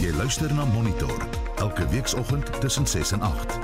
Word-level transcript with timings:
Jy 0.00 0.14
luister 0.16 0.48
na 0.56 0.64
Monitor 0.64 1.26
elke 1.60 1.84
weekoggend 1.92 2.48
tussen 2.60 2.86
6 2.88 3.10
en 3.12 3.20
8. 3.20 3.58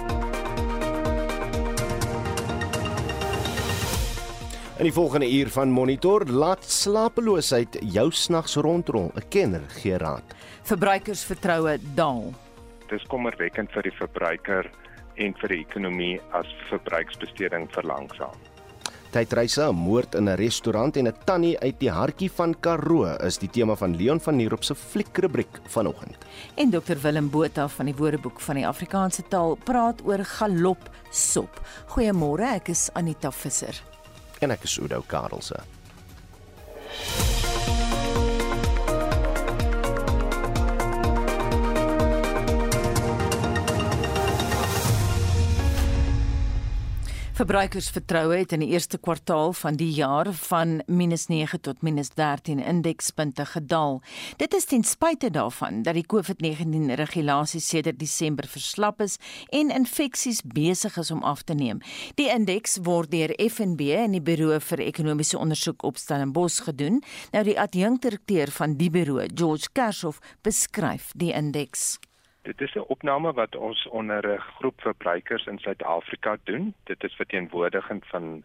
In 4.77 4.84
die 4.84 4.93
volgende 4.93 5.30
uur 5.32 5.48
van 5.48 5.72
Monitor 5.72 6.27
laat 6.29 6.64
slapeloosheid 6.64 7.79
jou 7.80 8.11
snags 8.12 8.59
rondrol. 8.61 9.09
'n 9.16 9.29
Kenner 9.29 9.64
gee 9.80 9.96
raad. 9.96 10.36
Verbruikersvertroue 10.62 11.79
daal. 11.95 12.34
Dis 12.89 13.07
kommerwekkend 13.09 13.73
vir 13.73 13.82
die 13.82 13.96
verbruiker 13.96 14.71
en 15.14 15.34
vir 15.41 15.48
die 15.48 15.64
ekonomie 15.64 16.21
as 16.32 16.53
verbruiksbesteding 16.68 17.64
verlangsaam. 17.73 18.37
Tydreise, 19.17 19.62
'n 19.64 19.75
moord 19.75 20.14
in 20.14 20.29
'n 20.29 20.37
restaurant 20.37 20.96
en 20.96 21.07
'n 21.09 21.14
tannie 21.25 21.59
uit 21.59 21.80
die 21.80 21.91
hartjie 21.91 22.30
van 22.30 22.55
Karoo 22.61 23.16
is 23.25 23.39
die 23.39 23.48
tema 23.48 23.75
van 23.75 23.96
Leon 23.96 24.21
van 24.21 24.37
Nierop 24.37 24.65
se 24.65 24.75
fliekrubriek 24.75 25.61
vanoggend. 25.66 26.16
En 26.55 26.70
Dr 26.70 27.01
Willem 27.01 27.30
Botha 27.30 27.69
van 27.69 27.87
die 27.87 27.95
Woordeboek 27.95 28.41
van 28.41 28.55
die 28.55 28.66
Afrikaanse 28.66 29.23
taal 29.29 29.57
praat 29.65 30.02
oor 30.05 30.24
galop 30.24 30.91
sop. 31.10 31.60
Goeiemôre, 31.87 32.55
ek 32.55 32.69
is 32.69 32.91
Anita 32.93 33.30
Visser. 33.30 33.83
En 34.41 34.51
ek 34.51 34.62
is 34.62 34.79
Udo 34.79 35.02
Karelse. 35.07 35.57
Verbruikersvertroue 47.36 48.38
het 48.38 48.54
in 48.56 48.62
die 48.64 48.70
eerste 48.72 48.96
kwartaal 48.96 49.50
van 49.52 49.76
die 49.76 49.90
jaar 49.92 50.30
van 50.32 50.82
-9 50.86 51.60
tot 51.60 51.76
-13 51.80 52.64
indekspunte 52.64 53.45
gedaal. 53.46 54.02
Dit 54.36 54.54
is 54.54 54.64
ten 54.64 54.84
spyte 54.84 55.30
daarvan 55.30 55.82
dat 55.82 55.95
die 55.95 56.06
COVID-19 56.06 56.95
regulasies 56.95 57.68
sedert 57.68 57.98
Desember 57.98 58.46
verslap 58.48 59.01
is 59.01 59.18
en 59.48 59.70
infeksies 59.70 60.40
besig 60.45 60.96
is 60.96 61.10
om 61.10 61.23
af 61.23 61.43
te 61.43 61.54
neem. 61.54 61.78
Die 62.15 62.28
indeks 62.28 62.78
word 62.82 63.10
deur 63.10 63.50
FNB 63.50 63.80
en 63.80 64.10
die 64.10 64.22
Buro 64.22 64.59
vir 64.59 64.78
Ekonomiese 64.78 65.38
Ondersoek 65.38 65.82
op 65.82 65.97
Stellenbosch 65.97 66.62
gedoen. 66.62 67.03
Nou 67.32 67.44
die 67.44 67.60
adjunkdirekteur 67.60 68.50
van 68.50 68.76
die 68.76 68.91
buro, 68.91 69.25
George 69.34 69.69
Kershoff, 69.72 70.19
beskryf 70.41 71.12
die 71.15 71.32
indeks. 71.32 71.98
Dit 72.47 72.61
is 72.61 72.75
'n 72.75 72.91
opname 72.94 73.33
wat 73.33 73.56
ons 73.56 73.87
onder 73.87 74.22
'n 74.28 74.39
groep 74.39 74.81
verbruikers 74.81 75.47
in 75.47 75.59
Suid-Afrika 75.59 76.37
doen. 76.44 76.75
Dit 76.84 77.05
is 77.05 77.15
verteenwoordigend 77.15 78.06
van 78.06 78.44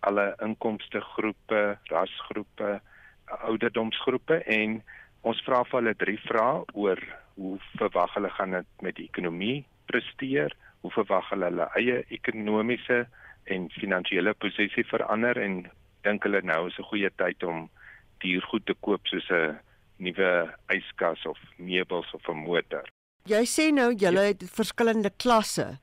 alle 0.00 0.34
inkomste 0.38 1.00
groepe, 1.00 1.78
rasgroepe, 1.82 2.80
ouderdomsgroepe 3.24 4.34
en 4.34 4.82
ons 5.20 5.42
vra 5.42 5.64
vir 5.64 5.80
hulle 5.80 5.96
drie 5.96 6.20
vrae 6.20 6.62
oor 6.72 7.02
hoe 7.34 7.58
verwag 7.74 8.14
hulle 8.14 8.30
gaan 8.30 8.50
dit 8.50 8.66
met 8.80 8.94
die 8.94 9.08
ekonomie 9.10 9.66
presteer, 9.86 10.56
hoe 10.80 10.90
verwag 10.90 11.28
hulle 11.28 11.44
hulle 11.44 11.68
eie 11.74 12.04
ekonomiese 12.08 13.06
en 13.44 13.70
finansiële 13.70 14.34
posisie 14.34 14.84
verander 14.84 15.38
en 15.38 15.70
dink 16.02 16.22
hulle 16.22 16.42
nou 16.42 16.66
is 16.66 16.78
'n 16.78 16.90
goeie 16.90 17.10
tyd 17.16 17.42
om 17.42 17.70
diergoed 18.18 18.66
te 18.66 18.74
koop 18.74 19.06
soos 19.06 19.30
'n 19.30 19.58
nuwe 19.96 20.54
yskas 20.68 21.26
of 21.26 21.38
meubels 21.56 22.14
of 22.14 22.28
'n 22.28 22.44
motor. 22.46 22.86
Jy 23.30 23.44
sê 23.46 23.68
nou 23.70 23.92
julle 23.94 24.22
het 24.32 24.40
verskillende 24.50 25.10
klasse. 25.22 25.76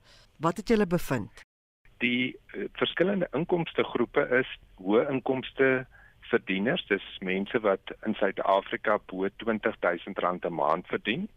Wat 0.43 0.57
het 0.59 0.67
julle 0.67 0.83
bevind? 0.85 1.43
Die 2.03 2.35
uh, 2.35 2.65
verskillende 2.75 3.29
inkomste 3.31 3.83
groepe 3.87 4.25
is 4.35 4.49
hoë 4.83 5.05
inkomste 5.13 5.69
verdieners, 6.27 6.83
dis 6.91 7.05
mense 7.23 7.61
wat 7.63 7.93
in 8.07 8.17
Suid-Afrika 8.19 8.97
bo 9.07 9.23
R20000 9.29 10.19
'n 10.19 10.53
maand 10.53 10.87
verdien. 10.91 11.29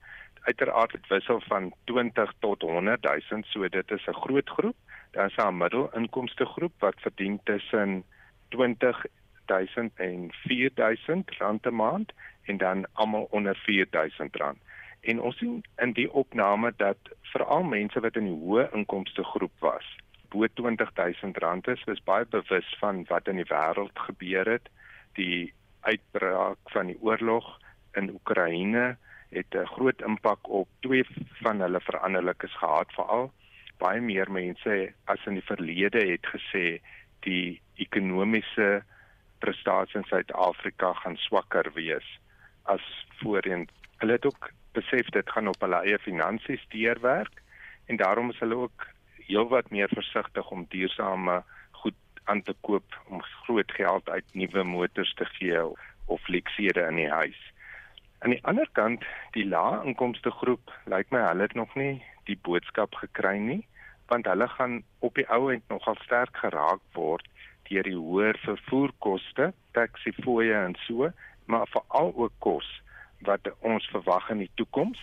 Uiteraard 0.51 0.91
dit 0.91 1.07
wissel 1.07 1.41
van 1.47 1.71
20 1.85 2.33
tot 2.41 2.67
100000, 2.67 3.47
so 3.47 3.69
dit 3.69 3.91
is 3.91 4.07
'n 4.09 4.21
groot 4.27 4.49
groep. 4.49 4.77
Dan 5.13 5.27
is 5.27 5.37
daar 5.37 5.53
'n 5.53 5.63
middelinkomste 5.63 6.47
groep 6.47 6.75
wat 6.79 6.99
verdien 7.01 7.41
tussen 7.45 8.05
20000 8.49 9.93
en 9.95 10.33
4000 10.33 11.31
rand 11.39 11.67
'n 11.67 11.75
maand 11.75 12.13
en 12.43 12.57
dan 12.57 12.87
almal 12.93 13.29
onder 13.31 13.57
4000 13.57 14.37
rand. 14.37 14.59
En 15.03 15.21
ons 15.21 15.37
sien 15.39 15.63
in 15.83 15.93
die 15.99 16.09
opname 16.13 16.73
dat 16.77 17.11
veral 17.33 17.67
mense 17.67 18.01
wat 18.01 18.17
in 18.21 18.29
die 18.31 18.39
hoë 18.45 18.69
inkomste 18.79 19.25
groep 19.25 19.55
was, 19.65 19.87
bo 20.31 20.47
R20000 20.47 21.73
is, 21.75 21.83
is 21.95 22.05
baie 22.07 22.25
bewus 22.25 22.69
van 22.81 23.05
wat 23.11 23.29
in 23.29 23.43
die 23.43 23.49
wêreld 23.51 23.99
gebeur 24.07 24.49
het. 24.55 24.71
Die 25.19 25.53
uitbraak 25.83 26.71
van 26.71 26.93
die 26.93 26.99
oorlog 27.03 27.49
in 27.99 28.13
Oekraïne 28.15 28.97
het 29.33 29.55
'n 29.55 29.73
groot 29.75 30.01
impak 30.03 30.49
op 30.49 30.69
twee 30.81 31.05
van 31.43 31.61
hulle 31.61 31.81
veranderlikes 31.81 32.55
gehad 32.57 32.93
veral 32.93 33.33
baie 33.83 34.01
meer 34.01 34.31
mense 34.31 34.93
as 35.11 35.27
in 35.27 35.39
die 35.39 35.49
verlede 35.49 36.03
het 36.13 36.27
gesê 36.35 36.67
die 37.27 37.61
ekonomiese 37.83 38.83
prestasie 39.43 39.99
in 40.01 40.09
Suid-Afrika 40.11 40.93
gaan 41.03 41.19
swakker 41.27 41.71
wees 41.75 42.07
as 42.71 42.83
voorheen. 43.21 43.67
Hulle 43.99 44.19
het 44.19 44.27
ook 44.27 44.51
besef 44.73 45.09
dit 45.17 45.31
gaan 45.31 45.49
op 45.49 45.61
hulle 45.65 45.81
eie 45.87 45.99
finansies 45.99 46.65
deurwerk 46.75 47.43
en 47.87 47.97
daarom 47.97 48.31
is 48.31 48.39
hulle 48.39 48.57
ook 48.67 48.87
heelwat 49.27 49.71
meer 49.71 49.91
versigtig 49.93 50.51
om 50.51 50.67
duursame 50.69 51.43
goed 51.71 51.99
aan 52.25 52.43
te 52.43 52.55
koop 52.61 52.99
om 53.09 53.23
groot 53.23 53.73
geld 53.73 54.09
uit 54.09 54.35
nuwe 54.35 54.63
motors 54.65 55.15
te 55.15 55.25
gee 55.25 55.65
of 56.07 56.29
leksiere 56.29 56.87
in 56.89 56.97
die 56.97 57.11
huis. 57.11 57.41
Aan 58.19 58.31
die 58.31 58.45
ander 58.45 58.69
kant, 58.73 59.05
die 59.35 59.47
lae 59.49 59.83
inkomste 59.85 60.31
groep, 60.31 60.71
lyk 60.87 61.11
my 61.11 61.25
hulle 61.27 61.49
het 61.49 61.55
nog 61.59 61.75
nie 61.75 62.03
die 62.31 62.39
boodskap 62.47 62.95
gekry 62.95 63.39
nie, 63.39 63.63
want 64.13 64.29
hulle 64.31 64.49
gaan 64.49 64.83
op 64.99 65.17
die 65.19 65.27
ou 65.33 65.51
end 65.53 65.65
nogal 65.73 65.99
sterk 66.05 66.37
geraak 66.45 66.83
word 66.99 67.27
deur 67.69 67.87
die 67.87 67.97
hoër 67.97 68.37
vervoerkoste, 68.45 69.53
taxifooie 69.73 70.55
en 70.55 70.75
so, 70.87 71.09
maar 71.47 71.67
veral 71.73 72.13
ook 72.15 72.35
kos 72.45 72.69
wat 73.25 73.49
ons 73.61 73.87
verwag 73.93 74.31
in 74.31 74.39
die 74.39 74.51
toekoms. 74.55 75.01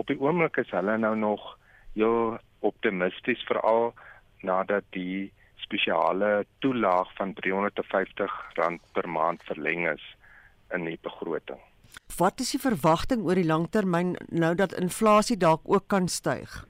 Op 0.00 0.06
die 0.06 0.18
oomblik 0.20 0.56
is 0.56 0.70
hulle 0.70 0.96
nou 0.98 1.16
nog 1.16 1.58
heel 1.94 2.38
optimisties 2.60 3.42
veral 3.48 3.92
nadat 4.42 4.84
die 4.90 5.32
spesiale 5.62 6.44
toelaag 6.58 7.12
van 7.18 7.34
R350 7.34 8.34
per 8.92 9.08
maand 9.08 9.42
verleng 9.48 9.86
is 9.88 10.04
in 10.74 10.84
die 10.88 10.98
begroting. 11.02 11.60
Wat 12.16 12.40
is 12.40 12.52
die 12.54 12.60
verwagting 12.60 13.24
oor 13.26 13.38
die 13.38 13.48
langtermyn 13.48 14.16
nou 14.28 14.54
dat 14.56 14.76
inflasie 14.76 15.36
dalk 15.36 15.64
ook 15.64 15.88
kan 15.88 16.08
styg? 16.08 16.62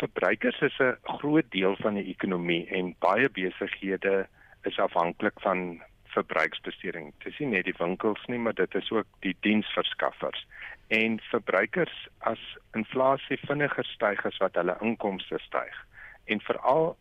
Verbruikers 0.00 0.60
is 0.60 0.78
'n 0.80 0.96
groot 1.20 1.50
deel 1.50 1.76
van 1.76 1.94
die 1.94 2.08
ekonomie 2.14 2.66
en 2.68 2.94
baie 2.98 3.28
besighede 3.28 4.26
is 4.62 4.78
afhanklik 4.78 5.40
van 5.40 5.82
verbruiksbesteding. 6.14 7.12
Dit 7.18 7.32
is 7.32 7.38
nie 7.38 7.52
net 7.54 7.68
die 7.68 7.76
winkels 7.78 8.22
nie, 8.28 8.38
maar 8.38 8.56
dit 8.58 8.74
is 8.74 8.90
ook 8.90 9.06
die 9.26 9.36
diensverskaffers. 9.46 10.46
En 10.88 11.20
verbruikers 11.30 12.08
as 12.18 12.40
inflasie 12.78 13.38
vinniger 13.46 13.86
styg 13.94 14.24
as 14.26 14.40
wat 14.42 14.58
hulle 14.58 14.76
inkomste 14.82 15.38
styg 15.46 15.76
en 16.30 16.42
veral 16.46 16.96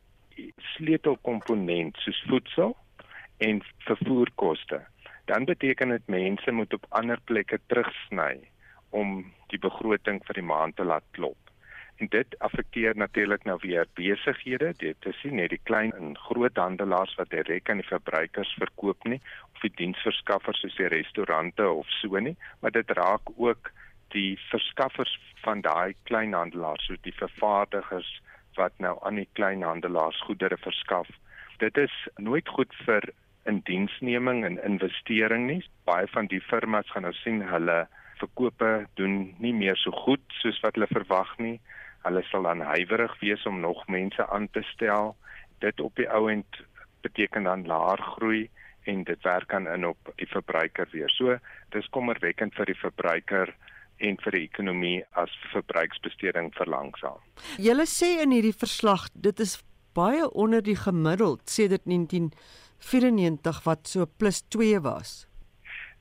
sleutelkomponent 0.75 1.97
soos 2.03 2.21
voedsel 2.29 2.77
en 3.37 3.61
vervoerkoste, 3.87 4.79
dan 5.25 5.45
beteken 5.45 5.89
dit 5.89 6.07
mense 6.07 6.51
moet 6.51 6.73
op 6.73 6.85
ander 6.89 7.19
plekke 7.23 7.59
terugsny 7.67 8.39
om 8.89 9.21
die 9.53 9.59
begroting 9.61 10.21
vir 10.25 10.39
die 10.39 10.45
maand 10.45 10.75
te 10.75 10.85
laat 10.87 11.05
klop. 11.17 11.37
Dit 11.99 12.39
affekteer 12.39 12.95
natuurlik 12.95 13.43
nou 13.43 13.57
weer 13.61 13.87
besighede. 13.93 14.73
Dit 14.77 15.05
is 15.05 15.23
nie 15.23 15.33
net 15.41 15.49
die 15.51 15.59
klein 15.63 15.91
en 15.93 16.15
groot 16.17 16.55
handelaars 16.55 17.15
wat 17.19 17.29
direk 17.29 17.69
aan 17.69 17.81
die 17.81 17.87
verbruikers 17.87 18.53
verkoop 18.55 19.03
nie 19.03 19.19
of 19.53 19.59
die 19.65 19.71
diensverskaffers 19.75 20.61
soos 20.63 20.77
die 20.79 20.87
restaurante 20.87 21.67
of 21.67 21.89
so 21.99 22.19
nie, 22.19 22.37
maar 22.61 22.71
dit 22.71 22.91
raak 22.95 23.27
ook 23.35 23.71
die 24.15 24.39
verskaffers 24.47 25.11
van 25.43 25.61
daai 25.61 25.93
kleinhandelaars, 26.07 26.85
so 26.87 26.95
die 27.03 27.15
vervaardigers 27.19 28.21
wat 28.55 28.71
nou 28.79 28.95
aan 29.03 29.19
die 29.19 29.27
kleinhandelaars 29.33 30.21
goedere 30.23 30.57
verskaf. 30.57 31.09
Dit 31.59 31.77
is 31.77 31.95
nooit 32.15 32.47
goed 32.47 32.73
vir 32.85 33.11
indiensneming 33.43 34.45
en 34.45 34.63
investering 34.63 35.47
nie. 35.47 35.63
Baie 35.83 36.07
van 36.07 36.31
die 36.31 36.41
firmas 36.41 36.87
gaan 36.93 37.03
nou 37.03 37.13
sien 37.19 37.43
hulle 37.43 37.81
verkope 38.19 38.87
doen 38.95 39.35
nie 39.43 39.53
meer 39.53 39.75
so 39.79 39.91
goed 40.05 40.23
soos 40.39 40.59
wat 40.63 40.79
hulle 40.79 40.87
verwag 40.91 41.35
nie. 41.43 41.59
Hulle 42.09 42.23
sal 42.25 42.47
dan 42.47 42.63
huiwerig 42.65 43.11
wees 43.21 43.43
om 43.45 43.59
nog 43.61 43.83
mense 43.87 44.25
aan 44.33 44.47
te 44.49 44.63
stel. 44.73 45.11
Dit 45.61 45.77
op 45.79 45.93
die 45.99 46.07
ou 46.09 46.25
end 46.31 46.61
beteken 47.05 47.45
dan 47.45 47.67
laer 47.69 48.01
groei 48.15 48.47
en 48.89 49.03
dit 49.05 49.21
werk 49.21 49.53
aan 49.53 49.67
in 49.69 49.85
op 49.85 50.09
die 50.17 50.27
verbruiker 50.27 50.89
weer. 50.91 51.11
So 51.13 51.37
dis 51.75 51.89
kommerwekkend 51.93 52.57
vir 52.57 52.71
die 52.71 52.79
verbruiker 52.79 53.53
en 54.01 54.17
vir 54.23 54.37
die 54.39 54.41
ekonomie 54.47 55.03
as 55.21 55.35
verbruiksbesteding 55.51 56.49
verlangsaam. 56.57 57.21
Julle 57.61 57.85
sê 57.85 58.15
in 58.23 58.33
hierdie 58.33 58.57
verslag 58.57 59.05
dit 59.13 59.45
is 59.45 59.59
baie 59.93 60.25
onder 60.33 60.65
die 60.65 60.79
gemiddeld 60.79 61.45
sedert 61.45 61.85
1994 61.85 63.63
wat 63.69 63.85
so 63.93 64.09
+2 64.17 64.81
was. 64.81 65.27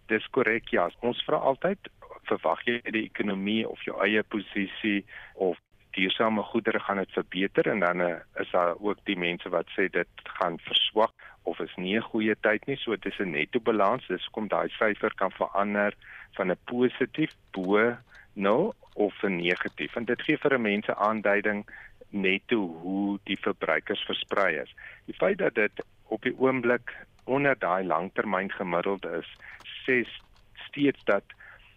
Dis 0.09 0.25
korrek 0.33 0.73
ja. 0.73 0.89
Ons 1.05 1.21
vra 1.29 1.37
altyd 1.53 1.93
verwag 2.29 2.65
jy 2.65 2.81
die 2.93 3.05
ekonomie 3.05 3.65
of 3.69 3.83
jou 3.85 4.01
eie 4.05 4.23
posisie 4.25 5.03
of 5.35 5.61
duursame 5.99 6.43
goedere 6.51 6.81
gaan 6.81 7.01
dit 7.03 7.13
verbeter 7.17 7.69
en 7.73 7.81
dan 7.83 8.01
uh, 8.01 8.15
is 8.43 8.51
daar 8.51 8.75
ook 8.79 8.99
die 9.11 9.19
mense 9.19 9.51
wat 9.55 9.71
sê 9.75 9.89
dit 9.91 10.29
gaan 10.39 10.59
verswak 10.67 11.27
of 11.51 11.61
is 11.65 11.75
nie 11.77 11.97
'n 11.97 12.09
goeie 12.11 12.37
tyd 12.47 12.67
nie. 12.67 12.77
So 12.77 12.97
dis 12.97 13.19
'n 13.19 13.31
netto 13.31 13.61
balans. 13.61 14.07
Dis 14.07 14.29
kom 14.31 14.49
daai 14.49 14.69
syfer 14.69 15.15
kan 15.15 15.31
verander 15.31 15.95
van 16.37 16.51
'n 16.51 16.63
positief 16.65 17.33
bo 17.53 17.97
0 18.35 18.75
of 18.95 19.15
'n 19.23 19.37
negatief. 19.37 19.97
En 19.97 20.05
dit 20.05 20.23
gee 20.23 20.39
vir 20.39 20.55
'n 20.55 20.63
mense 20.63 20.95
aanduiding 20.95 21.67
netto 22.11 22.59
hoe 22.83 23.19
die 23.25 23.39
verbruikers 23.41 24.05
versprei 24.11 24.55
is. 24.63 24.75
Die 25.07 25.15
feit 25.15 25.39
dat 25.39 25.55
dit 25.55 25.85
op 26.09 26.23
die 26.23 26.37
oomblik 26.39 26.97
onder 27.25 27.59
daai 27.59 27.85
langtermyn 27.85 28.51
gemiddeld 28.51 29.05
is 29.05 29.29
sê 29.85 30.05
steeds 30.69 31.05
dat 31.05 31.25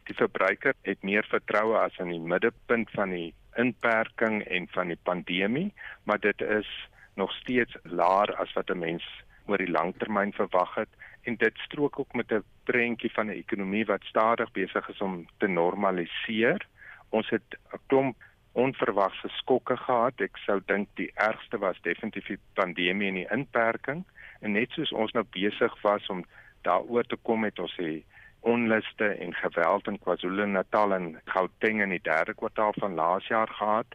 die 0.04 0.16
verbruiker 0.16 0.74
het 0.82 1.04
meer 1.04 1.26
vertroue 1.30 1.78
as 1.78 1.98
in 1.98 2.10
die 2.10 2.20
middelpunt 2.34 2.90
van 2.96 3.10
die 3.10 3.34
inperking 3.56 4.44
en 4.44 4.68
van 4.72 4.88
die 4.88 5.00
pandemie, 5.04 5.74
maar 6.04 6.20
dit 6.20 6.42
is 6.42 6.70
nog 7.16 7.32
steeds 7.32 7.76
laer 7.84 8.36
as 8.36 8.54
wat 8.54 8.70
'n 8.70 8.80
mens 8.80 9.06
oor 9.46 9.58
die 9.58 9.72
langtermyn 9.72 10.34
verwag 10.34 10.76
het 10.76 10.90
en 11.24 11.36
dit 11.36 11.58
strook 11.58 12.00
ook 12.00 12.14
met 12.14 12.32
'n 12.32 12.44
prentjie 12.64 13.12
van 13.12 13.28
'n 13.28 13.42
ekonomie 13.44 13.86
wat 13.86 14.04
stadig 14.04 14.52
besig 14.52 14.90
is 14.90 15.02
om 15.02 15.28
te 15.38 15.48
normaliseer. 15.48 16.68
Ons 17.10 17.30
het 17.30 17.58
'n 17.74 17.80
klomp 17.88 18.16
onverwagse 18.52 19.28
skokke 19.28 19.78
gehad. 19.78 20.22
Ek 20.22 20.38
sou 20.38 20.62
dink 20.66 20.88
die 20.94 21.12
ergste 21.14 21.58
was 21.58 21.82
definitief 21.82 22.26
die 22.26 22.40
pandemie 22.54 23.08
en 23.08 23.14
die 23.14 23.32
inperking 23.32 24.04
en 24.40 24.52
net 24.52 24.70
soos 24.72 24.92
ons 24.92 25.12
nou 25.12 25.26
besig 25.30 25.82
was 25.82 26.08
om 26.08 26.26
daaroor 26.62 27.04
te 27.04 27.18
kom 27.22 27.40
met 27.40 27.60
ons 27.60 27.74
sê 27.80 28.04
onluste 28.42 29.08
en 29.08 29.34
geweld 29.34 29.88
in 29.88 30.00
KwaZulu-Natal 30.00 30.94
en 30.94 31.22
Gauteng 31.26 31.82
in 31.82 31.90
die 31.90 32.02
derde 32.02 32.34
kwartaal 32.34 32.74
van 32.78 32.94
laas 32.94 33.28
jaar 33.28 33.48
gehad 33.48 33.86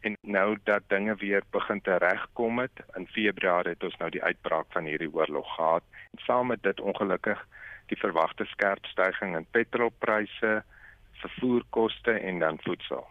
en 0.00 0.16
nou 0.20 0.58
dat 0.64 0.82
dinge 0.86 1.14
weer 1.14 1.42
begin 1.50 1.80
te 1.80 1.96
regkom 1.96 2.58
het 2.58 2.82
in 2.96 3.06
Februarie 3.06 3.72
het 3.72 3.84
ons 3.84 3.96
nou 3.96 4.10
die 4.10 4.22
uitbraak 4.22 4.66
van 4.74 4.84
hierdie 4.84 5.12
oorlog 5.14 5.54
gehad 5.54 5.82
en 6.10 6.24
saam 6.26 6.46
met 6.46 6.62
dit 6.62 6.80
ongelukkig 6.80 7.46
die 7.86 7.98
verwagte 7.98 8.44
skerp 8.44 8.86
stygings 8.86 9.38
in 9.38 9.46
petrolpryse, 9.50 10.62
vervoerkoste 11.22 12.12
en 12.12 12.38
dan 12.38 12.58
voedsel. 12.62 13.06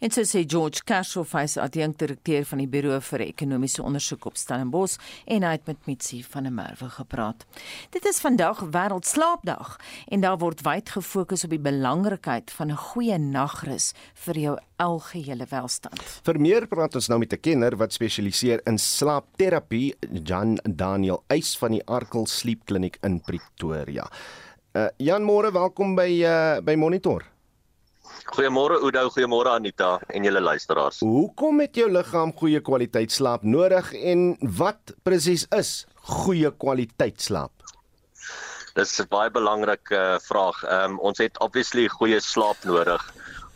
En 0.00 0.10
so 0.10 0.22
sê 0.22 0.44
George 0.46 0.84
Cashel, 0.84 1.26
hy's 1.32 1.56
adjunkdirekteur 1.60 2.44
van 2.44 2.62
die 2.62 2.68
Buro 2.70 2.98
vir 3.00 3.24
Ekonomiese 3.26 3.82
Ondersoek 3.82 4.26
op 4.30 4.36
Stellenbosch 4.36 4.98
en 5.26 5.46
hy 5.46 5.52
het 5.56 5.66
met 5.66 5.86
Mitsi 5.86 6.22
van 6.24 6.48
der 6.48 6.54
Merwe 6.54 6.88
gepraat. 6.90 7.46
Dit 7.94 8.04
is 8.04 8.20
vandag 8.20 8.62
Wêreldslaapdag 8.74 9.76
en 10.10 10.20
daar 10.24 10.38
word 10.42 10.64
wyd 10.66 10.90
gefokus 10.96 11.44
op 11.44 11.54
die 11.54 11.62
belangrikheid 11.62 12.50
van 12.50 12.70
'n 12.70 12.76
goeie 12.76 13.18
nagrus 13.18 13.92
vir 14.14 14.38
jou 14.38 14.58
algehele 14.76 15.46
welstand. 15.50 16.02
Vir 16.24 16.40
meer 16.40 16.66
praat 16.66 16.94
ons 16.94 17.08
nou 17.08 17.18
met 17.18 17.32
'n 17.32 17.40
kenner 17.40 17.76
wat 17.76 17.92
spesialiseer 17.92 18.60
in 18.66 18.78
slaapterapie, 18.78 19.94
Jan 20.24 20.58
Daniel 20.64 21.22
Eis 21.28 21.56
van 21.58 21.72
die 21.72 21.86
Arkel 21.86 22.26
Sleep 22.26 22.64
Kliniek 22.64 22.98
in 23.02 23.20
Pretoria. 23.20 24.08
Uh, 24.72 24.88
Jan, 24.96 25.22
môre 25.22 25.52
welkom 25.52 25.96
by 25.96 26.22
uh, 26.22 26.60
by 26.62 26.74
Monitor. 26.74 27.29
Goeiemôre 28.30 28.78
Oudo, 28.78 29.08
goeiemôre 29.10 29.50
Anita 29.50 29.98
en 30.08 30.24
julle 30.24 30.40
luisteraars. 30.40 31.00
Hoekom 31.02 31.60
het 31.64 31.76
jou 31.76 31.88
liggaam 31.90 32.32
goeie 32.36 32.60
kwaliteit 32.62 33.10
slaap 33.12 33.42
nodig 33.42 33.92
en 33.94 34.36
wat 34.58 34.94
presies 35.02 35.46
is 35.56 35.72
goeie 36.20 36.52
kwaliteit 36.62 37.20
slaap? 37.20 37.52
Dis 38.78 39.00
'n 39.02 39.08
baie 39.10 39.30
belangrike 39.30 39.96
uh, 39.96 40.18
vraag. 40.22 40.62
Ehm 40.64 40.92
um, 40.92 41.00
ons 41.00 41.18
het 41.18 41.38
obviously 41.40 41.88
goeie 41.88 42.20
slaap 42.20 42.64
nodig 42.64 43.02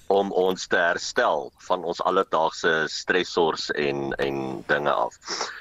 om 0.06 0.32
ons 0.32 0.66
te 0.66 0.76
herstel 0.76 1.52
van 1.68 1.84
ons 1.84 2.02
alledaagse 2.02 2.72
stressors 2.92 3.70
en 3.70 4.12
en 4.18 4.64
dinge 4.66 4.90
af. 4.90 5.16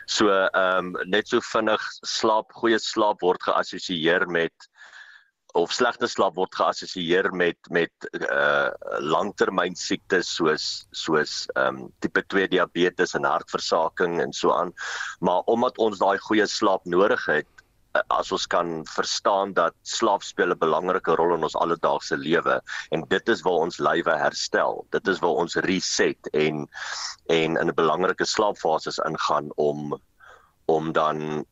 So 0.05 0.29
ehm 0.29 0.95
um, 0.95 0.97
net 1.05 1.27
so 1.27 1.39
vinnig 1.53 1.81
slaap, 2.01 2.51
goeie 2.51 2.79
slaap 2.79 3.21
word 3.21 3.43
geassosieer 3.43 4.27
met 4.27 4.72
of 5.53 5.73
slegte 5.73 6.07
slaap 6.09 6.38
word 6.39 6.55
geassosieer 6.57 7.29
met 7.38 7.69
met 7.69 8.07
uh 8.19 8.69
langtermyn 9.05 9.75
siektes 9.77 10.31
soos 10.38 10.67
soos 10.91 11.33
ehm 11.53 11.83
um, 11.83 11.89
tipe 12.01 12.23
2 12.33 12.47
diabetes 12.55 13.13
en 13.17 13.27
hartversaking 13.29 14.19
en 14.21 14.33
so 14.33 14.53
aan. 14.53 14.73
Maar 15.19 15.45
omdat 15.55 15.77
ons 15.77 16.01
daai 16.01 16.17
goeie 16.25 16.47
slaap 16.50 16.89
nodig 16.89 17.25
het 17.29 17.63
uh, 17.94 18.01
as 18.17 18.31
ons 18.33 18.47
kan 18.50 18.81
verstaan 18.95 19.53
dat 19.53 19.77
slaap 19.85 20.25
speel 20.25 20.55
'n 20.55 20.63
belangrike 20.65 21.15
rol 21.21 21.35
in 21.38 21.45
ons 21.50 21.59
alledaagse 21.65 22.17
lewe 22.17 22.59
en 22.91 23.05
dit 23.13 23.29
is 23.29 23.45
waar 23.45 23.61
ons 23.67 23.77
lywe 23.77 24.17
herstel. 24.25 24.85
Dit 24.89 25.07
is 25.07 25.21
waar 25.21 25.38
ons 25.45 25.55
reset 25.69 26.33
en 26.33 26.67
en 27.29 27.57
in 27.61 27.67
'n 27.69 27.75
belangrike 27.75 28.25
slaapfases 28.25 28.97
ingaan 29.05 29.51
om 29.55 30.01
om 30.65 30.91
dan 30.94 31.45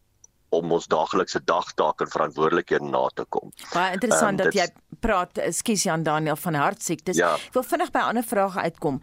om 0.51 0.71
ons 0.75 0.87
daaglikse 0.91 1.41
dagtake 1.47 2.05
en 2.05 2.11
verantwoordelikhede 2.11 2.89
na 2.91 3.05
te 3.15 3.25
kom. 3.29 3.51
Baie 3.73 3.95
interessant 3.95 4.39
um, 4.39 4.45
dat 4.45 4.57
jy 4.57 4.67
praat, 5.03 5.39
ekskuus 5.41 5.85
Jan 5.87 6.03
Daniel 6.03 6.39
van 6.39 6.59
hartsiektes. 6.59 7.19
Ja. 7.19 7.33
Ek 7.39 7.55
wil 7.55 7.67
vinnig 7.67 7.91
by 7.91 8.03
'n 8.03 8.11
ander 8.13 8.27
vraag 8.27 8.57
uitkom. 8.57 9.01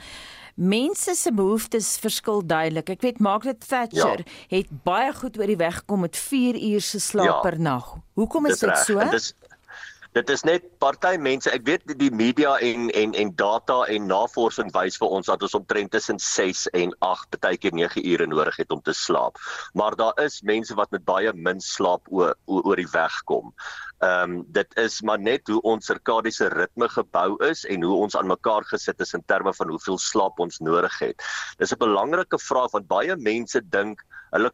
Mense 0.59 1.15
se 1.15 1.31
behoeftes 1.33 1.97
verskil 2.03 2.43
duidelik. 2.47 2.91
Ek 2.91 3.03
weet 3.03 3.21
Margaret 3.23 3.61
Thatcher 3.69 4.25
ja. 4.25 4.57
het 4.57 4.71
baie 4.83 5.13
goed 5.15 5.39
oor 5.39 5.47
die 5.47 5.57
weg 5.57 5.77
gekom 5.83 6.01
met 6.01 6.17
4 6.17 6.59
uur 6.59 6.81
se 6.83 7.01
slaap 7.01 7.27
ja. 7.27 7.41
per 7.41 7.61
nag. 7.61 7.95
Hoekom 8.19 8.47
is 8.47 8.59
dit, 8.59 8.69
dit 8.69 8.79
so? 8.79 8.99
Dis 9.11 9.35
dit 10.17 10.31
is 10.31 10.43
net 10.43 10.65
party 10.79 11.17
mense 11.21 11.51
ek 11.51 11.65
weet 11.67 11.99
die 12.01 12.11
media 12.11 12.57
en 12.65 12.89
en 12.91 13.15
en 13.15 13.33
data 13.37 13.83
en 13.93 14.07
navorsing 14.09 14.71
wys 14.75 14.97
vir 15.01 15.09
ons 15.19 15.27
dat 15.27 15.43
ons 15.43 15.55
omtrent 15.55 15.91
tussen 15.93 16.19
6 16.19 16.67
en 16.73 16.95
8 17.01 17.41
baie 17.45 17.59
keer 17.61 17.77
9 17.77 18.05
ure 18.13 18.27
nodig 18.27 18.57
het 18.57 18.73
om 18.75 18.81
te 18.83 18.95
slaap 18.97 19.39
maar 19.75 19.97
daar 19.97 20.17
is 20.25 20.41
mense 20.43 20.75
wat 20.75 20.91
met 20.91 21.05
baie 21.05 21.33
min 21.35 21.61
slaap 21.61 22.09
oor 22.11 22.35
oor 22.47 22.77
die 22.77 22.89
weg 22.93 23.21
kom. 23.25 23.53
Ehm 23.99 24.39
um, 24.39 24.45
dit 24.55 24.77
is 24.79 25.01
maar 25.03 25.19
net 25.19 25.49
hoe 25.51 25.61
ons 25.67 25.87
sirkadiese 25.91 26.49
ritme 26.55 26.89
gebou 26.89 27.37
is 27.49 27.65
en 27.67 27.83
hoe 27.83 27.97
ons 28.05 28.17
aan 28.17 28.31
mekaar 28.31 28.67
gesit 28.71 29.01
is 29.01 29.15
in 29.19 29.25
terme 29.27 29.55
van 29.55 29.73
hoeveel 29.75 29.99
slaap 29.99 30.39
ons 30.45 30.61
nodig 30.63 30.99
het. 31.03 31.25
Dis 31.59 31.75
'n 31.75 31.83
belangrike 31.83 32.39
vraag 32.39 32.71
want 32.77 32.87
baie 32.89 33.17
mense 33.17 33.61
dink 33.71 34.05
hulle 34.31 34.53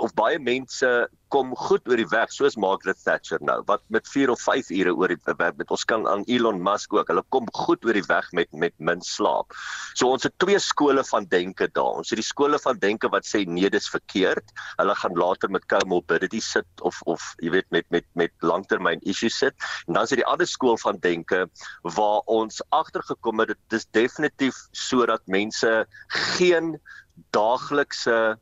of 0.00 0.14
baie 0.18 0.38
mense 0.38 0.88
kom 1.30 1.52
goed 1.54 1.86
oor 1.86 2.00
die 2.00 2.08
weg 2.10 2.32
soos 2.34 2.56
Margaret 2.58 2.98
Thatcher 3.04 3.38
nou 3.46 3.60
wat 3.68 3.82
met 3.94 4.08
4 4.10 4.32
of 4.32 4.40
5 4.42 4.70
ure 4.74 4.94
oor 4.98 5.12
die 5.12 5.18
met 5.38 5.70
ons 5.70 5.84
kan 5.86 6.06
aan 6.10 6.24
Elon 6.26 6.58
Musk 6.62 6.94
ook 6.96 7.10
hulle 7.12 7.22
kom 7.34 7.46
goed 7.54 7.84
oor 7.86 7.94
die 7.94 8.06
weg 8.08 8.26
met 8.36 8.50
met 8.52 8.74
min 8.78 9.02
slaap. 9.06 9.54
So 9.94 10.10
ons 10.10 10.26
het 10.26 10.34
twee 10.42 10.58
skole 10.58 11.04
van 11.06 11.28
denke 11.30 11.68
daar. 11.68 12.00
Ons 12.02 12.10
het 12.10 12.18
die 12.18 12.26
skole 12.26 12.58
van 12.58 12.78
denke 12.82 13.10
wat 13.14 13.28
sê 13.28 13.44
nee 13.46 13.70
dis 13.70 13.88
verkeerd. 13.92 14.50
Hulle 14.80 14.96
gaan 15.02 15.14
later 15.14 15.50
met 15.50 15.68
comorbidity 15.70 16.40
sit 16.40 16.82
of 16.82 16.98
of 17.06 17.22
jy 17.38 17.54
weet 17.54 17.70
met 17.70 17.86
met 17.90 18.06
met 18.14 18.34
langtermyn 18.42 19.02
issues 19.06 19.38
sit. 19.38 19.54
En 19.86 19.94
dan 19.94 20.02
is 20.02 20.14
dit 20.14 20.22
die 20.24 20.30
ander 20.30 20.50
skool 20.50 20.78
van 20.82 20.98
denke 20.98 21.46
waar 21.96 22.26
ons 22.26 22.62
agtergekom 22.74 23.44
het 23.44 23.54
dit 23.54 23.78
is 23.78 23.86
definitief 23.94 24.56
sodat 24.72 25.22
mense 25.26 25.86
geen 26.36 26.74
daaglikse 27.30 28.38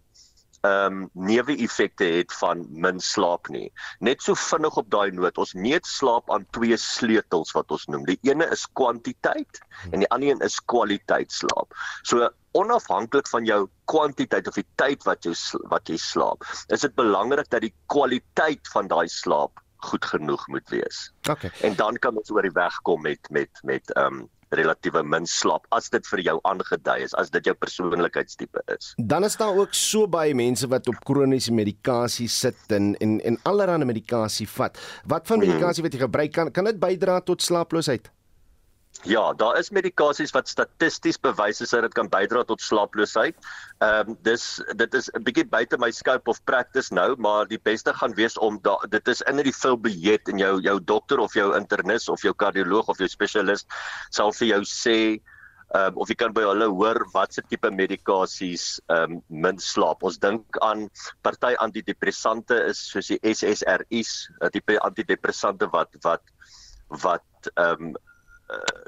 ehm 0.67 1.03
um, 1.03 1.11
neeweffekte 1.13 2.05
het 2.05 2.33
van 2.41 2.67
min 2.71 3.01
slaap 3.01 3.49
nie. 3.55 3.69
Net 4.01 4.23
so 4.23 4.35
vinnig 4.35 4.77
op 4.77 4.91
daai 4.91 5.11
noot, 5.15 5.39
ons 5.39 5.55
meet 5.55 5.87
slaap 5.87 6.33
aan 6.35 6.47
twee 6.57 6.77
sleutels 6.77 7.55
wat 7.57 7.71
ons 7.71 7.87
noem. 7.87 8.07
Die 8.09 8.19
ene 8.27 8.49
is 8.55 8.67
kwantiteit 8.81 9.61
en 9.93 10.03
die 10.03 10.11
ander 10.15 10.33
een 10.33 10.45
is 10.47 10.59
kwaliteit 10.73 11.33
slaap. 11.33 11.75
So 12.03 12.29
onafhanklik 12.59 13.29
van 13.31 13.47
jou 13.47 13.69
kwantiteit 13.91 14.49
of 14.49 14.59
die 14.59 14.67
tyd 14.81 15.05
wat 15.07 15.27
jy 15.27 15.35
wat 15.71 15.89
jy 15.89 15.99
slaap, 16.03 16.47
is 16.75 16.83
dit 16.87 16.95
belangrik 16.99 17.51
dat 17.51 17.63
die 17.67 17.75
kwaliteit 17.87 18.73
van 18.75 18.91
daai 18.91 19.07
slaap 19.13 19.63
goed 19.87 20.05
genoeg 20.05 20.47
moet 20.51 20.69
wees. 20.75 21.13
Okay. 21.31 21.53
En 21.63 21.77
dan 21.79 21.99
kan 22.03 22.17
ons 22.19 22.31
oor 22.35 22.43
die 22.43 22.57
weg 22.57 22.83
kom 22.83 23.03
met 23.07 23.31
met 23.31 23.63
met 23.63 23.95
ehm 23.95 24.25
um, 24.25 24.27
relatiewe 24.51 25.03
min 25.03 25.27
slaap 25.27 25.67
as 25.75 25.91
dit 25.91 26.07
vir 26.13 26.23
jou 26.31 26.37
aangedui 26.49 26.99
is, 27.05 27.15
as 27.21 27.31
dit 27.35 27.51
jou 27.51 27.55
persoonlikheidstipe 27.59 28.63
is. 28.75 28.93
Dan 28.99 29.25
is 29.25 29.37
daar 29.37 29.57
ook 29.57 29.75
so 29.77 30.09
baie 30.11 30.35
mense 30.35 30.69
wat 30.69 30.89
op 30.89 31.01
kroniese 31.05 31.53
medikasie 31.53 32.29
sit 32.29 32.75
en 32.75 32.95
en 33.05 33.19
en 33.21 33.41
allerlei 33.43 33.85
medikasie 33.85 34.49
vat. 34.49 34.79
Wat 35.07 35.27
van 35.27 35.41
hmm. 35.41 35.49
medikasie 35.49 35.83
wat 35.83 35.93
jy 35.93 36.05
gebruik 36.07 36.33
kan 36.33 36.53
kan 36.53 36.65
dit 36.65 36.81
bydra 36.81 37.21
tot 37.21 37.43
slaaploosheid? 37.43 38.11
Ja, 39.07 39.33
daar 39.33 39.59
is 39.59 39.71
medikasies 39.71 40.33
wat 40.35 40.49
statisties 40.49 41.21
bewys 41.23 41.61
is 41.63 41.71
dat 41.71 41.85
dit 41.87 41.93
kan 41.95 42.09
bydra 42.11 42.43
tot 42.45 42.61
slaaploosheid. 42.61 43.37
Ehm 43.79 44.11
um, 44.11 44.17
dis 44.27 44.61
dit 44.75 44.95
is 44.95 45.07
'n 45.15 45.23
bietjie 45.23 45.47
buite 45.47 45.79
my 45.79 45.91
scope 45.91 46.31
of 46.31 46.43
practice 46.45 46.95
nou, 46.95 47.15
maar 47.17 47.47
die 47.47 47.61
beste 47.63 47.95
gaan 47.95 48.15
wees 48.15 48.39
om 48.39 48.59
da, 48.63 48.75
dit 48.89 49.09
is 49.09 49.23
in 49.23 49.37
die 49.37 49.55
biljet 49.81 50.29
en 50.29 50.39
jou 50.39 50.61
jou 50.61 50.81
dokter 50.81 51.19
of 51.19 51.35
jou 51.35 51.57
internis 51.57 52.09
of 52.09 52.23
jou 52.23 52.35
kardioloog 52.35 52.89
of 52.89 52.99
jou 52.99 53.09
spesialis 53.09 53.67
sal 54.11 54.33
vir 54.33 54.49
jou 54.49 54.63
sê 54.65 55.21
ehm 55.75 55.87
um, 55.87 55.97
of 55.97 56.09
jy 56.09 56.15
kan 56.15 56.33
by 56.33 56.43
hulle 56.43 56.67
hoor 56.67 57.07
watse 57.15 57.43
tipe 57.49 57.71
medikasies 57.71 58.81
ehm 58.89 59.13
um, 59.13 59.23
min 59.29 59.59
slaap. 59.59 60.03
Ons 60.03 60.19
dink 60.19 60.43
aan 60.61 60.91
party 61.23 61.55
antidepressante 61.59 62.67
is 62.67 62.91
soos 62.91 63.07
die 63.07 63.21
SSRI's, 63.23 64.29
'n 64.43 64.51
tipe 64.51 64.81
antidepressante 64.81 65.71
wat 65.71 65.95
wat 66.03 66.23
wat 66.89 67.53
ehm 67.55 67.95
um, 67.95 67.97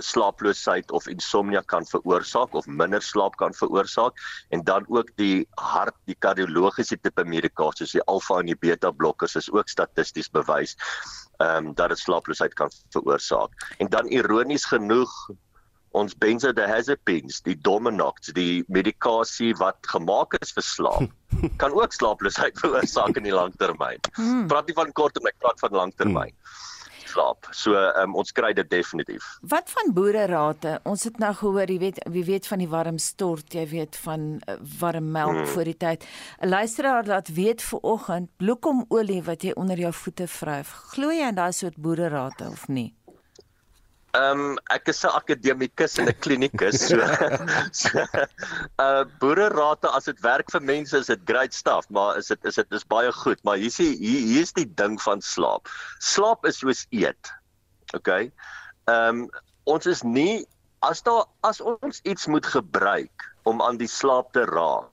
slaaploosheid 0.01 0.91
of 0.91 1.07
insomnia 1.07 1.61
kan 1.63 1.85
veroorsaak 1.87 2.55
of 2.57 2.67
minder 2.67 3.03
slaap 3.05 3.37
kan 3.37 3.53
veroorsaak 3.55 4.17
en 4.49 4.65
dan 4.65 4.87
ook 4.89 5.11
die 5.21 5.49
hart 5.61 5.97
die 6.09 6.17
kardiologiese 6.19 6.97
tipe 6.97 7.25
medikasie 7.25 7.85
soos 7.85 7.99
die 7.99 8.07
alfa 8.09 8.39
en 8.41 8.49
die 8.49 8.57
beta 8.57 8.91
blokkers 8.91 9.37
is 9.37 9.51
ook 9.53 9.69
statisties 9.69 10.31
bewys 10.33 10.77
ehm 11.41 11.71
um, 11.71 11.75
dat 11.75 11.89
dit 11.89 11.99
slaaploosheid 11.99 12.55
kan 12.55 12.73
veroorsaak. 12.93 13.51
En 13.79 13.89
dan 13.89 14.09
ironies 14.09 14.65
genoeg 14.69 15.13
ons 15.97 16.15
benzodiazepines, 16.23 17.41
die 17.43 17.57
Dominax, 17.57 18.33
die 18.37 18.65
medikasie 18.69 19.55
wat 19.59 19.79
gemaak 19.91 20.37
is 20.39 20.53
vir 20.53 20.67
slaap, 20.67 21.09
kan 21.63 21.73
ook 21.73 21.97
slaaploosheid 21.97 22.61
veroorsaak 22.61 23.17
in 23.17 23.27
die 23.27 23.35
langtermyn. 23.35 24.05
Hmm. 24.15 24.47
Praat 24.53 24.69
nie 24.69 24.77
van 24.77 24.93
korttermyn, 24.93 25.37
praat 25.41 25.65
van 25.65 25.81
langtermyn. 25.83 26.37
Hmm 26.37 26.69
slaap. 27.11 27.49
So 27.57 27.75
um, 27.75 28.15
ons 28.21 28.33
kry 28.37 28.53
dit 28.57 28.71
definitief. 28.71 29.27
Wat 29.53 29.71
van 29.75 29.93
boererate? 29.97 30.79
Ons 30.89 31.05
het 31.09 31.19
nou 31.23 31.33
gehoor, 31.35 31.71
jy 31.71 31.79
weet, 31.83 32.01
wie 32.15 32.25
weet 32.25 32.47
van 32.51 32.63
die 32.63 32.71
warm 32.71 32.99
stort, 33.03 33.55
jy 33.55 33.67
weet 33.71 33.99
van 34.05 34.29
uh, 34.39 34.57
warm 34.81 35.11
melk 35.13 35.43
hmm. 35.43 35.51
voor 35.55 35.71
die 35.73 35.77
tyd. 35.77 36.07
'n 36.41 36.49
Luisteraar 36.49 37.07
laat 37.07 37.29
weet 37.35 37.63
vir 37.63 37.79
oggend 37.83 38.31
bloekomolie 38.37 39.23
wat 39.27 39.43
jy 39.43 39.53
onder 39.55 39.79
jou 39.79 39.93
voete 39.93 40.27
vryf. 40.27 40.73
Glo 40.95 41.11
jy 41.11 41.29
in 41.29 41.39
daai 41.39 41.53
soort 41.53 41.77
boererate 41.77 42.49
of 42.51 42.69
nie? 42.69 42.95
Ehm 44.19 44.41
um, 44.41 44.59
ek 44.75 44.89
is 44.91 45.05
'n 45.07 45.15
akademikus 45.15 45.99
en 45.99 46.09
'n 46.11 46.19
klinikus. 46.19 46.89
So, 46.89 46.99
so 47.83 48.03
uh 48.85 49.05
boererate 49.23 49.89
as 49.89 50.11
dit 50.11 50.21
werk 50.27 50.51
vir 50.51 50.63
mense 50.63 50.99
is 50.99 51.07
dit 51.07 51.21
great 51.31 51.55
stuff, 51.55 51.87
maar 51.91 52.19
is 52.19 52.27
dit 52.27 52.45
is 52.45 52.59
dit 52.59 52.73
is 52.73 52.87
baie 52.91 53.13
goed, 53.13 53.39
maar 53.45 53.57
hier 53.57 53.71
is 53.71 53.79
hier, 53.79 53.95
hier 54.01 54.43
is 54.43 54.53
die 54.53 54.67
ding 54.67 54.99
van 55.03 55.23
slaap. 55.23 55.71
Slaap 55.99 56.47
is 56.47 56.59
soos 56.59 56.87
eet. 56.91 57.31
OK. 57.95 58.09
Ehm 58.11 59.23
um, 59.23 59.29
ons 59.65 59.87
is 59.87 60.03
nie 60.03 60.47
as 60.83 61.03
daar 61.07 61.27
as 61.47 61.61
ons 61.61 62.01
iets 62.03 62.27
moet 62.27 62.47
gebruik 62.47 63.29
om 63.45 63.63
aan 63.63 63.79
die 63.79 63.91
slaap 63.91 64.33
te 64.33 64.43
raak 64.51 64.91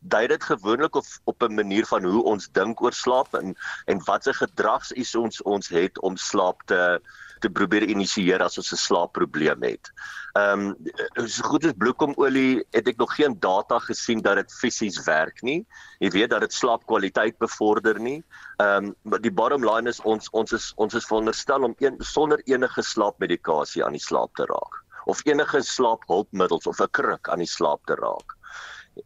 dui 0.00 0.26
dit 0.30 0.42
gewoonlik 0.44 0.94
of 0.94 1.20
op 1.24 1.42
'n 1.42 1.54
manier 1.54 1.86
van 1.86 2.04
hoe 2.04 2.22
ons 2.22 2.48
dink 2.52 2.80
oor 2.80 2.92
slaap 2.92 3.34
en 3.34 3.56
en 3.86 4.04
watse 4.04 4.32
gedragsies 4.32 5.14
ons 5.14 5.42
ons 5.42 5.68
het 5.68 5.98
om 6.00 6.16
slaap 6.16 6.62
te 6.66 7.00
te 7.40 7.50
probeer 7.50 7.86
initieer 7.88 8.42
as 8.42 8.58
ons 8.58 8.72
'n 8.72 8.76
slaapprobleem 8.76 9.62
het. 9.62 9.90
Ehm 10.36 10.76
um, 11.16 11.28
so 11.28 11.42
goed 11.48 11.64
as 11.64 11.76
bloekomolie 11.76 12.64
het 12.72 12.88
ek 12.88 12.96
nog 12.96 13.14
geen 13.16 13.36
data 13.40 13.78
gesien 13.78 14.20
dat 14.22 14.36
dit 14.36 14.52
fisies 14.52 15.02
werk 15.04 15.42
nie. 15.42 15.66
Jy 15.98 16.10
weet 16.10 16.30
dat 16.30 16.40
dit 16.40 16.52
slaapkwaliteit 16.52 17.38
bevorder 17.38 18.00
nie. 18.00 18.24
Ehm 18.56 18.84
um, 18.84 18.94
maar 19.02 19.20
die 19.20 19.32
bottom 19.32 19.64
line 19.64 19.88
is 19.88 20.00
ons 20.00 20.30
ons 20.30 20.52
is 20.52 20.72
ons 20.76 20.94
is 20.94 21.06
veronderstel 21.06 21.62
om 21.62 21.74
een 21.78 21.96
sonder 21.98 22.40
enige 22.44 22.82
slaapmedikasie 22.82 23.84
aan 23.84 23.96
die 23.96 24.06
slaap 24.08 24.34
te 24.34 24.44
raak 24.44 24.82
of 25.06 25.20
enige 25.24 25.62
slaaphulpmiddels 25.62 26.66
of 26.66 26.80
'n 26.80 26.90
kruk 26.90 27.28
aan 27.28 27.44
die 27.44 27.54
slaap 27.56 27.86
te 27.86 27.94
raak 27.94 28.35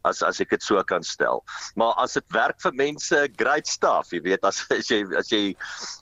as 0.03 0.23
as 0.23 0.41
ek 0.41 0.51
dit 0.55 0.63
so 0.63 0.83
kan 0.83 1.03
stel. 1.07 1.43
Maar 1.75 1.95
as 2.03 2.17
dit 2.19 2.25
werk 2.35 2.61
vir 2.63 2.75
mense, 2.79 3.23
great 3.37 3.69
stuff. 3.69 4.13
Jy 4.15 4.23
weet 4.27 4.45
as 4.47 4.63
as 4.71 4.91
jy 4.91 5.03
as 5.19 5.31
jy 5.33 5.43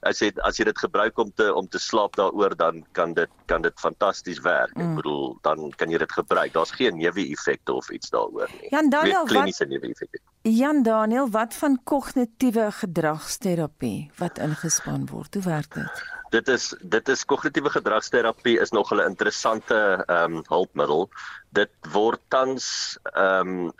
as 0.08 0.22
jy 0.22 0.32
as 0.46 0.60
jy 0.60 0.68
dit 0.70 0.78
gebruik 0.78 1.18
om 1.18 1.32
te 1.36 1.48
om 1.54 1.68
te 1.68 1.80
slaap 1.82 2.16
daaroor 2.16 2.56
dan 2.56 2.84
kan 2.92 3.14
dit 3.14 3.30
kan 3.46 3.62
dit 3.62 3.80
fantasties 3.80 4.40
werk. 4.46 4.74
Mm. 4.76 4.82
Ek 4.82 5.02
bedoel 5.02 5.38
dan 5.46 5.70
kan 5.80 5.92
jy 5.92 6.02
dit 6.04 6.12
gebruik. 6.12 6.52
Daar's 6.52 6.74
geen 6.76 6.98
neeweffekte 7.00 7.72
of 7.72 7.90
iets 7.90 8.10
daaroor 8.14 8.50
nie. 8.60 8.72
Jan 8.74 8.90
Daniel, 8.90 9.24
kliniese 9.24 9.66
neeweffekte. 9.68 10.20
Jan 10.48 10.82
Daniel, 10.82 11.28
wat 11.30 11.54
van 11.54 11.80
kognitiewe 11.84 12.70
gedragsterapie 12.72 14.10
wat 14.20 14.38
ingespan 14.38 15.08
word? 15.10 15.34
Hoe 15.34 15.44
werk 15.44 15.74
dit? 15.74 16.04
Dit 16.30 16.48
is 16.48 16.74
dit 16.82 17.08
is 17.08 17.24
kognitiewe 17.24 17.70
gedragsterapie 17.70 18.58
is 18.60 18.70
nog 18.70 18.92
'n 18.92 19.00
interessante 19.04 20.04
ehm 20.06 20.36
um, 20.36 20.42
hulpmiddel. 20.48 21.08
Dit 21.50 21.70
word 21.92 22.20
tans 22.28 22.98
ehm 23.02 23.48
um, 23.48 23.72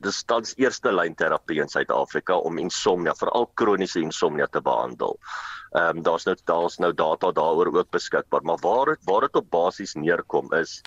dis 0.00 0.22
tans 0.22 0.54
eerste 0.56 0.92
lyn 0.92 1.14
terapie 1.14 1.60
in 1.60 1.68
Suid-Afrika 1.68 2.36
om 2.36 2.58
insomnia, 2.58 3.14
veral 3.14 3.50
kroniese 3.54 4.00
insomnia 4.00 4.46
te 4.46 4.60
behandel. 4.60 5.18
Ehm 5.72 5.96
um, 5.96 6.02
daar's 6.02 6.24
nou 6.24 6.36
daar's 6.44 6.78
nou 6.78 6.92
data 6.92 7.32
daaroor 7.32 7.74
ook 7.76 7.90
beskikbaar, 7.90 8.42
maar 8.42 8.60
waar 8.60 8.86
het, 8.86 9.04
waar 9.04 9.20
dit 9.20 9.36
op 9.36 9.50
basies 9.50 9.94
neerkom 9.94 10.52
is 10.52 10.80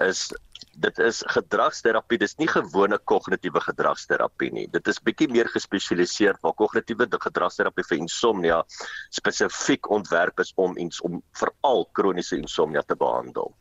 is 0.00 0.32
dit 0.74 0.98
is 1.04 1.22
gedragsterapie. 1.34 2.18
Dis 2.18 2.36
nie 2.40 2.48
gewone 2.48 2.98
kognitiewe 3.10 3.60
gedragsterapie 3.60 4.50
nie. 4.52 4.66
Dit 4.72 4.88
is 4.88 5.00
bietjie 5.04 5.28
meer 5.32 5.50
gespesialiseer 5.52 6.38
waar 6.42 6.54
kognitiewe 6.58 7.08
gedragsterapie 7.10 7.84
vir 7.88 7.98
insomnia 7.98 8.62
spesifiek 9.10 9.90
ontwerp 9.90 10.40
is 10.40 10.52
om 10.56 10.76
iets 10.78 11.02
om 11.04 11.20
veral 11.38 11.86
kroniese 11.92 12.38
insomnia 12.40 12.82
te 12.82 12.96
behandel. 12.96 13.52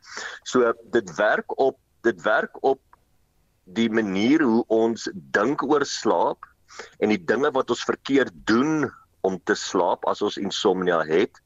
So 0.44 0.74
dit 0.92 1.16
werk 1.18 1.58
op 1.60 1.80
dit 2.02 2.22
werk 2.26 2.58
op 2.66 2.82
die 3.66 3.90
manier 3.90 4.42
hoe 4.42 4.64
ons 4.74 5.10
dink 5.14 5.64
oor 5.64 5.86
slaap 5.86 6.48
en 7.00 7.12
die 7.12 7.22
dinge 7.22 7.52
wat 7.54 7.70
ons 7.70 7.84
verkeerd 7.86 8.34
doen 8.50 8.90
om 9.22 9.38
te 9.46 9.56
slaap 9.56 10.08
as 10.10 10.24
ons 10.26 10.40
insomnia 10.42 11.02
het 11.06 11.38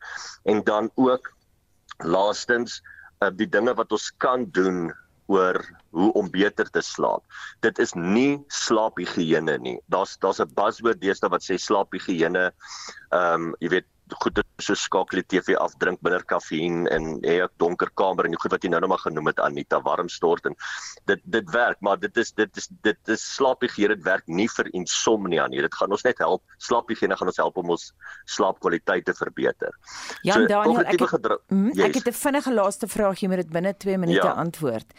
en 0.48 0.64
dan 0.64 0.90
ook 0.96 1.28
laastens 2.04 2.80
uh, 3.20 3.32
die 3.34 3.50
dinge 3.52 3.76
wat 3.76 3.92
ons 3.92 4.12
kan 4.22 4.46
doen 4.56 4.94
oor 5.32 5.60
hoe 5.96 6.12
om 6.14 6.30
beter 6.30 6.70
te 6.70 6.82
slaap. 6.82 7.24
Dit 7.66 7.80
is 7.80 7.94
nie 7.96 8.44
slaaphigiëne 8.48 9.58
nie. 9.64 9.78
Daar's 9.90 10.18
daar's 10.22 10.42
'n 10.42 10.54
buzzword 10.54 11.02
deesdae 11.02 11.30
wat 11.30 11.44
sê 11.44 11.58
slaaphigiëne. 11.58 12.52
Ehm 13.12 13.34
um, 13.34 13.56
jy 13.60 13.70
weet 13.70 13.88
goed 14.14 14.40
so 14.62 14.76
skakel 14.78 15.22
die 15.22 15.26
TV 15.26 15.56
af, 15.60 15.74
drink 15.82 16.02
minder 16.06 16.24
kafeïn 16.24 16.86
en 16.94 17.20
hê 17.26 17.42
'n 17.44 17.50
donker 17.58 17.90
kamer 17.96 18.26
en 18.26 18.32
die 18.32 18.40
goed 18.40 18.52
wat 18.52 18.64
jy 18.64 18.70
nou 18.70 18.80
net 18.80 18.90
maar 18.90 19.04
genoem 19.04 19.28
het 19.28 19.40
Anita, 19.40 19.82
warm 19.82 20.10
stort 20.10 20.46
en 20.46 20.56
dit 21.06 21.22
dit 21.26 21.52
werk, 21.52 21.82
maar 21.82 21.98
dit 21.98 22.18
is 22.18 22.32
dit 22.32 22.58
is 22.58 22.68
dit 22.84 22.98
is 23.10 23.36
slaaphigiëne, 23.36 23.96
dit 23.96 24.06
werk 24.06 24.28
nie 24.28 24.48
vir 24.48 24.70
insomnia 24.74 25.48
nie. 25.48 25.62
Dit 25.62 25.74
gaan 25.74 25.92
ons 25.92 26.04
net 26.04 26.18
help. 26.20 26.44
Slaaphigiëne 26.58 27.18
gaan 27.18 27.28
ons 27.28 27.38
help 27.38 27.58
om 27.58 27.70
ons 27.70 27.94
slaapkwaliteit 28.26 29.06
te 29.06 29.14
verbeter. 29.14 29.72
Ja, 30.24 30.34
so, 30.34 30.46
Daniel, 30.46 30.82
ek 30.86 31.00
het, 31.00 31.32
mm, 31.50 31.72
yes. 31.74 31.86
ek 31.86 31.96
het 31.96 32.08
'n 32.08 32.14
vinnige 32.14 32.54
laaste 32.54 32.88
vraag, 32.88 33.20
jy 33.20 33.28
moet 33.28 33.38
dit 33.38 33.52
binne 33.52 33.74
2 33.74 33.98
minute 33.98 34.28
ja. 34.28 34.34
antwoord. 34.34 34.94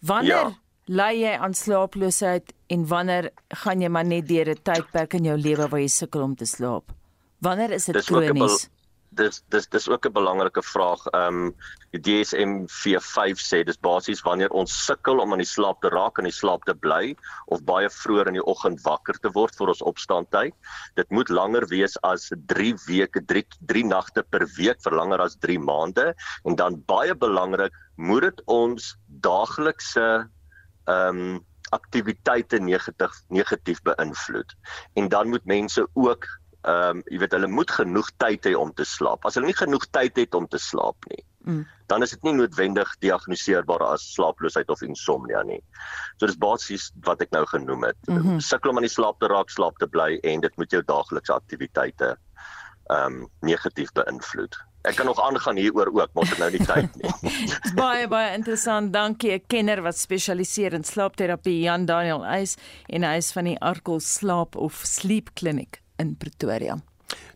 Wanneer 0.00 0.30
ja. 0.30 0.54
Lei 0.88 1.18
jy 1.18 1.32
aan 1.34 1.54
slaaploosheid 1.54 2.52
en 2.70 2.86
wanneer 2.86 3.32
gaan 3.48 3.80
jy 3.80 3.88
maar 3.88 4.04
net 4.04 4.28
deur 4.28 4.48
'n 4.50 4.62
tydperk 4.62 5.14
in 5.14 5.24
jou 5.24 5.36
lewe 5.36 5.68
waar 5.68 5.80
jy 5.80 5.88
sukkel 5.88 6.22
om 6.22 6.36
te 6.36 6.46
slaap? 6.46 6.92
Wanneer 7.38 7.70
is 7.76 7.84
dit 7.84 8.04
kronies? 8.04 8.68
Dis 9.16 9.38
dis 9.48 9.68
dis 9.72 9.88
ook 9.88 10.06
'n 10.06 10.12
belangrike 10.12 10.62
vraag. 10.62 11.06
Ehm 11.06 11.46
um, 11.46 11.54
die 11.90 12.00
DSM-4 12.00 13.38
sê 13.40 13.62
dis 13.64 13.78
basies 13.80 14.20
wanneer 14.20 14.50
ons 14.50 14.84
sukkel 14.84 15.20
om 15.20 15.32
aan 15.32 15.40
die 15.40 15.48
slaap 15.48 15.80
te 15.80 15.88
raak 15.88 16.18
en 16.18 16.28
die 16.28 16.34
slaap 16.38 16.64
te 16.64 16.74
bly 16.74 17.14
of 17.46 17.64
baie 17.64 17.88
vroeër 17.88 18.26
in 18.26 18.38
die 18.40 18.44
oggend 18.44 18.82
wakker 18.82 19.18
te 19.20 19.30
word 19.32 19.56
vir 19.56 19.68
ons 19.68 19.82
opstaantyd. 19.82 20.54
Dit 20.96 21.10
moet 21.10 21.28
langer 21.28 21.66
wees 21.68 21.96
as 22.02 22.32
3 22.52 22.74
weke, 22.86 23.24
3 23.24 23.44
3 23.66 23.84
nagte 23.84 24.22
per 24.22 24.46
week 24.58 24.82
vir 24.84 24.92
langer 24.92 25.20
as 25.20 25.36
3 25.36 25.58
maande 25.58 26.14
en 26.44 26.56
dan 26.56 26.82
baie 26.86 27.14
belangrik, 27.14 27.72
moet 27.96 28.22
dit 28.22 28.42
ons 28.46 28.96
daaglikse 29.06 30.28
ehm 30.88 31.20
um, 31.36 31.44
aktiwiteite 31.74 32.58
negatief 32.62 33.22
negatief 33.28 33.80
beïnvloed. 33.82 34.52
En 34.94 35.08
dan 35.08 35.28
moet 35.28 35.44
mense 35.44 35.88
ook 35.94 36.26
ehm 36.66 36.98
um, 36.98 37.02
jy 37.06 37.20
weet 37.22 37.34
hulle 37.36 37.46
moet 37.46 37.70
genoeg 37.70 38.08
tyd 38.18 38.46
hê 38.48 38.52
om 38.58 38.72
te 38.74 38.84
slaap. 38.84 39.26
As 39.28 39.36
hulle 39.38 39.46
nie 39.46 39.56
genoeg 39.56 39.86
tyd 39.94 40.18
het 40.18 40.34
om 40.34 40.48
te 40.50 40.58
slaap 40.58 41.06
nie, 41.12 41.22
mm. 41.46 41.62
dan 41.92 42.02
is 42.02 42.14
dit 42.16 42.26
nie 42.26 42.34
noodwendig 42.40 42.90
diagnoseerbaar 43.04 43.84
as 43.86 44.06
slaaploosheid 44.16 44.72
of 44.74 44.82
insomnia 44.82 45.44
nie. 45.46 45.60
So 46.18 46.26
dis 46.26 46.38
basies 46.42 46.88
wat 47.06 47.22
ek 47.22 47.30
nou 47.36 47.44
genoem 47.52 47.86
het. 47.92 48.00
Mm 48.08 48.18
-hmm. 48.18 48.40
Sukkel 48.42 48.74
om 48.74 48.80
aan 48.82 48.88
die 48.88 48.96
slaap 48.96 49.20
te 49.22 49.30
raak, 49.30 49.50
slaap 49.54 49.78
te 49.78 49.86
bly 49.86 50.18
en 50.22 50.42
dit 50.42 50.56
moet 50.56 50.70
jou 50.70 50.82
daaglikse 50.82 51.32
aktiwiteite 51.34 52.16
ehm 52.90 53.22
um, 53.22 53.28
negatief 53.46 53.92
beïnvloed. 53.92 54.58
Ek 54.86 54.94
kan 54.94 55.06
nog 55.06 55.20
aangaan 55.20 55.56
hieroor 55.56 55.90
ook, 55.90 56.10
maar 56.14 56.28
dit 56.28 56.38
nou 56.38 56.50
nie 56.50 56.66
tyd 56.66 56.94
nie. 56.98 57.10
baie 57.82 58.08
baie 58.08 58.34
interessant. 58.34 58.92
Dankie 58.92 59.32
'n 59.38 59.46
kenner 59.46 59.82
wat 59.82 59.98
spesialiseer 59.98 60.72
in 60.72 60.84
slaapterapie, 60.84 61.60
Jan 61.60 61.86
Daniel 61.86 62.24
Eis 62.24 62.56
en 62.86 63.02
hy 63.02 63.16
is 63.16 63.32
van 63.32 63.44
die 63.44 63.58
Arkel 63.60 64.00
Slaap 64.00 64.56
of 64.56 64.82
Sleep 64.84 65.30
Clinic 65.34 65.82
in 65.96 66.16
Pretoria. 66.16 66.78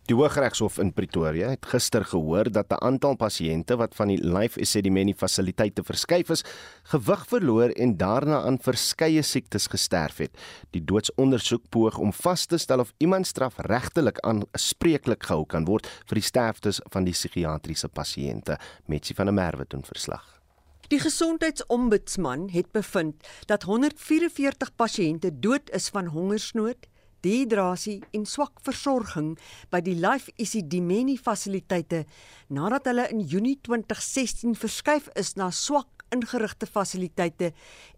Die 0.09 0.15
Hooggeregshof 0.17 0.79
in 0.81 0.89
Pretoria 0.91 1.51
het 1.53 1.67
gister 1.71 2.03
gehoor 2.05 2.49
dat 2.51 2.71
'n 2.73 2.83
aantal 2.83 3.15
pasiënte 3.15 3.77
wat 3.77 3.95
van 3.95 4.07
die 4.07 4.17
Life 4.17 4.59
Esedimeni 4.59 5.13
fasiliteite 5.13 5.83
verskuif 5.83 6.29
is, 6.29 6.43
gewig 6.83 7.25
verloor 7.27 7.69
en 7.69 7.97
daarna 7.97 8.41
aan 8.41 8.59
verskeie 8.59 9.21
siektes 9.21 9.67
gesterf 9.67 10.17
het. 10.17 10.37
Die 10.71 10.83
doodsondersoek 10.83 11.69
poog 11.69 11.97
om 11.97 12.13
vas 12.13 12.45
te 12.45 12.57
stel 12.57 12.79
of 12.79 12.93
iemand 12.97 13.27
strafregtelik 13.27 14.19
aanspreeklik 14.19 15.23
gehou 15.23 15.45
kan 15.45 15.65
word 15.65 15.87
vir 16.05 16.15
die 16.15 16.27
sterftes 16.27 16.81
van 16.89 17.03
die 17.03 17.13
psigiatriese 17.13 17.87
pasiënte, 17.87 18.57
Metsi 18.85 19.13
van 19.13 19.25
der 19.25 19.33
Merwe 19.33 19.65
doen 19.67 19.83
verslag. 19.83 20.41
Die 20.87 20.99
gesondheidsombudsman 20.99 22.49
het 22.49 22.71
bevind 22.71 23.15
dat 23.45 23.63
144 23.63 24.75
pasiënte 24.75 25.39
dood 25.39 25.69
is 25.69 25.89
van 25.89 26.05
hongersnood 26.05 26.90
dehydrasie 27.21 28.01
en 28.13 28.25
swak 28.25 28.59
versorging 28.65 29.37
by 29.71 29.81
die 29.85 29.95
Life 29.95 30.31
Isidimeni 30.41 31.17
fasiliteite 31.17 32.05
nadat 32.49 32.89
hulle 32.91 33.07
in 33.13 33.21
Junie 33.21 33.57
2016 33.63 34.55
verskuif 34.59 35.09
is 35.15 35.35
na 35.39 35.51
swak 35.51 36.05
ingerigte 36.11 36.67
fasiliteite 36.67 37.53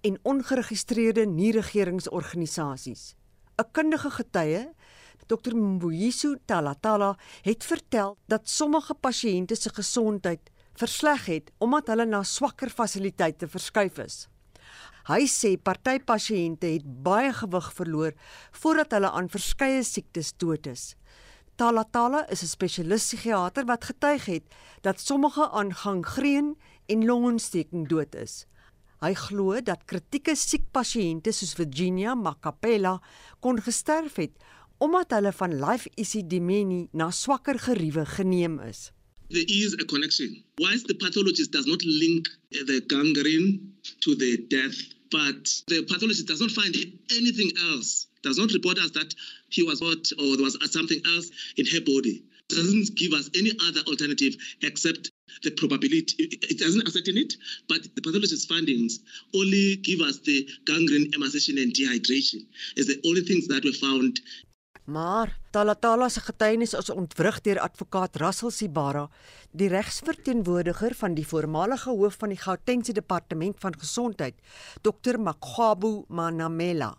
en 0.05 0.19
ongeregistreerde 0.23 1.25
nie-regeringsorganisasies. 1.25 3.15
'n 3.57 3.71
Kundige 3.71 4.09
getuie, 4.11 4.73
Dr 5.27 5.55
Mbuyisu 5.55 6.37
Talatala, 6.45 7.17
het 7.41 7.63
vertel 7.63 8.17
dat 8.27 8.49
sommige 8.49 8.93
pasiënte 8.93 9.55
se 9.55 9.69
gesondheid 9.69 10.51
versleg 10.73 11.25
het 11.25 11.51
omdat 11.59 11.87
hulle 11.87 12.05
na 12.05 12.23
swakker 12.23 12.69
fasiliteite 12.69 13.47
verskuif 13.47 13.97
is. 13.97 14.27
Hy 15.07 15.27
sê 15.27 15.57
party 15.57 15.99
pasiënte 15.99 16.67
het 16.67 16.85
baie 17.03 17.33
gewig 17.33 17.73
verloor 17.75 18.13
voordat 18.61 18.95
hulle 18.95 19.09
aan 19.11 19.29
verskeie 19.29 19.83
siektes 19.83 20.33
dood 20.39 20.67
is. 20.67 20.95
Talatala 21.55 22.25
is 22.31 22.41
'n 22.43 22.47
spesialis 22.47 23.03
psigiater 23.05 23.65
wat 23.65 23.83
getuig 23.83 24.25
het 24.25 24.45
dat 24.81 24.99
sommige 24.99 25.49
aan 25.51 25.73
gangreen 25.73 26.55
en 26.87 27.05
longontsteking 27.05 27.87
dood 27.87 28.15
is. 28.15 28.45
Hy 29.03 29.13
glo 29.13 29.61
dat 29.61 29.85
kritieke 29.85 30.35
siek 30.35 30.71
pasiënte 30.71 31.31
soos 31.31 31.53
Virginia 31.59 32.15
Macapella 32.15 33.01
kon 33.39 33.59
gesterf 33.59 34.15
het 34.15 34.31
omdat 34.79 35.11
hulle 35.11 35.31
van 35.31 35.59
life 35.59 35.89
isidimeni 35.95 36.87
na 36.91 37.11
swakker 37.11 37.59
geriewe 37.59 38.05
geneem 38.05 38.59
is. 38.59 38.91
There 39.33 39.43
is 39.47 39.73
a 39.73 39.85
connection. 39.85 40.43
Whilst 40.59 40.85
the 40.85 40.93
pathologist 40.93 41.51
does 41.51 41.65
not 41.65 41.83
link 41.83 42.27
uh, 42.53 42.65
the 42.67 42.81
gangrene 42.87 43.73
to 44.01 44.13
the 44.13 44.37
death, 44.37 44.77
but 45.09 45.49
the 45.65 45.81
pathologist 45.89 46.27
does 46.27 46.39
not 46.39 46.51
find 46.51 46.75
anything 47.09 47.49
else, 47.71 48.05
does 48.21 48.37
not 48.37 48.53
report 48.53 48.77
us 48.77 48.91
that 48.91 49.15
he 49.49 49.63
was 49.63 49.81
hurt 49.81 50.11
or 50.19 50.37
there 50.37 50.43
was 50.43 50.55
something 50.71 51.01
else 51.07 51.31
in 51.57 51.65
her 51.65 51.81
body. 51.81 52.21
Doesn't 52.49 52.93
give 52.93 53.13
us 53.13 53.31
any 53.35 53.51
other 53.67 53.79
alternative 53.87 54.35
except 54.61 55.09
the 55.41 55.49
probability. 55.49 56.13
It 56.19 56.59
doesn't 56.59 56.87
ascertain 56.87 57.17
it, 57.17 57.33
but 57.67 57.81
the 57.95 58.01
pathologist's 58.03 58.45
findings 58.45 58.99
only 59.33 59.77
give 59.77 60.01
us 60.01 60.19
the 60.19 60.47
gangrene, 60.67 61.09
emaciation, 61.15 61.57
and 61.57 61.73
dehydration 61.73 62.45
as 62.77 62.85
the 62.85 63.01
only 63.03 63.21
things 63.21 63.47
that 63.47 63.65
were 63.65 63.71
found 63.71 64.19
Maar 64.83 65.37
Talatala 65.51 66.09
se 66.09 66.19
getuienis 66.19 66.73
is 66.75 66.89
ontwrig 66.91 67.37
deur 67.41 67.59
advokaat 67.63 68.17
Russell 68.19 68.51
Sibara, 68.51 69.05
die 69.55 69.69
regsverteenwoordiger 69.71 70.95
van 70.99 71.13
die 71.15 71.27
voormalige 71.27 71.89
hoof 71.89 72.17
van 72.19 72.33
die 72.33 72.39
Gautengse 72.41 72.91
Departement 72.91 73.55
van 73.59 73.77
Gesondheid, 73.79 74.35
Dr 74.81 75.19
Makgabu 75.19 76.03
Manamela. 76.07 76.91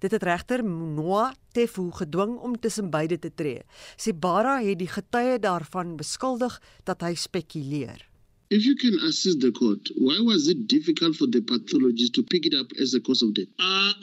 Dit 0.00 0.10
het 0.16 0.22
regter 0.22 0.64
Noa 0.64 1.34
Tefu 1.52 1.90
gedwing 1.92 2.38
om 2.38 2.56
tussen 2.58 2.88
beide 2.90 3.18
te 3.18 3.34
tree. 3.34 3.60
Sibara 3.96 4.56
het 4.64 4.80
die 4.80 4.88
getuie 4.88 5.36
daarvan 5.38 5.96
beskuldig 6.00 6.56
dat 6.88 7.04
hy 7.04 7.12
spekuleer. 7.14 8.11
If 8.52 8.66
you 8.66 8.76
can 8.76 8.98
assist 9.08 9.40
the 9.40 9.50
court, 9.50 9.80
why 9.96 10.20
was 10.20 10.46
it 10.46 10.68
difficult 10.68 11.16
for 11.16 11.26
the 11.26 11.40
pathologist 11.40 12.12
to 12.16 12.22
pick 12.22 12.44
it 12.44 12.52
up 12.52 12.66
as 12.78 12.92
a 12.92 13.00
cause 13.00 13.22
of 13.22 13.32
death? 13.32 13.48
Uh, 13.58 13.94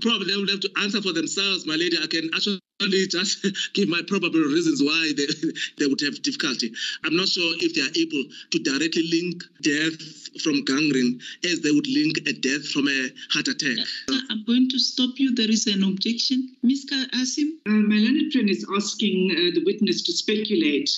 probably 0.00 0.30
they 0.30 0.36
would 0.36 0.48
have 0.48 0.60
to 0.60 0.70
answer 0.78 1.02
for 1.02 1.12
themselves, 1.12 1.66
my 1.66 1.74
lady. 1.74 1.98
I 2.00 2.06
can 2.06 2.30
actually 2.32 2.60
just 3.10 3.42
give 3.74 3.88
my 3.88 4.00
probable 4.06 4.38
reasons 4.38 4.80
why 4.80 5.10
they, 5.16 5.26
they 5.78 5.86
would 5.90 6.00
have 6.02 6.22
difficulty. 6.22 6.72
I'm 7.02 7.16
not 7.16 7.26
sure 7.26 7.50
if 7.58 7.74
they 7.74 7.82
are 7.82 7.94
able 7.98 8.22
to 8.52 8.58
directly 8.62 9.10
link 9.10 9.42
death 9.60 9.98
from 10.38 10.64
gangrene 10.64 11.18
as 11.42 11.58
they 11.62 11.72
would 11.72 11.88
link 11.88 12.18
a 12.28 12.32
death 12.32 12.68
from 12.68 12.86
a 12.86 13.08
heart 13.34 13.48
attack. 13.48 13.82
Uh, 14.06 14.20
I'm 14.30 14.44
going 14.44 14.70
to 14.70 14.78
stop 14.78 15.18
you. 15.18 15.34
There 15.34 15.50
is 15.50 15.66
an 15.66 15.82
objection. 15.82 16.54
Ms. 16.62 16.86
Asim? 17.10 17.58
Uh, 17.66 17.82
my 17.90 17.98
learned 17.98 18.32
friend 18.32 18.48
is 18.48 18.64
asking 18.72 19.34
uh, 19.34 19.50
the 19.50 19.64
witness 19.66 20.02
to 20.02 20.12
speculate 20.12 20.88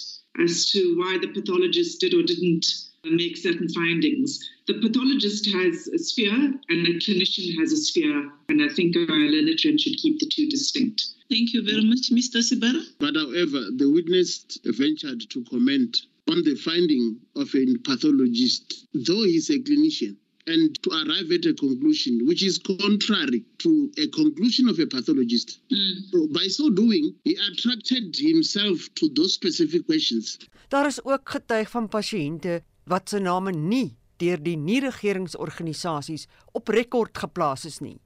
as 0.42 0.66
to 0.70 0.96
why 0.98 1.18
the 1.18 1.28
pathologist 1.28 2.00
did 2.00 2.14
or 2.14 2.22
didn't 2.22 2.66
make 3.04 3.36
certain 3.36 3.68
findings. 3.68 4.50
The 4.66 4.74
pathologist 4.74 5.46
has 5.52 5.86
a 5.88 5.98
sphere 5.98 6.34
and 6.68 6.86
the 6.86 6.98
clinician 6.98 7.58
has 7.60 7.72
a 7.72 7.76
sphere, 7.76 8.30
and 8.48 8.62
I 8.62 8.68
think 8.68 8.96
our 8.96 9.06
learned 9.06 9.60
should 9.60 9.78
keep 9.78 10.18
the 10.18 10.26
two 10.26 10.48
distinct. 10.48 11.04
Thank 11.30 11.52
you 11.52 11.62
very 11.64 11.84
much, 11.84 12.10
Mr. 12.10 12.42
Sibara. 12.42 12.82
But 12.98 13.16
however, 13.16 13.70
the 13.74 13.90
witness 13.90 14.58
ventured 14.64 15.28
to 15.30 15.44
comment 15.44 16.06
on 16.28 16.42
the 16.42 16.56
finding 16.56 17.20
of 17.36 17.54
a 17.54 17.76
pathologist, 17.84 18.86
though 18.94 19.24
he's 19.24 19.50
a 19.50 19.58
clinician 19.58 20.16
and 20.46 20.82
to 20.82 20.90
arrive 20.90 21.30
at 21.32 21.44
a 21.46 21.54
conclusion 21.54 22.20
which 22.26 22.42
is 22.42 22.58
contrary 22.58 23.44
to 23.58 23.90
a 23.98 24.06
conclusion 24.08 24.68
of 24.68 24.78
a 24.78 24.86
pathologist. 24.86 25.58
Mm. 25.70 25.94
So 26.10 26.26
by 26.28 26.46
so 26.48 26.70
doing, 26.70 27.14
he 27.24 27.36
attracted 27.48 28.16
himself 28.16 28.88
to 28.94 29.08
those 29.16 29.32
specific 29.34 29.86
questions. 29.86 30.38
Daar 30.68 30.86
is 30.86 31.02
ook 31.04 31.28
getuig 31.28 31.70
van 31.70 31.88
pasiënte 31.88 32.62
wat 32.84 33.08
se 33.08 33.18
name 33.18 33.52
nie 33.52 33.96
deur 34.16 34.40
die 34.40 34.56
nie-regeringsorganisasies 34.56 36.26
op 36.56 36.68
rekord 36.72 37.18
geplaas 37.18 37.66
is 37.68 37.80
nie. 37.84 37.98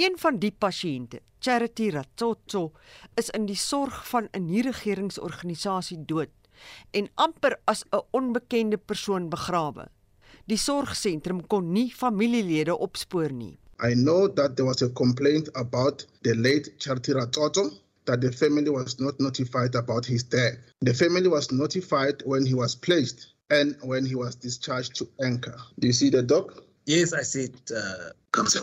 Een 0.00 0.16
van 0.16 0.38
die 0.40 0.52
pasiënte, 0.52 1.20
Charity 1.42 1.90
Ratsotso, 1.92 2.70
is 3.20 3.28
in 3.36 3.44
die 3.46 3.58
sorg 3.58 4.06
van 4.08 4.28
'n 4.32 4.46
nie-regeringsorganisasie 4.46 5.98
dood 6.06 6.32
en 6.92 7.08
amper 7.14 7.58
as 7.66 7.84
'n 7.92 8.00
onbekende 8.10 8.78
persoon 8.78 9.28
begrawe. 9.28 9.88
Die 10.52 10.58
sorgsentrum 10.60 11.38
kon 11.48 11.70
nie 11.72 11.88
familielede 11.96 12.74
opspoor 12.86 13.32
nie. 13.32 13.54
I 13.80 13.94
know 13.94 14.28
that 14.28 14.56
there 14.56 14.66
was 14.66 14.82
a 14.82 14.90
complaint 14.90 15.48
about 15.54 16.04
the 16.24 16.34
late 16.34 16.78
Charity 16.78 17.12
Ratsotso 17.14 17.70
that 18.04 18.20
the 18.20 18.30
family 18.30 18.68
was 18.68 19.00
not 19.00 19.18
notified 19.18 19.74
about 19.74 20.04
his 20.04 20.22
death. 20.22 20.58
The 20.80 20.92
family 20.92 21.28
was 21.28 21.50
notified 21.50 22.22
when 22.26 22.44
he 22.44 22.52
was 22.52 22.74
placed 22.74 23.28
and 23.48 23.76
when 23.82 24.04
he 24.04 24.14
was 24.14 24.34
discharged 24.34 24.94
to 24.96 25.08
Anchor. 25.24 25.56
Do 25.78 25.86
you 25.86 25.94
see 25.94 26.10
the 26.10 26.22
doc? 26.22 26.62
Yes, 26.84 27.14
I 27.14 27.22
see 27.22 27.44
it. 27.44 27.70
Uh, 27.74 28.10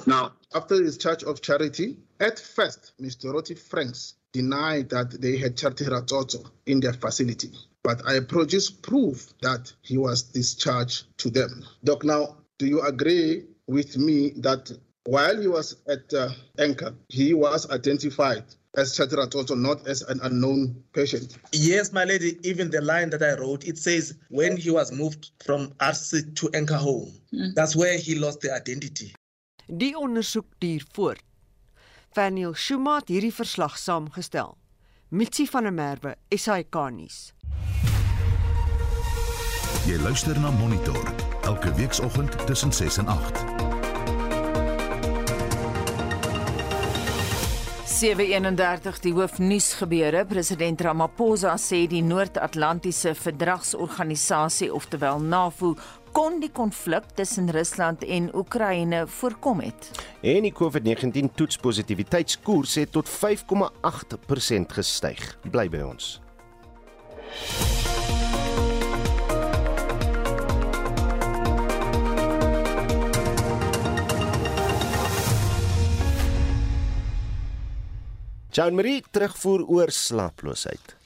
now, 0.06 0.34
after 0.54 0.84
discharge 0.84 1.24
of 1.24 1.42
charity, 1.42 1.98
at 2.20 2.38
first, 2.38 2.92
Mr. 3.02 3.34
Roti 3.34 3.56
Franks 3.56 4.14
denied 4.32 4.90
that 4.90 5.20
they 5.20 5.38
had 5.38 5.58
Charity 5.58 5.86
Ratsotso 5.86 6.46
in 6.68 6.82
their 6.82 6.94
facility. 6.94 7.52
But 7.84 8.06
I 8.06 8.20
produced 8.20 8.82
proof 8.82 9.34
that 9.42 9.74
he 9.82 9.98
was 9.98 10.24
discharged 10.24 11.06
to 11.18 11.30
them. 11.30 11.66
Doc, 11.84 12.04
now, 12.04 12.38
do 12.58 12.68
you 12.68 12.82
agree 12.82 13.46
with 13.68 13.98
me 13.98 14.32
that 14.38 14.72
while 15.06 15.40
he 15.40 15.48
was 15.48 15.76
at 15.88 16.14
uh, 16.14 16.30
Anchor, 16.58 16.94
he 17.08 17.34
was 17.34 17.70
identified 17.70 18.44
as 18.76 18.96
Chatrat 18.96 19.36
also 19.36 19.56
not 19.56 19.88
as 19.88 20.02
an 20.04 20.20
unknown 20.24 20.84
patient. 20.94 21.38
Yes, 21.52 21.92
my 21.92 22.04
lady, 22.04 22.38
even 22.44 22.70
the 22.70 22.82
line 22.82 23.10
that 23.10 23.24
I 23.24 23.34
wrote, 23.40 23.66
it 23.66 23.78
says 23.78 24.14
when 24.30 24.58
he 24.58 24.70
was 24.70 24.92
moved 24.92 25.32
from 25.44 25.72
RC 25.80 26.36
to 26.36 26.50
Anchor 26.54 26.78
Home, 26.78 27.12
mm. 27.34 27.56
that's 27.56 27.76
where 27.76 27.98
he 27.98 28.16
lost 28.16 28.42
the 28.42 28.54
identity. 28.54 29.14
Die 29.68 29.96
ondersoek 29.96 30.46
duur 30.60 30.84
voort. 30.94 31.22
Faniel 32.14 32.56
Shuma 32.56 32.96
het 33.00 33.12
hierdie 33.14 33.34
verslag 33.34 33.78
saamgestel. 33.78 34.58
Mitsi 35.12 35.48
van 35.52 35.64
der 35.64 35.74
Merwe, 35.74 36.12
SAK 36.30 36.76
nuus. 36.94 37.34
Jy 39.88 39.96
luister 40.04 40.38
na 40.38 40.52
Monitor 40.54 41.00
elke 41.50 41.72
weekoggend 41.74 42.36
tussen 42.46 42.70
6 42.72 42.98
en 43.02 43.08
8. 43.08 43.42
731 48.00 49.00
die 49.02 49.14
hoofnuusgebeure 49.18 50.22
president 50.30 50.82
Ramaphosa 50.86 51.56
sê 51.58 51.88
die 51.90 52.04
Noord-Atlantiese 52.06 53.16
Verdragsorganisasie 53.18 54.70
oftewel 54.70 55.26
NAVO 55.26 55.74
kon 56.20 56.42
die 56.44 56.52
konflik 56.52 57.06
tussen 57.16 57.48
Rusland 57.56 58.04
en 58.04 58.26
Oekraïne 58.36 59.06
voorkom 59.08 59.62
het. 59.64 59.92
En 60.20 60.44
die 60.44 60.52
COVID-19 60.52 61.30
toetspositiwiteitskoers 61.40 62.76
het 62.82 62.92
tot 62.92 63.08
5,8% 63.08 64.76
gestyg. 64.76 65.24
Bly 65.48 65.70
by 65.72 65.86
ons. 65.88 66.20
Jean 78.52 78.76
Marie 78.76 79.04
terugvoer 79.12 79.64
oor 79.72 79.92
slaaploosheid. 79.94 80.99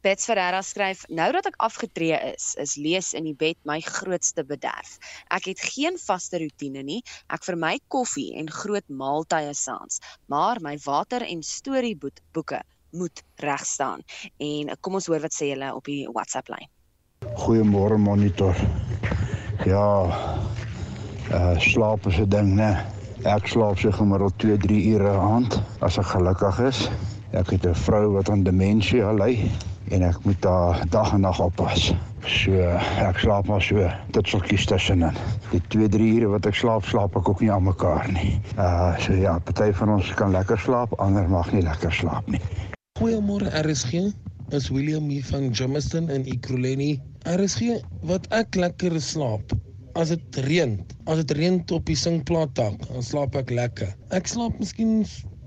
Bets 0.00 0.24
Ferreira 0.24 0.62
skryf: 0.62 1.04
"Nou 1.08 1.32
dat 1.32 1.46
ek 1.46 1.56
afgetree 1.56 2.16
is, 2.32 2.54
is 2.58 2.76
lees 2.76 3.12
in 3.12 3.24
die 3.24 3.36
bed 3.36 3.56
my 3.68 3.80
grootste 3.80 4.44
bederf. 4.44 4.98
Ek 5.30 5.44
het 5.44 5.60
geen 5.60 5.98
vaste 5.98 6.38
rotine 6.38 6.82
nie. 6.82 7.02
Ek 7.28 7.44
vermy 7.44 7.78
koffie 7.88 8.32
en 8.38 8.50
groot 8.50 8.88
maaltye 8.88 9.54
saans, 9.54 10.00
maar 10.26 10.60
my 10.60 10.78
water 10.84 11.22
en 11.22 11.42
storieboeke 11.42 12.62
moet 12.90 13.22
reg 13.36 13.66
staan." 13.66 14.00
En 14.38 14.72
kom 14.80 14.94
ons 14.94 15.06
hoor 15.06 15.20
wat 15.20 15.34
sê 15.34 15.52
julle 15.52 15.74
op 15.74 15.84
die 15.84 16.08
WhatsApp 16.08 16.48
lyn. 16.48 16.68
Goeiemôre 17.44 17.98
monitor. 17.98 18.56
Ja. 19.66 20.08
Uh 21.32 21.58
slaap 21.58 22.06
is 22.06 22.18
'n 22.18 22.28
ding, 22.28 22.54
né? 22.56 22.86
Ek 23.24 23.46
slaap 23.46 23.78
so 23.78 23.92
gemiddeld 23.92 24.34
2-3 24.38 24.86
ure 24.94 25.12
'n 25.12 25.20
aand 25.20 25.62
as 25.80 25.98
ek 25.98 26.06
gelukkig 26.06 26.58
is. 26.60 26.88
Ek 27.32 27.50
het 27.50 27.66
'n 27.66 27.74
vrou 27.74 28.12
wat 28.12 28.28
aan 28.30 28.42
demensie 28.42 29.02
ly 29.02 29.50
en 29.92 30.04
ek 30.06 30.18
moet 30.24 30.44
haar 30.48 30.82
dag 30.92 31.12
en 31.12 31.24
nag 31.26 31.40
oppas. 31.42 31.90
So 32.28 32.56
ek 33.02 33.18
slaap 33.20 33.48
maar 33.50 33.62
so 33.64 33.86
dit 34.14 34.28
sal 34.30 34.42
kies 34.46 34.64
tussenin. 34.70 35.16
Die 35.50 35.60
2-3 35.74 36.10
ure 36.16 36.32
wat 36.36 36.46
ek 36.48 36.58
slaap, 36.58 36.86
slaap 36.88 37.16
ek 37.18 37.28
ook 37.28 37.42
nie 37.44 37.50
aan 37.52 37.66
mekaar 37.66 38.08
nie. 38.14 38.36
Uh 38.56 38.94
so 39.02 39.16
ja, 39.18 39.38
party 39.48 39.72
van 39.80 39.96
ons 39.98 40.12
kan 40.18 40.34
lekker 40.34 40.60
slaap, 40.62 40.94
ander 41.02 41.28
mag 41.28 41.50
nie 41.52 41.64
lekker 41.66 41.92
slaap 41.92 42.28
nie. 42.32 42.40
Goeiemôre 43.00 43.50
RSG. 43.64 44.12
Is 44.52 44.68
William 44.68 45.06
hier 45.08 45.24
van 45.24 45.50
Jamestown 45.56 46.10
in 46.12 46.26
Ekurhuleni. 46.28 47.00
RSG 47.24 47.78
wat 48.08 48.26
ek 48.36 48.56
lekker 48.58 48.98
slaap. 49.00 49.54
As 49.96 50.12
dit 50.12 50.38
reën, 50.46 50.78
as 51.08 51.20
dit 51.20 51.32
reën 51.36 51.58
op 51.72 51.84
die 51.88 51.96
singplaat 51.96 52.52
dak, 52.56 52.76
dan 52.88 53.04
slaap 53.04 53.36
ek 53.36 53.52
lekker. 53.52 53.90
Ek 54.16 54.28
slaap 54.28 54.56
miskien 54.60 55.02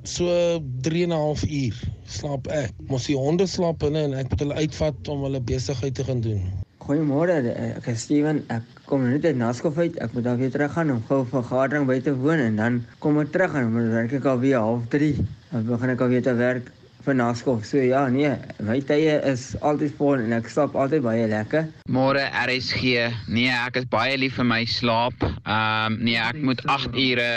so 0.07 0.59
3 0.85 1.03
en 1.03 1.09
'n 1.09 1.17
half 1.17 1.43
uur 1.43 1.75
slaap 2.05 2.47
ek. 2.47 2.71
Mos 2.87 3.07
die 3.09 3.17
honde 3.17 3.47
slaap 3.47 3.79
binne 3.79 4.03
en 4.07 4.13
ek 4.13 4.29
moet 4.29 4.39
hulle 4.45 4.61
uitvat 4.61 5.09
om 5.09 5.25
hulle 5.27 5.41
besigheid 5.41 5.95
te 5.95 6.03
gaan 6.03 6.21
doen. 6.21 6.41
Goeiemôre, 6.85 7.35
ek 7.77 7.87
is 7.89 8.01
Steven. 8.05 8.43
Ek 8.53 8.61
kom 8.85 9.03
net 9.09 9.25
uit 9.25 9.37
Naskof 9.37 9.77
uit. 9.77 9.97
Ek 9.97 10.13
moet 10.13 10.23
dan 10.23 10.37
weer 10.37 10.51
terug 10.51 10.73
gaan 10.73 10.91
om 10.91 11.01
gou 11.07 11.21
'n 11.23 11.31
vergadering 11.33 11.87
by 11.87 11.99
te 11.99 12.13
woon 12.13 12.39
en 12.39 12.55
dan 12.55 12.85
kom 12.99 13.19
ek 13.19 13.31
terug 13.31 13.55
en 13.55 13.73
dan 13.73 13.91
werk 13.91 14.13
ek 14.13 14.25
al 14.25 14.39
weer 14.39 14.59
half 14.59 14.85
3. 14.89 15.15
Dan 15.51 15.65
begin 15.65 15.89
ek 15.89 16.01
al 16.01 16.07
weer 16.07 16.21
te 16.21 16.33
werk 16.33 16.71
vir 17.05 17.15
Naskof. 17.17 17.65
So 17.65 17.77
ja, 17.81 18.07
nee, 18.09 18.31
my 18.65 18.79
tye 18.87 19.19
is 19.29 19.53
altyd 19.65 19.93
vol 19.99 20.21
en 20.23 20.35
ek 20.37 20.49
slaap 20.51 20.75
altyd 20.77 21.03
baie 21.05 21.27
lekker. 21.29 21.67
Môre 21.91 22.25
RSG. 22.45 23.07
Nee, 23.31 23.51
ek 23.53 23.79
is 23.81 23.87
baie 23.91 24.17
lief 24.19 24.39
vir 24.39 24.47
my 24.49 24.61
slaap. 24.69 25.15
Ehm 25.45 25.95
um, 25.95 25.97
nee, 26.05 26.17
ek 26.19 26.41
moet 26.45 26.61
8 26.71 26.97
ure 26.97 27.29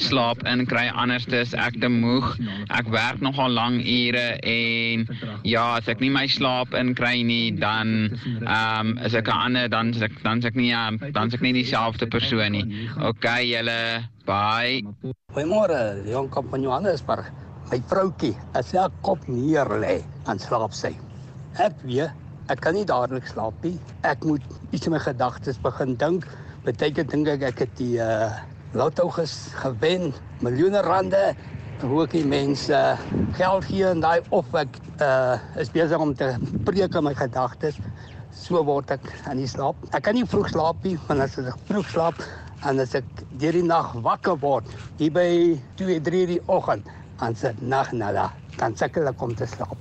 slaap 0.00 0.42
inkry 0.48 0.86
anders 0.92 1.26
is 1.34 1.54
ek 1.58 1.78
te 1.82 1.90
moeg. 1.90 2.34
Ek 2.74 2.90
werk 2.94 3.22
nogal 3.24 3.54
lang 3.56 3.80
ure 3.82 4.26
en 4.40 5.06
ja, 5.42 5.66
as 5.78 5.90
ek 5.90 6.02
nie 6.04 6.12
my 6.14 6.26
slaap 6.30 6.74
inkry 6.78 7.24
nie, 7.26 7.52
dan 7.58 8.14
ehm 8.44 8.94
um, 8.94 8.98
is 9.04 9.14
ek 9.18 9.28
'n 9.28 9.40
ander 9.48 9.68
dan 9.68 9.94
is 9.94 10.02
ek 10.02 10.20
dan 10.22 10.38
is 10.38 10.50
ek 10.50 10.58
nie 10.58 10.72
dan 10.72 11.28
is 11.28 11.34
ek 11.34 11.42
nie 11.42 11.54
dieselfde 11.56 12.06
persoon 12.06 12.52
nie. 12.54 12.66
OK, 13.02 13.26
julle 13.42 14.06
bye. 14.24 14.82
Goeiemôre, 15.34 16.04
Leon 16.06 16.30
Kamp 16.30 16.50
van 16.50 16.62
Johannesburg. 16.62 17.43
My 17.70 17.80
vroutjie, 17.88 18.34
as 18.58 18.68
sy 18.72 18.82
kop 19.06 19.24
neer 19.30 19.68
lê, 19.80 19.96
dan 20.26 20.40
slaap 20.42 20.74
sy. 20.76 20.92
Ek 21.62 21.76
weet, 21.86 22.12
ek 22.52 22.60
kan 22.60 22.76
nie 22.76 22.84
dadelik 22.84 23.24
slaap 23.30 23.56
nie. 23.64 23.78
Ek 24.04 24.24
moet 24.28 24.44
iets 24.74 24.88
in 24.88 24.92
my 24.92 25.00
gedagtes 25.00 25.60
begin 25.64 25.94
dink. 26.00 26.26
Beteken 26.66 27.08
dink 27.08 27.30
ek 27.32 27.46
ek 27.52 27.62
het 27.64 27.76
die 27.80 27.96
uh 28.02 28.28
lotto 28.74 29.06
ges 29.14 29.52
gewen, 29.62 30.10
miljoene 30.42 30.82
rande. 30.84 31.22
Hoe 31.84 32.04
ek 32.04 32.16
die 32.16 32.24
mense 32.26 32.80
geld 33.38 33.68
gee 33.70 33.86
en 33.86 34.02
daai 34.04 34.20
of 34.34 34.50
ek 34.58 34.76
uh 34.98 35.38
is 35.60 35.72
besig 35.72 36.00
om 36.00 36.12
te 36.18 36.34
preek 36.68 36.98
in 36.98 37.06
my 37.06 37.14
gedagtes. 37.16 37.78
So 38.34 38.60
word 38.66 38.92
ek 38.92 39.06
aan 39.30 39.40
die 39.40 39.48
slaap. 39.48 39.78
Ek 39.94 40.04
kan 40.04 40.18
nie 40.18 40.26
vroeg 40.28 40.50
slaap 40.52 40.84
nie, 40.84 40.98
want 41.08 41.24
as 41.24 41.38
ek 41.40 41.56
vroeg 41.70 41.88
slaap 41.94 42.20
en 42.66 42.82
as 42.82 42.92
ek 42.98 43.08
deur 43.40 43.56
die 43.56 43.64
nag 43.64 43.94
wakker 44.04 44.36
word, 44.42 44.68
hier 44.98 45.12
by 45.14 45.28
2, 45.78 46.00
3 46.04 46.26
die 46.32 46.40
oggend, 46.50 46.88
aan 47.18 47.36
se 47.36 47.54
nag 47.60 47.92
nada 47.92 48.30
dan 48.58 48.76
sukkel 48.76 49.10
ek 49.10 49.22
om 49.22 49.34
te 49.34 49.46
slaap. 49.46 49.76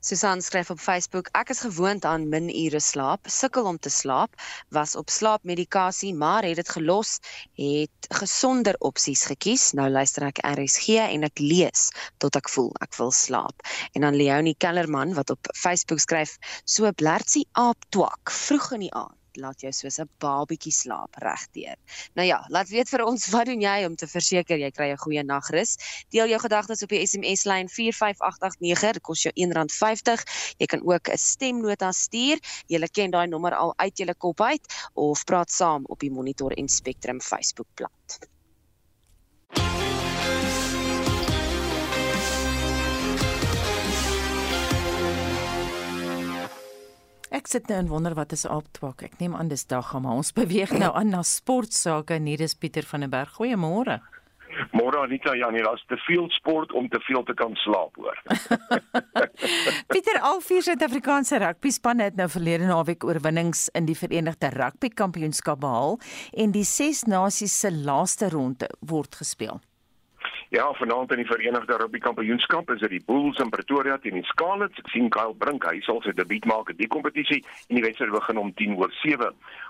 Susan 0.00 0.40
skryf 0.42 0.70
op 0.70 0.80
Facebook: 0.80 1.28
Ek 1.36 1.50
is 1.52 1.60
gewoond 1.60 2.04
aan 2.04 2.28
min 2.28 2.48
ure 2.48 2.80
slaap, 2.80 3.28
sukkel 3.28 3.68
om 3.70 3.78
te 3.78 3.90
slaap, 3.92 4.34
was 4.68 4.96
op 4.96 5.10
slaapmedikasie, 5.10 6.14
maar 6.14 6.42
het 6.48 6.56
dit 6.56 6.72
gelos, 6.76 7.18
het 7.60 8.08
gesonder 8.22 8.76
opsies 8.78 9.24
gekies. 9.30 9.70
Nou 9.78 9.88
luister 9.90 10.26
ek 10.30 10.42
RSG 10.46 10.98
en 11.04 11.28
ek 11.28 11.38
lees 11.44 11.90
tot 12.18 12.40
ek 12.40 12.50
voel 12.50 12.72
ek 12.80 12.96
wil 12.98 13.14
slaap. 13.14 13.68
En 13.92 14.08
dan 14.08 14.18
Leonie 14.18 14.56
Kellerman 14.58 15.14
wat 15.14 15.30
op 15.36 15.52
Facebook 15.54 16.02
skryf: 16.02 16.36
So 16.64 16.90
blertsie 16.92 17.46
aap 17.52 17.88
twak 17.94 18.34
vroeg 18.42 18.72
in 18.80 18.88
die 18.88 18.94
aand 18.94 19.19
laat 19.36 19.60
jou 19.60 19.72
soos 19.72 19.98
'n 20.00 20.08
babietjie 20.18 20.72
slaap 20.72 21.14
regdeur. 21.22 21.76
Nou 22.14 22.26
ja, 22.26 22.44
laat 22.48 22.68
weet 22.68 22.88
vir 22.88 23.04
ons 23.04 23.28
wat 23.30 23.46
doen 23.46 23.60
jy 23.60 23.84
om 23.86 23.96
te 23.96 24.06
verseker 24.06 24.58
jy 24.58 24.70
kry 24.70 24.90
'n 24.92 24.96
goeie 24.96 25.22
nagrus? 25.22 25.76
Deel 26.10 26.28
jou 26.28 26.40
gedagtes 26.40 26.82
op 26.82 26.88
die 26.88 27.06
SMS 27.06 27.44
lyn 27.44 27.68
45889, 27.68 28.92
dit 28.92 29.02
kos 29.02 29.22
jou 29.22 29.32
R1.50. 29.34 30.24
Jy 30.58 30.66
kan 30.66 30.82
ook 30.82 31.08
'n 31.08 31.16
stemnota 31.16 31.92
stuur. 31.92 32.38
Jy 32.66 32.88
ken 32.92 33.10
daai 33.10 33.26
nommer 33.26 33.54
al 33.54 33.72
uit 33.76 33.96
jou 33.98 34.14
kop 34.14 34.40
uit 34.40 34.64
of 34.94 35.24
praat 35.24 35.50
saam 35.50 35.84
op 35.86 35.98
die 36.00 36.10
Monitor 36.10 36.52
en 36.52 36.68
Spectrum 36.68 37.20
Facebookblad. 37.20 38.30
Ek 47.30 47.46
sit 47.46 47.68
nou 47.70 47.76
en 47.78 47.86
wonder 47.86 48.14
wat 48.18 48.32
is 48.34 48.42
aaptwak. 48.42 49.04
Ek 49.06 49.20
neem 49.22 49.36
aan 49.38 49.50
dis 49.52 49.62
dag, 49.70 49.92
maar 50.02 50.18
ons 50.18 50.32
beweeg 50.40 50.72
nou 50.74 50.90
aan 50.98 51.12
na 51.14 51.22
sportsake. 51.22 52.18
Hier 52.26 52.42
is 52.42 52.56
Pieter 52.58 52.82
van 52.82 53.06
der 53.06 53.12
Berg. 53.12 53.36
Goeiemôre. 53.38 54.00
Môre 54.74 54.98
Anita, 55.04 55.36
ja, 55.38 55.46
nee, 55.54 55.62
daar's 55.62 55.84
te 55.86 55.94
veel 56.08 56.26
sport 56.34 56.72
om 56.74 56.88
te 56.90 56.98
veel 57.06 57.22
te 57.22 57.34
kan 57.38 57.54
slaap, 57.62 57.94
hoor. 57.94 58.18
Pieter, 59.94 60.18
al 60.26 60.42
vier 60.42 60.66
Suid-Afrikaanse 60.66 61.38
rugbyspanne 61.38 62.10
het 62.10 62.18
nou 62.18 62.26
verlede 62.34 62.66
naweek 62.66 63.06
oorwinnings 63.06 63.68
in 63.78 63.86
die 63.86 63.94
Verenigde 63.94 64.50
Rugby 64.56 64.90
Kampioenskap 64.90 65.62
behaal 65.62 66.00
en 66.34 66.50
die 66.50 66.66
ses 66.66 67.06
nasies 67.06 67.54
se 67.62 67.70
laaste 67.70 68.34
ronde 68.34 68.66
word 68.82 69.22
gespeel. 69.22 69.62
Ja, 70.52 70.72
vanaand 70.74 71.12
in 71.12 71.16
die 71.16 71.26
Verenigde 71.26 71.76
Rugby 71.76 71.98
Kampioenskap 71.98 72.70
is 72.70 72.80
dit 72.80 72.90
die 72.90 73.02
Bulls 73.06 73.38
in 73.38 73.52
Pretoria 73.54 73.98
teen 74.02 74.16
die 74.18 74.24
Scarlets. 74.26 74.80
Ek 74.82 74.88
sien 74.90 75.06
Kyle 75.14 75.36
Brink, 75.38 75.62
hy 75.62 75.78
sal 75.86 76.00
sy 76.02 76.10
debuut 76.18 76.48
maak 76.50 76.72
in 76.72 76.78
die 76.80 76.88
kompetisie 76.90 77.38
en 77.68 77.78
die 77.78 77.84
wedstryd 77.84 78.10
begin 78.10 78.40
om 78.42 78.50
10 78.58 78.74
oor 78.80 78.90
7. 78.98 79.28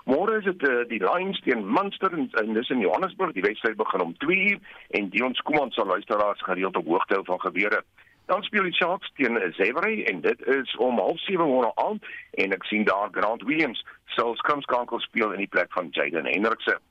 Môre 0.09 0.39
is 0.39 0.47
dit 0.49 0.65
uh, 0.65 0.79
die 0.89 0.97
Lions 1.05 1.37
teen 1.45 1.61
Munster 1.77 2.09
en, 2.17 2.25
en 2.41 2.57
dis 2.57 2.73
in 2.73 2.81
Johannesburg. 2.81 3.37
Die 3.37 3.45
wedstryd 3.45 3.77
begin 3.77 4.07
om 4.07 4.17
2 4.25 4.41
uur 4.55 4.75
en 4.97 5.13
Dion 5.13 5.37
Skuman 5.37 5.69
sal 5.77 5.85
luisteraars 5.93 6.41
gereeld 6.49 6.81
op 6.81 6.89
hoogte 6.89 7.19
hou 7.19 7.27
van 7.29 7.45
gebeure. 7.45 7.85
Dan 8.33 8.41
speel 8.49 8.65
die 8.65 8.73
Sharks 8.73 9.13
teen 9.21 9.37
Zebre 9.61 9.93
en 10.09 10.25
dit 10.25 10.47
is 10.49 10.77
om 10.81 10.97
07:30 10.97 11.45
môre 11.45 11.75
aand 11.77 12.09
en 12.41 12.57
ek 12.57 12.65
sien 12.73 12.89
daar 12.89 13.13
Grant 13.13 13.45
Williams 13.45 13.85
sal 14.17 14.33
skrumskankel 14.41 15.05
speel 15.05 15.37
in 15.37 15.45
die 15.45 15.53
plek 15.57 15.69
van 15.77 15.93
Jaden 15.93 16.25
Hendrikse. 16.25 16.81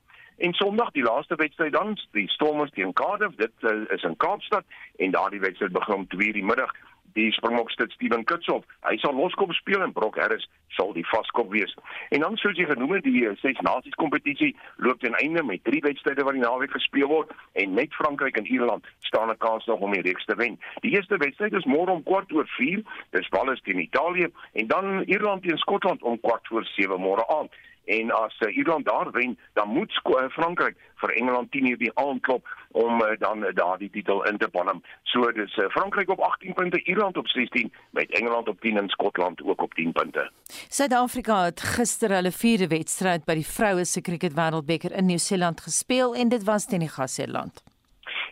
En 0.40 0.52
Sondag 0.52 0.90
die 0.90 1.02
laaste 1.02 1.34
wedstryd 1.34 1.72
dan, 1.72 1.98
die 2.16 2.28
Stormers 2.28 2.70
teen 2.72 2.92
Cardiff, 2.92 3.34
dit 3.36 3.52
uh, 3.60 3.82
is 3.92 4.02
in 4.02 4.16
Kaapstad 4.16 4.64
en 4.96 5.10
daardie 5.10 5.40
wedstryd 5.40 5.72
begin 5.72 5.94
om 5.94 6.06
2:00 6.14 6.32
die 6.32 6.44
middag. 6.44 6.72
Die 7.12 7.32
Springbokstit 7.32 7.92
Steven 7.92 8.24
Kitshoff, 8.24 8.64
hy 8.86 8.96
sal 8.96 9.14
loskop 9.14 9.52
speel 9.52 9.82
en 9.82 9.92
Brock 9.92 10.16
Harris 10.16 10.48
sal 10.68 10.92
die 10.96 11.04
vaskop 11.10 11.50
wees. 11.52 11.74
En 12.08 12.24
dan 12.24 12.36
soos 12.36 12.56
jy 12.56 12.64
genoem 12.70 12.92
het, 12.96 13.04
die 13.04 13.26
uh, 13.26 13.36
Ses 13.42 13.60
Nasies 13.66 13.98
kompetisie 14.00 14.54
loop 14.76 15.00
ten 15.04 15.18
einde 15.20 15.42
met 15.44 15.64
drie 15.64 15.82
wedstryde 15.84 16.24
wat 16.24 16.38
die 16.38 16.44
naweek 16.46 16.72
gespeel 16.72 17.10
word 17.12 17.34
en 17.52 17.74
net 17.76 17.92
Frankryk 18.00 18.40
en 18.40 18.48
Ierland 18.48 18.88
staan 19.10 19.28
'n 19.28 19.36
kans 19.44 19.66
nog 19.66 19.80
om 19.80 19.92
die 19.92 20.06
reeks 20.08 20.24
te 20.24 20.34
wen. 20.40 20.56
Die 20.80 20.96
eerste 20.96 21.16
wedstryd 21.16 21.52
is 21.52 21.68
môre 21.68 21.92
om 21.92 22.02
kwart 22.02 22.32
oor 22.32 22.48
4, 22.56 22.80
dis 23.10 23.28
Wales 23.28 23.60
teen 23.60 23.84
Italië 23.84 24.32
en 24.52 24.66
dan 24.66 25.02
Ierland 25.02 25.42
teen 25.42 25.58
Skotland 25.58 26.02
om 26.02 26.20
kwart 26.20 26.46
voor 26.48 26.64
7 26.64 27.00
môre 27.00 27.28
aand 27.28 27.52
en 27.98 28.10
as 28.10 28.36
uh, 28.40 28.56
Ierland 28.56 28.86
daar 28.86 29.10
wen, 29.10 29.38
dan 29.52 29.68
moet 29.68 30.00
uh, 30.04 30.28
Frankryk 30.28 30.76
vir 31.00 31.12
Engeland 31.16 31.50
10 31.52 31.70
uur 31.70 31.78
die 31.78 31.92
aanklop 31.94 32.48
om 32.70 33.02
uh, 33.02 33.08
dan 33.18 33.44
uh, 33.44 33.54
daardie 33.54 33.90
titel 33.90 34.24
in 34.28 34.38
te 34.38 34.48
palm. 34.48 34.82
So 35.02 35.32
dis 35.32 35.56
uh, 35.56 35.68
Frankryk 35.74 36.10
op 36.10 36.20
18 36.20 36.54
punte, 36.54 36.82
Ierland 36.84 37.16
op 37.16 37.28
16 37.28 37.72
met 37.90 38.10
Engeland 38.10 38.48
op 38.48 38.60
10 38.60 38.76
en 38.76 38.88
Skotland 38.88 39.42
ook 39.42 39.62
op 39.62 39.74
10 39.74 39.92
punte. 39.92 40.30
Suid-Afrika 40.68 41.44
het 41.44 41.60
gister 41.60 42.14
hulle 42.14 42.32
vierde 42.32 42.68
wedstryd 42.68 43.24
by 43.24 43.38
die 43.40 43.46
vroue 43.46 43.84
se 43.84 44.00
cricket 44.00 44.36
wêreldbeker 44.38 44.94
in 44.96 45.10
Nieu-Seeland 45.10 45.60
gespeel 45.60 46.14
en 46.14 46.28
dit 46.28 46.44
was 46.44 46.66
teen 46.66 46.86
die 46.86 46.92
gasheerland. 46.92 47.62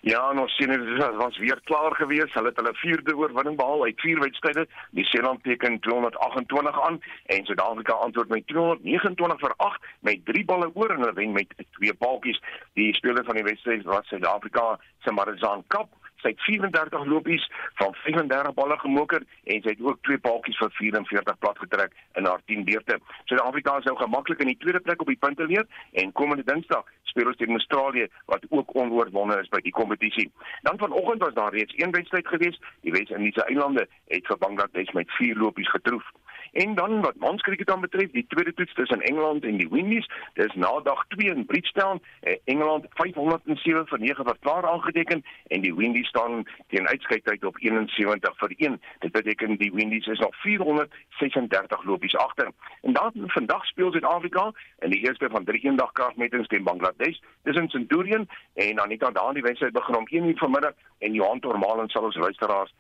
Ja, 0.01 0.31
ons 0.31 0.55
sien 0.57 0.71
dit 0.71 1.15
was 1.19 1.39
weer 1.39 1.61
klaar 1.65 1.95
geweest. 1.95 2.35
Hulle 2.35 2.49
het 2.53 2.57
hulle 2.57 2.75
vierde 2.75 3.17
oorwinning 3.17 3.57
behaal 3.57 3.85
uit 3.85 4.01
vier 4.01 4.21
wedstryde. 4.21 4.67
Die 4.91 5.05
Seeland 5.05 5.43
teken 5.43 5.81
228 5.81 6.83
aan 6.83 7.01
en 7.27 7.45
Suid-Afrika 7.45 7.93
antwoord 7.93 8.29
met 8.29 8.47
229 8.47 9.41
vir 9.41 9.55
8 9.57 9.81
met 10.01 10.25
3 10.25 10.45
balle 10.45 10.71
oor 10.75 10.95
en 10.95 11.01
hulle 11.01 11.13
wen 11.19 11.33
met 11.33 11.55
twee 11.79 11.95
paaltjies. 11.95 12.43
Die 12.79 12.95
speler 12.95 13.25
van 13.25 13.35
die 13.35 13.45
wedstryd 13.45 13.85
was 13.85 14.07
Suid-Afrika 14.07 14.79
se 15.03 15.13
Marizaan 15.13 15.65
Kap 15.67 15.98
sy 16.23 16.33
het 16.35 16.45
34 16.47 17.05
lopies 17.07 17.45
van 17.81 17.95
35 18.05 18.55
balle 18.55 18.79
gemoker 18.79 19.23
en 19.45 19.63
sy 19.63 19.75
het 19.75 19.83
ook 19.85 20.03
twee 20.03 20.19
paaltjies 20.19 20.59
vir 20.63 20.71
44 20.81 21.39
plat 21.39 21.59
getrek 21.65 21.97
in 22.21 22.27
haar 22.27 22.43
10 22.51 22.65
beurte. 22.69 22.99
Suid-Afrika 23.25 23.81
sou 23.87 23.97
gemaklik 23.97 24.43
in 24.45 24.53
die 24.53 24.61
tweede 24.63 24.81
plek 24.81 25.01
op 25.01 25.13
die 25.13 25.21
punte 25.21 25.47
leer 25.47 25.67
en 25.93 26.13
komende 26.13 26.47
Dinsdag 26.49 26.87
speel 27.09 27.31
ons 27.31 27.39
teen 27.41 27.57
Australië 27.57 28.07
wat 28.31 28.45
ook 28.49 28.75
onoorwonde 28.77 29.41
is 29.43 29.51
by 29.53 29.61
die 29.65 29.75
kompetisie. 29.75 30.29
Dan 30.67 30.79
vanoggend 30.79 31.23
was 31.25 31.35
daar 31.35 31.55
reeds 31.55 31.75
een 31.77 31.91
wedstryd 31.91 32.29
gewees. 32.29 32.61
Die 32.87 32.93
Wes-Indiese 32.93 33.45
eilande 33.47 33.89
het 34.13 34.27
vir 34.27 34.39
Bangladesh 34.39 34.93
met 34.93 35.11
4 35.19 35.37
lopies 35.37 35.71
getroof. 35.71 36.05
En 36.53 36.75
dan 36.75 37.01
wat 37.01 37.17
manskriket 37.17 37.67
dan 37.67 37.81
betref, 37.81 38.11
die 38.11 38.27
tweede 38.29 38.55
toets 38.55 38.75
tussen 38.75 39.01
Engeland 39.01 39.45
en 39.45 39.57
die 39.57 39.69
Windies, 39.71 40.11
dis 40.35 40.55
na 40.55 40.81
dag 40.81 41.05
2 41.09 41.35
in 41.35 41.47
Bridgetown. 41.47 42.03
Eh, 42.21 42.37
Engeland 42.45 42.87
507 42.89 43.87
vir 43.87 43.99
9 43.99 44.25
wat 44.25 44.39
klaar 44.41 44.69
aangeteken 44.69 45.25
en 45.47 45.61
die 45.61 45.75
Windies 45.75 46.09
staan 46.09 46.45
teen 46.69 46.89
uitskyktyd 46.89 47.45
op 47.45 47.57
71 47.59 48.37
vir 48.37 48.55
1. 48.57 48.81
Dit 48.99 49.13
beteken 49.13 49.57
die 49.57 49.73
Windies 49.73 50.07
is 50.07 50.19
nog 50.19 50.37
436 50.37 51.85
lopies 51.85 52.17
agter. 52.17 52.51
En 52.83 52.93
dan 52.93 53.13
vandag 53.15 53.65
speel 53.67 53.93
Suid-Afrika 53.93 54.53
in 54.79 54.91
die 54.91 55.01
eerste 55.01 55.29
van 55.31 55.45
drie 55.45 55.65
eendag 55.65 55.93
kragmetings 55.93 56.49
teen 56.49 56.65
Bangladesh. 56.65 57.19
Dis 57.43 57.57
in 57.57 57.69
Centurion 57.69 58.29
en 58.55 58.81
Anita 58.81 59.11
daan 59.11 59.35
die 59.35 59.43
wedstryd 59.43 59.73
begin 59.73 59.97
om 59.97 60.07
1:00 60.11 60.39
vanmiddag 60.39 60.75
en 60.99 61.13
Johan 61.13 61.41
Tormalen 61.41 61.89
sal 61.89 62.03
ons 62.03 62.17
luisteraars 62.17 62.75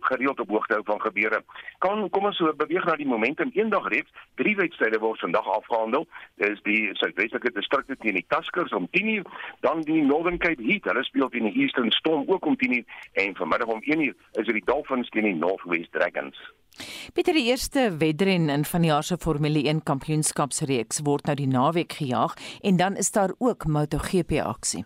gereeld 0.00 0.40
op 0.40 0.48
hoogte 0.48 0.74
hou 0.74 0.84
van 0.84 1.00
gebeure. 1.00 1.42
Kan 1.78 2.10
kom 2.10 2.24
ons 2.24 2.36
so 2.36 2.52
beweeg 2.56 2.84
na 2.84 2.96
die 2.96 3.08
momentum 3.08 3.50
eendag 3.54 3.88
reeks. 3.88 4.10
Drie 4.40 4.56
wedstryde 4.56 4.98
word 4.98 5.20
vandag 5.20 5.48
afgehandel. 5.56 6.06
Dis 6.42 6.62
die 6.62 6.90
Suidwestelike 6.92 7.52
distrikte 7.52 7.96
teen 7.96 8.18
die 8.20 8.26
Tuskers 8.28 8.72
om 8.72 8.88
10:00, 8.90 9.24
dan 9.60 9.80
die 9.80 10.02
Northern 10.02 10.38
Cape 10.38 10.62
Heat. 10.62 10.84
Hulle 10.84 11.04
speel 11.04 11.28
teen 11.28 11.50
die 11.50 11.62
Eastern 11.62 11.90
Storm 11.90 12.24
ook 12.26 12.46
om 12.46 12.56
10:00 12.56 12.84
en 13.12 13.36
vanmiddag 13.36 13.68
om 13.68 13.82
1:00 13.82 14.14
is 14.32 14.46
dit 14.46 14.54
die 14.54 14.64
Dolphins 14.64 15.08
teen 15.08 15.24
die 15.24 15.34
Northwest 15.34 15.92
Dragons. 15.92 16.38
Pieter 17.12 17.36
die 17.36 17.46
eerste 17.46 17.96
wedren 17.98 18.48
in 18.48 18.64
van 18.64 18.82
die 18.82 18.90
jaar 18.90 19.04
se 19.06 19.16
Formule 19.18 19.62
1 19.62 19.82
kampioenskapsreeks 19.82 21.04
word 21.06 21.30
nou 21.30 21.36
die 21.38 21.46
naweek 21.46 21.92
gejaag 22.00 22.34
en 22.62 22.76
dan 22.76 22.96
is 22.96 23.12
daar 23.14 23.34
ook 23.38 23.66
MotoGP 23.66 24.40
aksie. 24.42 24.84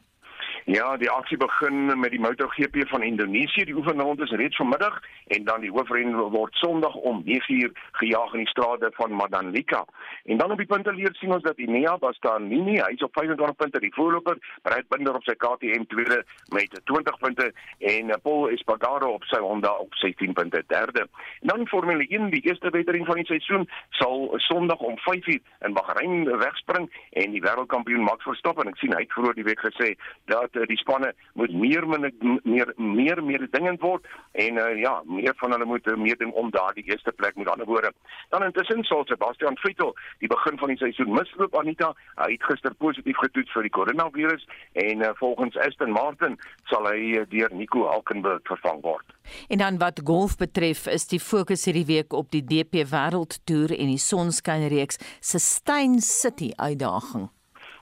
Ja, 0.68 0.96
die 0.96 1.08
aksie 1.10 1.36
begin 1.40 1.98
met 1.98 2.10
die 2.10 2.20
MotoGP 2.20 2.82
van 2.88 3.02
Indonesië. 3.02 3.64
Die 3.64 3.74
oefenronde 3.74 4.22
is 4.22 4.30
reeds 4.30 4.56
vanmiddag 4.56 5.00
en 5.26 5.44
dan 5.44 5.60
die 5.60 5.70
hoofren 5.70 6.16
word 6.16 6.54
Sondag 6.54 6.94
om 6.94 7.22
9:00 7.24 7.72
gejaag 7.92 8.32
in 8.32 8.38
die 8.38 8.48
strate 8.48 8.90
van 8.92 9.12
Mandalika. 9.12 9.84
En 10.24 10.36
dan 10.36 10.50
op 10.50 10.56
die 10.56 10.66
punteleer 10.66 11.14
sien 11.14 11.32
ons 11.32 11.42
dat 11.42 11.58
Inea 11.58 11.96
Bastanini, 11.98 12.76
hy 12.80 12.92
is 12.92 13.02
op 13.02 13.12
25 13.12 13.56
punte 13.56 13.80
die 13.80 13.94
voorloper, 13.94 14.36
Brad 14.62 14.88
Binder 14.88 15.14
op 15.14 15.22
sy 15.22 15.34
KTM 15.34 15.82
tweede 15.88 16.24
met 16.52 16.80
20 16.84 17.18
punte 17.18 17.52
en 17.78 18.20
Paul 18.22 18.48
Espargaro 18.48 19.12
op 19.12 19.24
sy 19.24 19.40
Honda 19.40 19.72
op 19.72 19.94
16 19.94 20.32
punte 20.32 20.64
derde. 20.66 21.08
En 21.40 21.48
dan 21.48 21.66
Formule 21.68 22.06
1, 22.08 22.30
die 22.30 22.42
eerste 22.42 22.70
wedren 22.70 23.04
van 23.04 23.14
die 23.14 23.26
seisoen 23.26 23.68
sal 23.88 24.34
Sondag 24.36 24.78
om 24.78 24.98
5:00 24.98 25.40
in 25.60 25.72
Bahrein 25.72 26.38
wegspring 26.38 26.92
en 27.10 27.30
die 27.30 27.42
wêreldkampioen 27.42 28.04
Max 28.04 28.22
Verstappen, 28.22 28.68
ek 28.68 28.76
sien 28.76 28.92
hy 28.92 29.00
het 29.00 29.12
vroeër 29.12 29.34
die 29.34 29.48
week 29.48 29.60
gesê 29.60 29.94
dat 30.24 30.57
uh, 30.58 30.66
die 30.68 30.78
spanne 30.80 31.12
moet 31.38 31.52
meer 31.54 31.86
meer 31.88 32.72
meer 32.76 33.22
meer 33.24 33.46
dingend 33.50 33.80
word 33.80 34.06
en 34.32 34.58
uh, 34.58 34.68
ja, 34.80 34.94
meer 35.06 35.34
van 35.40 35.54
hulle 35.54 35.68
moet 35.68 35.86
meer 35.96 36.18
ding 36.18 36.32
om 36.32 36.50
daardie 36.54 36.84
eerste 36.90 37.12
plek 37.12 37.36
met 37.36 37.48
ander 37.48 37.66
woorde. 37.66 37.92
Dan 38.34 38.44
intussen 38.44 38.84
sal 38.84 39.06
Sebastian 39.06 39.56
Vettel 39.62 39.94
die 40.18 40.30
begin 40.30 40.58
van 40.58 40.72
die 40.72 40.78
seisoen 40.80 41.14
misloop 41.14 41.56
Anita. 41.58 41.92
Hy 42.20 42.32
het 42.34 42.48
gister 42.50 42.74
positief 42.74 43.16
getoets 43.22 43.54
vir 43.54 43.68
die 43.68 43.74
koronavirus 43.78 44.46
en 44.72 45.04
uh, 45.06 45.14
volgens 45.22 45.56
Aston 45.66 45.94
Martin 45.94 46.36
sal 46.72 46.90
hy 46.90 47.14
uh, 47.20 47.24
deur 47.30 47.54
Nico 47.54 47.86
Hulkenberg 47.88 48.44
vervang 48.50 48.82
word. 48.82 49.16
En 49.48 49.62
dan 49.62 49.78
wat 49.78 50.00
golf 50.04 50.36
betref, 50.40 50.86
is 50.86 51.06
die 51.10 51.20
fokus 51.20 51.66
hierdie 51.68 51.86
week 51.88 52.12
op 52.16 52.30
die 52.34 52.44
DP 52.44 52.84
Wêreldtoer 52.88 53.74
en 53.76 53.92
die 53.92 54.00
Sonskynreeks 54.02 55.00
se 55.20 55.40
Stein 55.42 56.00
City 56.00 56.52
uitdaging. 56.56 57.28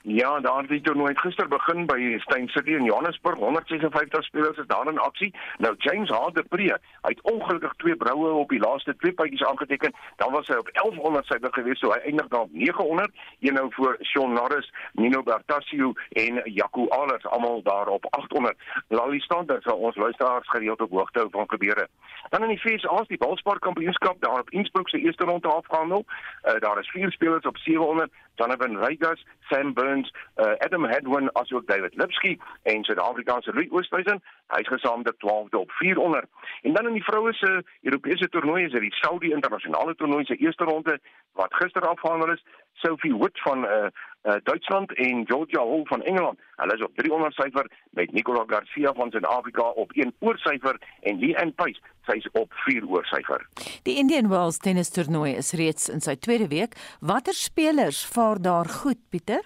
Ja, 0.09 0.41
daar 0.41 0.59
het 0.59 0.69
die 0.69 0.81
toernooi 0.81 1.15
gister 1.19 1.49
begin 1.49 1.87
by 1.87 2.19
Stein 2.19 2.49
City 2.49 2.71
in 2.71 2.85
Johannesburg. 2.85 3.39
156 3.39 4.25
spelers 4.25 4.59
is 4.59 4.67
daar 4.67 4.89
in 4.89 4.99
aksie. 4.99 5.35
Nou 5.59 5.75
James 5.79 6.11
Hardepree, 6.11 6.75
hy 7.03 7.11
het 7.11 7.23
ongelukkig 7.23 7.73
twee 7.77 7.97
broue 7.97 8.31
op 8.31 8.49
die 8.49 8.61
laaste 8.61 8.97
twee 8.97 9.13
puitjies 9.13 9.43
aangeteken. 9.45 9.93
Dan 10.17 10.33
was 10.33 10.47
hy 10.47 10.55
op 10.55 10.71
1100 10.73 11.27
syfer 11.27 11.53
gewees, 11.53 11.79
so 11.79 11.91
hy 11.91 11.99
eindig 11.99 12.29
daar 12.29 12.47
op 12.47 12.53
900. 12.53 13.11
Een 13.41 13.59
nou 13.59 13.67
voor 13.75 13.97
Sean 14.01 14.33
Norris, 14.33 14.71
Nino 14.93 15.23
Bertasio 15.23 15.93
en 16.09 16.41
Jaco 16.45 16.89
Alers 16.89 17.27
almal 17.27 17.63
daar 17.63 17.89
op 17.89 18.07
800. 18.11 18.57
Lali 18.89 19.21
staan 19.21 19.47
daar 19.47 19.63
sal 19.63 19.79
ons 19.79 19.97
luisteraars 19.97 20.49
gereeld 20.49 20.81
op 20.81 20.91
hoogte 20.91 21.19
hou 21.19 21.31
van 21.31 21.49
gebeure. 21.49 21.89
Dan 22.29 22.43
in 22.43 22.49
die 22.49 22.59
FSA 22.59 22.97
se 22.97 23.05
die 23.07 23.19
Balsport 23.19 23.59
Kampioenskap 23.59 24.21
daar 24.21 24.39
op 24.41 24.51
Innsbruck 24.51 24.89
se 24.89 24.99
eerste 24.99 25.25
ronde 25.25 25.49
afgehandel. 25.49 26.05
Uh, 26.07 26.55
daar 26.59 26.79
is 26.79 26.91
vier 26.91 27.13
spelers 27.13 27.47
op 27.47 27.59
700. 27.59 28.13
Donovan 28.37 28.79
Vegas, 28.79 29.25
Sam 29.49 29.73
Burns, 29.73 30.13
uh, 30.37 30.55
Adam 30.59 30.85
Hadwin 30.85 31.31
asook 31.33 31.67
David 31.67 31.95
Lipsky 31.95 32.39
en 32.63 32.85
Suid-Afrikaanse 32.85 33.53
Louis 33.53 33.71
Oosthuizen. 33.71 34.23
Hy 34.55 34.61
is 34.61 34.69
gesaamde 34.69 35.15
12de 35.25 35.59
op 35.59 35.71
400. 35.71 36.27
En 36.63 36.73
dan 36.73 36.87
in 36.87 36.93
die 36.93 37.05
vroue 37.05 37.33
se 37.33 37.65
Europese 37.83 38.29
toernooi 38.29 38.65
is 38.65 38.73
dit 38.73 38.81
die 38.81 38.95
Saudi 38.95 39.33
internasionale 39.33 39.95
toernooi 39.95 40.25
se 40.25 40.37
eerste 40.37 40.65
ronde 40.65 41.01
wat 41.33 41.55
gister 41.55 41.89
afgehandel 41.89 42.33
is. 42.33 42.45
Sophie 42.83 43.15
Wood 43.15 43.41
van 43.41 43.65
uh, 43.65 43.89
uh, 44.27 44.35
Duitsland 44.43 44.93
en 44.95 45.27
Georgia 45.27 45.61
Hall 45.61 45.85
van 45.85 46.03
Engeland. 46.03 46.39
Hulle 46.57 46.75
is 46.75 46.83
op 46.83 46.97
300 46.97 47.35
syfer 47.35 47.71
met 47.91 48.13
Nicola 48.13 48.45
Garcia 48.47 48.93
van 48.93 49.11
Suid-Afrika 49.11 49.63
op 49.63 49.93
1 49.93 50.15
oor 50.19 50.39
syfer 50.39 50.81
en 51.01 51.19
Lee 51.19 51.39
Ann 51.39 51.55
Pace 51.55 51.81
sy 52.07 52.19
is 52.21 52.29
op 52.39 52.53
4 52.67 52.87
oor 52.87 53.07
syfer. 53.11 53.43
Die 53.89 53.97
Indian 53.99 54.29
Wells 54.31 54.59
tennis 54.63 54.93
toernooi 54.95 55.35
is 55.37 55.53
reeds 55.59 55.89
in 55.93 56.03
sy 56.05 56.17
tweede 56.17 56.49
week. 56.53 56.77
Watter 57.01 57.35
spelers 57.35 58.05
vaar 58.07 58.43
daar 58.43 58.71
goed, 58.81 59.01
Pieter? 59.11 59.43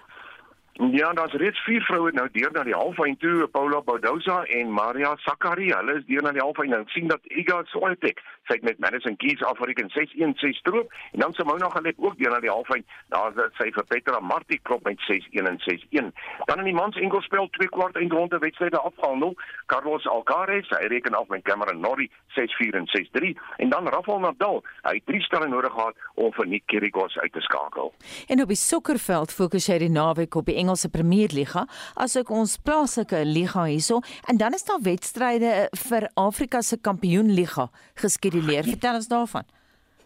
Ja, 0.89 1.13
daar's 1.13 1.33
reeds 1.33 1.59
vier 1.63 1.81
vroue 1.81 2.11
nou 2.11 2.27
deur 2.31 2.49
na 2.51 2.63
die 2.65 2.73
halfyn 2.73 3.13
toe, 3.21 3.47
Paula 3.53 3.83
Baudosa 3.85 4.39
en 4.49 4.71
Maria 4.73 5.11
Sakkari. 5.21 5.67
Hulle 5.69 5.99
is 5.99 6.05
deur 6.07 6.23
na 6.25 6.31
die 6.33 6.41
halfyn. 6.41 6.71
Nou 6.73 6.81
sien 6.89 7.05
dat 7.11 7.27
Iga 7.29 7.59
Swiatek 7.69 8.23
sy 8.49 8.57
met 8.65 8.79
Madison 8.81 9.13
Keys 9.21 9.43
Afrika 9.45 9.85
6-1-6 9.93 10.57
stroop 10.57 10.89
en 11.11 11.21
dan 11.21 11.35
Simona 11.37 11.69
Halep 11.73 11.99
ook 12.01 12.17
deur 12.17 12.33
na 12.33 12.39
die 12.41 12.49
halfyn. 12.49 12.81
Daar's 13.13 13.37
dit 13.37 13.59
sy 13.59 13.67
vir 13.75 13.85
Petra 13.91 14.19
Marti 14.25 14.57
klop 14.65 14.87
met 14.89 14.97
6-1 15.05 15.51
en 15.51 15.59
6-1. 15.67 16.09
Dan 16.49 16.63
in 16.63 16.71
die 16.71 16.75
mans 16.75 16.97
enkelspel 16.97 17.51
twee 17.57 17.69
kwart 17.69 17.99
eindronde 18.01 18.41
wedstryde 18.41 18.81
afgehandel. 18.81 19.35
Carlos 19.69 20.07
Alcaraz, 20.09 20.73
hy 20.73 20.89
reken 20.95 21.13
af 21.19 21.29
met 21.29 21.45
Cameron 21.45 21.79
Norrie 21.85 22.09
6-4 22.39 22.81
en 22.81 22.89
6-3 22.95 23.35
en 23.61 23.69
dan 23.69 23.87
Rafael 23.93 24.25
Nadal. 24.25 24.63
Hy 24.89 24.95
het 24.97 25.05
drie 25.05 25.21
stelle 25.21 25.47
nodig 25.47 25.77
gehad 25.77 26.09
om 26.15 26.33
vir 26.33 26.49
Nick 26.55 26.65
Kyrgios 26.73 27.17
uit 27.21 27.33
te 27.37 27.45
skakel. 27.45 27.93
En 28.27 28.41
op 28.41 28.49
die 28.49 28.59
sokkerveld 28.59 29.33
fokus 29.33 29.69
hy 29.69 29.77
die 29.85 29.93
naweek 29.93 30.35
op 30.41 30.49
die 30.49 30.57
Engelse 30.71 30.89
Premierliga, 30.89 31.65
asook 31.99 32.29
ons 32.31 32.55
plaaslike 32.63 33.25
liga 33.27 33.65
hierso 33.67 33.99
en 34.31 34.37
dan 34.39 34.55
is 34.55 34.63
daar 34.63 34.79
wedstryde 34.85 35.67
vir 35.89 36.07
Afrika 36.15 36.61
se 36.63 36.77
Kampioenliga 36.79 37.67
geskeduleer. 37.99 38.63
Vertel 38.63 39.01
ons 39.01 39.09
daarvan. 39.11 39.43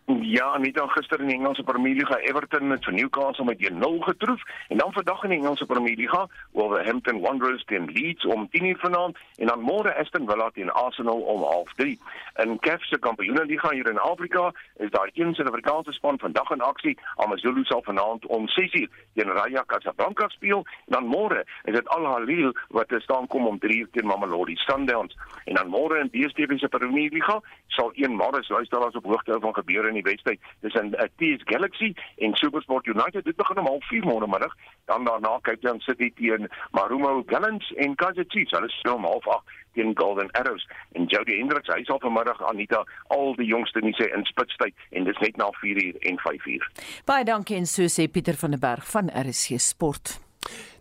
Ja, 0.05 0.57
nie 0.57 0.71
dan 0.71 0.89
gister 0.89 1.19
in 1.19 1.27
die 1.27 1.35
Engelse 1.35 1.63
Premier 1.63 1.95
League 1.95 2.21
Everton 2.29 2.67
met 2.67 2.85
Newcastle 2.91 3.45
met 3.45 3.71
1-0 3.71 3.99
getroof 3.99 4.41
en 4.67 4.77
dan 4.77 4.93
vandag 4.93 5.23
in 5.23 5.29
die 5.29 5.39
Engelse 5.39 5.65
Premier 5.65 5.95
League 5.95 6.27
Wolverhampton 6.51 7.21
Wanderers 7.21 7.63
teen 7.65 7.85
Leeds 7.85 8.25
om 8.25 8.49
10:00 8.51 8.79
vanaand 8.79 9.17
en 9.35 9.47
dan 9.47 9.59
môre 9.59 9.95
Aston 9.95 10.29
Villa 10.29 10.49
teen 10.49 10.71
Arsenal 10.71 11.21
om 11.21 11.41
0:30. 11.41 11.97
In 12.33 12.59
CAF 12.59 12.83
se 12.83 12.99
Kampioenliga 12.99 13.71
hier 13.71 13.89
in 13.89 13.97
Afrika 13.97 14.53
is 14.77 14.89
daar 14.89 15.09
een 15.13 15.33
Suid-Afrikaanse 15.33 15.91
span 15.91 16.19
vandag 16.19 16.49
in 16.49 16.61
aksie. 16.61 16.97
AmaZulu 17.15 17.63
sal 17.63 17.81
vanaand 17.83 18.25
om 18.25 18.47
6:00 18.47 18.89
teen 19.13 19.31
Raja 19.31 19.63
Casablanca 19.65 20.27
speel 20.27 20.57
en 20.57 20.93
dan 20.93 21.05
môre 21.05 21.45
is 21.63 21.73
dit 21.73 21.87
Al 21.87 22.25
Hilal 22.25 22.55
wat 22.67 22.93
staan 22.97 23.27
kom 23.27 23.47
om 23.47 23.59
3:00 23.59 23.89
teen 23.91 24.05
Mamelodi 24.05 24.55
Sundowns. 24.55 25.17
En 25.45 25.53
dan 25.53 25.67
môre 25.67 25.99
in 25.99 26.09
DStv 26.11 26.57
se 26.59 26.67
Premier 26.67 27.09
League 27.09 27.41
sal 27.67 27.91
een 27.93 28.15
môre 28.15 28.45
luisteraars 28.47 28.95
op 28.95 29.03
hoogte 29.03 29.37
van 29.39 29.53
gebeure 29.53 29.93
in 29.95 30.03
die 30.03 30.11
wedstryd. 30.11 30.39
In 30.61 30.93
uh, 30.93 31.07
TS 31.19 31.43
Galaxy 31.51 31.93
en 32.17 32.35
SuperSport 32.35 32.85
United. 32.85 33.23
Dit 33.25 33.35
begin 33.35 33.59
om 33.59 33.81
04:30 33.81 34.05
môre 34.05 34.27
middag. 34.27 34.55
Dan 34.85 35.05
daarna 35.05 35.39
Cape 35.41 35.59
Town 35.59 35.79
City 35.79 36.11
teen 36.15 36.49
Marumo 36.71 37.23
Gallants 37.25 37.71
en 37.75 37.95
Kaizer 37.95 38.25
Chiefs. 38.27 38.51
Hulle 38.51 38.69
speel 38.69 38.99
om 38.99 39.05
08:30 39.05 39.63
teen 39.75 39.91
Golden 39.97 40.31
Arrows. 40.31 40.67
En 40.91 41.05
Jody 41.05 41.37
Hendricks, 41.37 41.71
hy 41.73 41.83
sal 41.83 41.99
vanmiddag 42.03 42.41
Anita 42.49 42.83
al 43.15 43.35
die 43.39 43.47
jongste 43.49 43.83
nie 43.83 43.95
sê 43.99 44.07
in 44.15 44.25
spitstyd 44.29 44.75
en 44.95 45.07
dis 45.07 45.23
net 45.23 45.39
na 45.41 45.49
4:00 45.61 45.99
en 46.09 46.19
5:00. 46.23 46.69
Baie 47.05 47.27
dankie 47.27 47.57
en 47.57 47.67
so 47.67 47.89
sê 47.91 48.07
Pieter 48.11 48.39
van 48.43 48.55
der 48.55 48.59
Berg 48.59 48.87
van 48.91 49.09
RSC 49.09 49.59
Sport. 49.59 50.19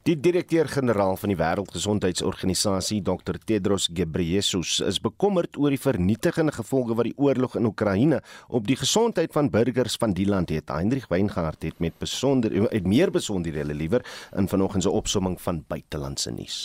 Die 0.04 0.18
direkteur-generaal 0.20 1.14
van 1.16 1.30
die 1.32 1.36
Wêreldgesondheidsorganisasie, 1.40 2.98
Dr 3.00 3.38
Tedros 3.40 3.86
Ghebreyesus, 3.88 4.74
is 4.84 4.98
bekommerd 5.00 5.56
oor 5.56 5.72
die 5.72 5.80
vernietigende 5.80 6.52
gevolge 6.52 6.92
wat 6.98 7.06
die 7.08 7.14
oorlog 7.16 7.54
in 7.56 7.64
Oekraïne 7.64 8.18
op 8.52 8.66
die 8.68 8.76
gesondheid 8.76 9.32
van 9.32 9.48
burgers 9.48 9.96
van 10.02 10.12
die 10.12 10.26
land 10.28 10.52
het. 10.52 10.68
Heinrich 10.68 11.06
Weingart 11.08 11.64
het 11.64 11.80
met 11.80 11.96
besonder 11.96 12.52
het 12.66 12.84
meer 12.84 13.08
besonderhede 13.14 13.72
liewer 13.72 14.04
in 14.36 14.44
vanoggend 14.52 14.84
se 14.84 14.92
opsomming 14.92 15.38
van 15.40 15.62
buitelandse 15.72 16.34
nuus. 16.36 16.58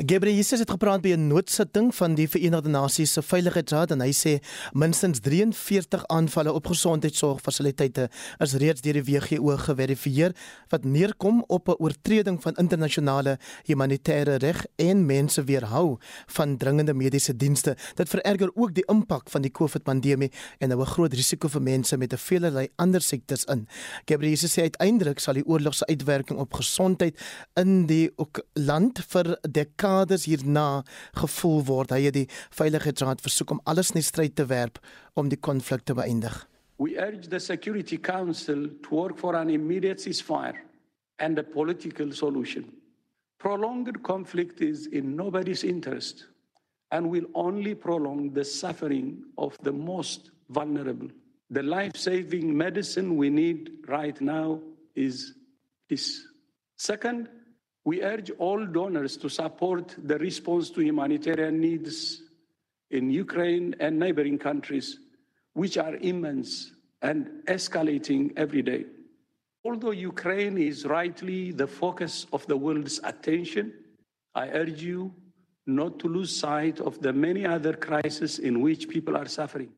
Ghebreyesus 0.00 0.64
het 0.64 0.72
gepraat 0.72 1.04
by 1.04 1.12
'n 1.12 1.28
noodsitting 1.28 1.92
van 1.94 2.16
die 2.16 2.28
Verenigde 2.28 2.72
Nasies 2.72 3.12
se 3.12 3.20
Veiligheidsraad 3.20 3.90
en 3.90 4.00
hy 4.00 4.12
sê 4.12 4.40
minstens 4.72 5.20
43 5.20 6.06
aanvalle 6.06 6.52
op 6.52 6.66
gesondheidsorgfasiliteite 6.66 8.08
is 8.38 8.54
reeds 8.54 8.80
deur 8.80 9.02
die 9.02 9.04
WHO 9.04 9.56
geverifieer 9.56 10.32
wat 10.70 10.84
neerkom 10.84 11.44
op 11.46 11.68
'n 11.68 11.76
oortreding 11.78 12.42
van 12.42 12.56
internasionale 12.70 13.38
humanitêre 13.66 14.38
reg 14.38 14.62
en 14.76 15.06
mense 15.06 15.42
weerhou 15.44 15.98
van 16.26 16.56
dringende 16.56 16.94
mediese 16.94 17.36
dienste. 17.36 17.76
Dit 17.96 18.08
vererger 18.08 18.50
ook 18.54 18.74
die 18.74 18.84
impak 18.88 19.30
van 19.30 19.42
die 19.42 19.50
COVID-pandemie 19.50 20.30
en 20.58 20.70
hou 20.70 20.80
'n 20.80 20.86
groot 20.86 21.12
risiko 21.12 21.48
vir 21.48 21.62
mense 21.62 21.96
met 21.96 22.12
'n 22.12 22.16
veelelei 22.16 22.68
ander 22.76 23.00
siektes 23.00 23.44
in. 23.44 23.66
Gabriel 24.06 24.36
sê 24.36 24.62
uiteindelik 24.62 25.18
sal 25.18 25.34
die 25.34 25.46
oorlog 25.46 25.74
se 25.74 25.86
uitwerking 25.86 26.38
op 26.38 26.54
gesondheid 26.54 27.18
in 27.56 27.86
die 27.86 28.10
ook 28.16 28.40
land 28.54 29.00
vir 29.08 29.38
dekades 29.50 30.24
hierna 30.24 30.84
gevoel 31.12 31.64
word. 31.64 31.90
Hy 31.90 32.02
het 32.02 32.14
die 32.14 32.28
Veiligheidsraad 32.50 33.20
versoek 33.20 33.50
om 33.50 33.60
alles 33.64 33.90
in 33.90 34.00
die 34.00 34.02
stryd 34.02 34.36
te 34.36 34.46
werp 34.46 34.78
om 35.14 35.28
die 35.28 35.40
konflik 35.40 35.84
te 35.84 35.94
beëindig. 35.94 36.46
We 36.80 36.96
urge 36.96 37.28
the 37.28 37.38
Security 37.38 37.98
Council 37.98 38.68
to 38.82 38.88
work 38.90 39.18
for 39.18 39.36
an 39.36 39.50
immediate 39.50 40.00
ceasefire 40.00 40.69
and 41.20 41.38
a 41.38 41.42
political 41.42 42.12
solution. 42.12 42.72
Prolonged 43.38 44.02
conflict 44.02 44.60
is 44.60 44.86
in 44.86 45.16
nobody's 45.16 45.64
interest 45.64 46.26
and 46.90 47.08
will 47.08 47.26
only 47.34 47.74
prolong 47.74 48.32
the 48.32 48.44
suffering 48.44 49.22
of 49.38 49.56
the 49.62 49.72
most 49.72 50.30
vulnerable. 50.48 51.08
The 51.50 51.62
life 51.62 51.96
saving 51.96 52.56
medicine 52.56 53.16
we 53.16 53.30
need 53.30 53.70
right 53.86 54.20
now 54.20 54.60
is 54.94 55.34
peace. 55.88 56.26
Second, 56.76 57.28
we 57.84 58.02
urge 58.02 58.30
all 58.38 58.66
donors 58.66 59.16
to 59.18 59.28
support 59.28 59.94
the 59.98 60.18
response 60.18 60.70
to 60.70 60.82
humanitarian 60.82 61.60
needs 61.60 62.22
in 62.90 63.10
Ukraine 63.10 63.74
and 63.80 63.98
neighboring 63.98 64.38
countries, 64.38 64.98
which 65.54 65.78
are 65.78 65.96
immense 65.96 66.72
and 67.02 67.28
escalating 67.46 68.32
every 68.36 68.62
day. 68.62 68.84
Although 69.64 69.90
Ukraine 69.90 70.56
is 70.56 70.86
rightly 70.86 71.52
the 71.52 71.66
focus 71.66 72.26
of 72.32 72.46
the 72.46 72.56
world's 72.56 72.98
attention, 73.04 73.72
I 74.34 74.48
urge 74.48 74.82
you 74.82 75.14
not 75.66 75.98
to 76.00 76.08
lose 76.08 76.34
sight 76.34 76.80
of 76.80 77.00
the 77.00 77.12
many 77.12 77.44
other 77.44 77.74
crises 77.74 78.38
in 78.38 78.60
which 78.60 78.88
people 78.88 79.16
are 79.16 79.26
suffering. 79.26 79.72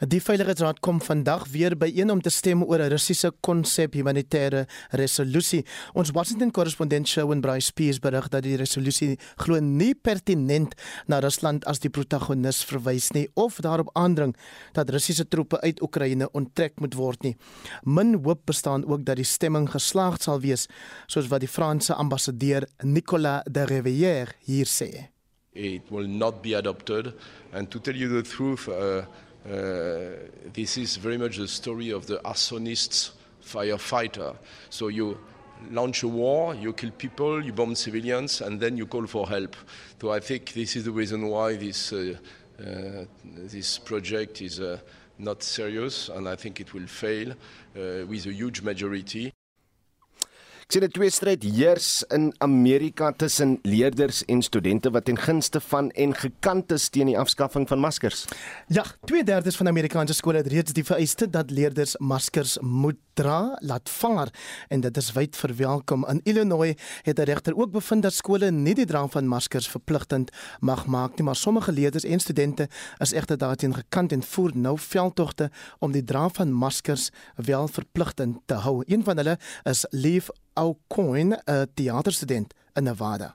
Die 0.00 0.20
Veiligheidsraad 0.20 0.80
kom 0.80 1.00
vandag 1.04 1.46
weer 1.52 1.74
byeen 1.76 2.10
om 2.10 2.20
te 2.20 2.30
stem 2.30 2.62
oor 2.62 2.80
'n 2.80 2.90
Russiese 2.90 3.32
konsep 3.40 3.94
humanitêre 3.94 4.66
resolusie. 4.90 5.64
Ons 5.92 6.10
Washington 6.10 6.50
korrespondent 6.50 7.08
Shaun 7.08 7.40
Bryce 7.40 7.66
Spears 7.66 7.98
berig 7.98 8.28
dat 8.28 8.42
die 8.42 8.56
resolusie 8.56 9.18
glo 9.36 9.60
nie 9.60 9.94
pertinent 9.94 10.74
na 11.06 11.18
Rusland 11.18 11.64
as 11.66 11.78
die 11.78 11.90
protagonis 11.90 12.64
verwys 12.64 13.10
nie 13.12 13.28
of 13.34 13.60
daarop 13.60 13.90
aandring 13.92 14.36
dat 14.72 14.90
Russiese 14.90 15.28
troepe 15.28 15.60
uit 15.60 15.82
Oekraïne 15.82 16.30
onttrek 16.32 16.80
moet 16.80 16.94
word 16.94 17.22
nie. 17.22 17.36
Min 17.84 18.14
hoop 18.24 18.40
bestaan 18.46 18.86
ook 18.86 19.04
dat 19.04 19.16
die 19.16 19.24
stemming 19.24 19.70
geslaagd 19.70 20.22
sal 20.22 20.40
wees, 20.40 20.66
soos 21.06 21.28
wat 21.28 21.40
die 21.40 21.48
Franse 21.48 21.94
ambassadeur 21.94 22.66
Nicolas 22.82 23.42
de 23.50 23.64
Rivière 23.64 24.32
hier 24.38 24.66
sê. 24.66 25.10
It 25.52 25.90
will 25.90 26.08
not 26.08 26.42
be 26.42 26.54
adopted 26.56 27.12
and 27.52 27.70
to 27.70 27.80
tell 27.80 27.96
you 27.96 28.08
the 28.08 28.28
truth 28.28 28.68
Uh, 28.68 29.04
this 29.44 30.76
is 30.76 30.96
very 30.96 31.18
much 31.18 31.38
the 31.38 31.48
story 31.48 31.90
of 31.90 32.06
the 32.06 32.18
arsonist 32.24 33.12
firefighter. 33.42 34.36
So 34.68 34.88
you 34.88 35.18
launch 35.70 36.02
a 36.02 36.08
war, 36.08 36.54
you 36.54 36.72
kill 36.72 36.90
people, 36.90 37.44
you 37.44 37.52
bomb 37.52 37.74
civilians, 37.74 38.40
and 38.40 38.60
then 38.60 38.76
you 38.76 38.86
call 38.86 39.06
for 39.06 39.28
help. 39.28 39.56
So 40.00 40.10
I 40.12 40.20
think 40.20 40.52
this 40.52 40.76
is 40.76 40.84
the 40.84 40.92
reason 40.92 41.26
why 41.26 41.56
this 41.56 41.92
uh, 41.92 42.14
uh, 42.60 43.04
this 43.24 43.78
project 43.78 44.42
is 44.42 44.60
uh, 44.60 44.78
not 45.18 45.42
serious, 45.42 46.08
and 46.08 46.28
I 46.28 46.36
think 46.36 46.60
it 46.60 46.74
will 46.74 46.86
fail 46.86 47.30
uh, 47.30 47.34
with 48.06 48.26
a 48.26 48.32
huge 48.32 48.62
majority. 48.62 49.32
Sien 50.72 50.84
'n 50.84 50.90
twee 50.94 51.10
stryd 51.10 51.42
heers 51.42 52.04
in 52.14 52.34
Amerika 52.38 53.12
tussen 53.12 53.58
leerders 53.62 54.24
en 54.24 54.42
studente 54.42 54.90
wat 54.90 55.04
ten 55.04 55.18
gunste 55.18 55.60
van 55.60 55.90
en 55.90 56.14
gekant 56.14 56.72
is 56.72 56.88
teen 56.88 57.06
die 57.06 57.18
afskaffing 57.18 57.68
van 57.68 57.78
maskers. 57.78 58.24
Ja, 58.66 58.84
2/3 59.04 59.56
van 59.56 59.68
Amerikaanse 59.68 60.14
skole 60.14 60.36
het 60.36 60.46
reeds 60.46 60.72
die 60.72 60.84
vereiste 60.84 61.30
dat 61.30 61.50
leerders 61.50 61.96
maskers 61.98 62.58
moet 62.60 62.96
dra, 63.14 63.56
laat 63.60 63.90
vaar 63.90 64.28
en 64.68 64.80
dit 64.80 64.96
is 64.96 65.12
wyd 65.12 65.36
verwelkom. 65.36 66.06
In 66.08 66.20
Illinois 66.22 66.74
het 67.02 67.18
'n 67.18 67.22
regter 67.22 67.56
ook 67.56 67.70
bevind 67.70 68.02
dat 68.02 68.12
skole 68.12 68.50
nie 68.50 68.74
die 68.74 68.86
dra 68.86 69.06
van 69.08 69.26
maskers 69.26 69.68
verpligtend 69.68 70.30
mag 70.60 70.86
maak 70.86 71.16
nie, 71.16 71.24
maar 71.24 71.36
sommige 71.36 71.72
leerders 71.72 72.04
en 72.04 72.20
studente 72.20 72.68
is 72.98 73.12
egter 73.12 73.38
daarteen 73.38 73.74
gekant 73.74 74.12
en 74.12 74.22
voer 74.22 74.50
nou 74.54 74.78
veldtogte 74.78 75.50
om 75.78 75.92
die 75.92 76.04
dra 76.04 76.28
van 76.28 76.52
maskers 76.52 77.10
wel 77.34 77.68
verpligtend 77.68 78.38
te 78.46 78.54
hou. 78.54 78.82
Een 78.86 79.04
van 79.04 79.16
hulle 79.16 79.38
is 79.62 79.86
Leaf 80.60 81.36
theater 81.76 82.10
student 82.10 82.54
in 82.76 82.84
Nevada. 82.84 83.34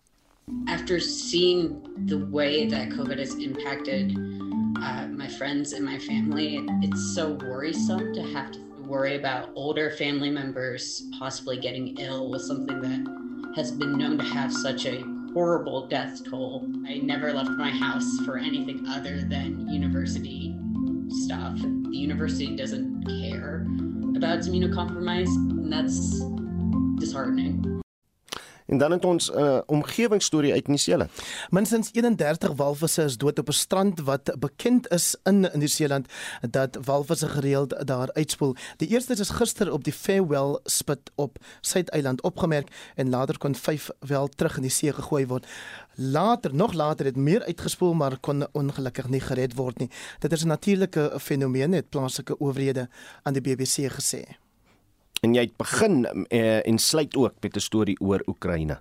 After 0.67 0.99
seeing 0.99 1.81
the 2.05 2.19
way 2.27 2.67
that 2.67 2.89
COVID 2.89 3.17
has 3.17 3.33
impacted 3.35 4.11
uh, 4.81 5.07
my 5.07 5.27
friends 5.27 5.73
and 5.73 5.83
my 5.83 5.97
family, 5.97 6.63
it's 6.83 7.15
so 7.15 7.33
worrisome 7.33 8.13
to 8.13 8.21
have 8.33 8.51
to 8.51 8.59
worry 8.87 9.15
about 9.15 9.49
older 9.55 9.89
family 9.89 10.29
members 10.29 11.01
possibly 11.17 11.57
getting 11.57 11.97
ill 11.97 12.29
with 12.29 12.43
something 12.43 12.79
that 12.81 13.53
has 13.55 13.71
been 13.71 13.97
known 13.97 14.19
to 14.19 14.23
have 14.23 14.53
such 14.53 14.85
a 14.85 15.03
horrible 15.33 15.87
death 15.87 16.23
toll. 16.29 16.67
I 16.87 16.97
never 16.97 17.33
left 17.33 17.49
my 17.51 17.71
house 17.71 18.19
for 18.23 18.37
anything 18.37 18.85
other 18.87 19.21
than 19.21 19.67
university 19.67 20.55
stuff. 21.09 21.57
The 21.57 21.97
university 21.97 22.55
doesn't 22.55 23.03
care 23.05 23.65
about 24.15 24.41
immunocompromised, 24.41 25.35
and 25.35 25.73
that's 25.73 26.21
disheartening. 26.99 27.83
En 28.65 28.77
dan 28.77 28.91
het 28.91 29.05
ons 29.05 29.31
'n 29.31 29.37
uh, 29.39 29.57
omgewingsstorie 29.65 30.53
uit 30.53 30.67
Nieu-Seeland. 30.67 31.11
Minstens 31.49 31.89
31 31.91 32.53
walvisse 32.53 33.03
is 33.03 33.17
dood 33.17 33.39
op 33.39 33.47
'n 33.47 33.51
strand 33.51 33.99
wat 33.99 34.35
bekend 34.39 34.89
is 34.91 35.15
in 35.23 35.39
Nieu-Seeland 35.39 36.07
dat 36.49 36.77
walvisse 36.83 37.29
gereeld 37.29 37.87
daar 37.87 38.13
uitspoel. 38.13 38.55
Die 38.77 38.87
eerste 38.87 39.13
is 39.13 39.29
gister 39.29 39.71
op 39.71 39.83
die 39.83 39.93
Farewell 39.93 40.59
Spit 40.63 41.11
op 41.15 41.37
Suid-Eiland 41.61 42.21
opgemerk 42.21 42.91
en 42.95 43.09
later 43.09 43.37
kon 43.37 43.55
5 43.55 43.89
wel 43.99 44.27
terug 44.27 44.55
in 44.55 44.61
die 44.61 44.71
see 44.71 44.93
gegooi 44.93 45.27
word. 45.27 45.47
Later, 45.93 46.55
nog 46.55 46.73
later 46.73 47.05
het 47.05 47.15
meer 47.15 47.43
uitgespoel 47.43 47.93
maar 47.93 48.17
kon 48.19 48.47
ongelukkig 48.51 49.07
nie 49.07 49.21
gered 49.21 49.55
word 49.55 49.77
nie. 49.77 49.89
Dit 50.19 50.31
is 50.31 50.43
'n 50.43 50.47
natuurlike 50.47 51.13
fenomeen 51.19 51.71
het 51.71 51.89
plaaslike 51.89 52.39
owerhede 52.39 52.89
aan 53.21 53.33
die 53.33 53.41
BBC 53.41 53.91
gesê 53.91 54.44
en 55.25 55.33
jy 55.33 55.47
het 55.47 55.57
begin 55.57 56.03
uh, 56.05 56.67
en 56.67 56.77
sluit 56.77 57.15
ook 57.15 57.33
met 57.41 57.55
'n 57.55 57.67
storie 57.69 57.99
oor 57.99 58.21
Oekraïne. 58.27 58.79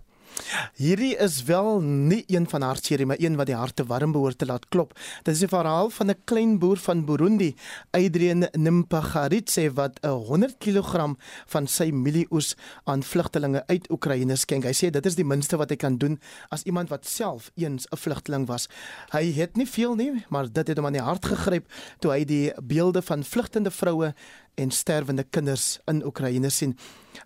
Hierdie 0.74 1.14
is 1.22 1.42
wel 1.46 1.80
nie 1.80 2.24
een 2.26 2.46
van 2.50 2.62
hartseer 2.62 3.06
maar 3.06 3.20
een 3.22 3.36
wat 3.38 3.46
die 3.46 3.54
harte 3.54 3.84
warm 3.86 4.12
behoort 4.12 4.38
te 4.38 4.46
laat 4.46 4.68
klop. 4.68 4.94
Dit 5.22 5.34
is 5.34 5.42
'n 5.42 5.48
verhaal 5.48 5.90
van 5.90 6.10
'n 6.10 6.22
klein 6.24 6.58
boer 6.58 6.76
van 6.76 7.04
Burundi, 7.04 7.54
Adrian 7.90 8.48
Nimpagaritse 8.52 9.72
wat 9.72 9.98
'n 10.02 10.08
100 10.08 10.58
kg 10.58 11.14
van 11.46 11.66
sy 11.66 11.90
mielieoes 11.90 12.56
aan 12.84 13.02
vlugtelinge 13.02 13.62
uit 13.66 13.90
Oekraïne 13.90 14.36
skenk. 14.36 14.64
Hy 14.64 14.72
sê 14.72 14.90
dit 14.90 15.06
is 15.06 15.14
die 15.14 15.24
minste 15.24 15.56
wat 15.56 15.68
hy 15.68 15.76
kan 15.76 15.96
doen 15.96 16.20
as 16.48 16.62
iemand 16.62 16.88
wat 16.88 17.06
self 17.06 17.50
eens 17.54 17.86
'n 17.90 17.96
vlugteling 17.96 18.46
was. 18.46 18.68
Hy 19.10 19.32
het 19.32 19.56
nie 19.56 19.68
veel 19.68 19.94
nie, 19.94 20.24
maar 20.28 20.52
dit 20.52 20.66
het 20.68 20.76
hom 20.76 20.86
aan 20.86 20.92
die 20.92 21.02
hart 21.02 21.24
gegryp 21.24 21.66
toe 21.98 22.10
hy 22.10 22.24
die 22.24 22.52
beelde 22.62 23.02
van 23.02 23.24
vlugtende 23.24 23.70
vroue 23.70 24.14
en 24.54 24.70
sterwende 24.70 25.24
kinders 25.24 25.78
in 25.90 26.04
Oekraïne 26.04 26.50
sien. 26.50 26.76